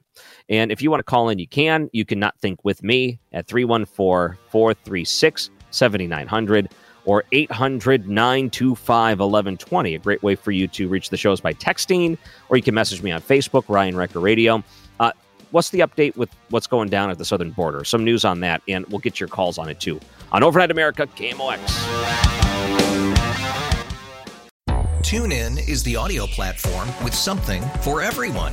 And 0.48 0.72
if 0.72 0.80
you 0.80 0.90
want 0.90 1.00
to 1.00 1.04
call 1.04 1.28
in, 1.28 1.38
you 1.38 1.48
can. 1.48 1.88
You 1.92 2.04
can 2.04 2.18
not 2.18 2.38
think 2.40 2.64
with 2.64 2.82
me 2.82 3.18
at 3.32 3.46
314 3.46 4.38
436 4.50 5.50
7900 5.70 6.72
or 7.04 7.24
800 7.32 8.08
925 8.08 9.18
1120. 9.18 9.94
A 9.94 9.98
great 9.98 10.22
way 10.22 10.34
for 10.34 10.50
you 10.50 10.66
to 10.68 10.88
reach 10.88 11.10
the 11.10 11.16
shows 11.16 11.40
by 11.40 11.52
texting, 11.54 12.18
or 12.48 12.56
you 12.56 12.62
can 12.62 12.74
message 12.74 13.02
me 13.02 13.10
on 13.10 13.20
Facebook, 13.20 13.64
Ryan 13.68 13.96
Wrecker 13.96 14.20
Radio. 14.20 14.62
Uh, 15.00 15.12
what's 15.50 15.70
the 15.70 15.80
update 15.80 16.16
with 16.16 16.30
what's 16.50 16.66
going 16.66 16.88
down 16.88 17.10
at 17.10 17.18
the 17.18 17.24
southern 17.24 17.50
border? 17.50 17.84
Some 17.84 18.04
news 18.04 18.24
on 18.24 18.40
that, 18.40 18.62
and 18.68 18.86
we'll 18.86 19.00
get 19.00 19.20
your 19.20 19.28
calls 19.28 19.58
on 19.58 19.68
it 19.68 19.80
too. 19.80 20.00
On 20.32 20.42
Overnight 20.42 20.70
America, 20.70 21.06
KMOX. 21.06 21.60
Tune 25.02 25.32
in 25.32 25.58
is 25.58 25.82
the 25.82 25.96
audio 25.96 26.26
platform 26.26 26.88
with 27.04 27.14
something 27.14 27.62
for 27.82 28.00
everyone. 28.00 28.52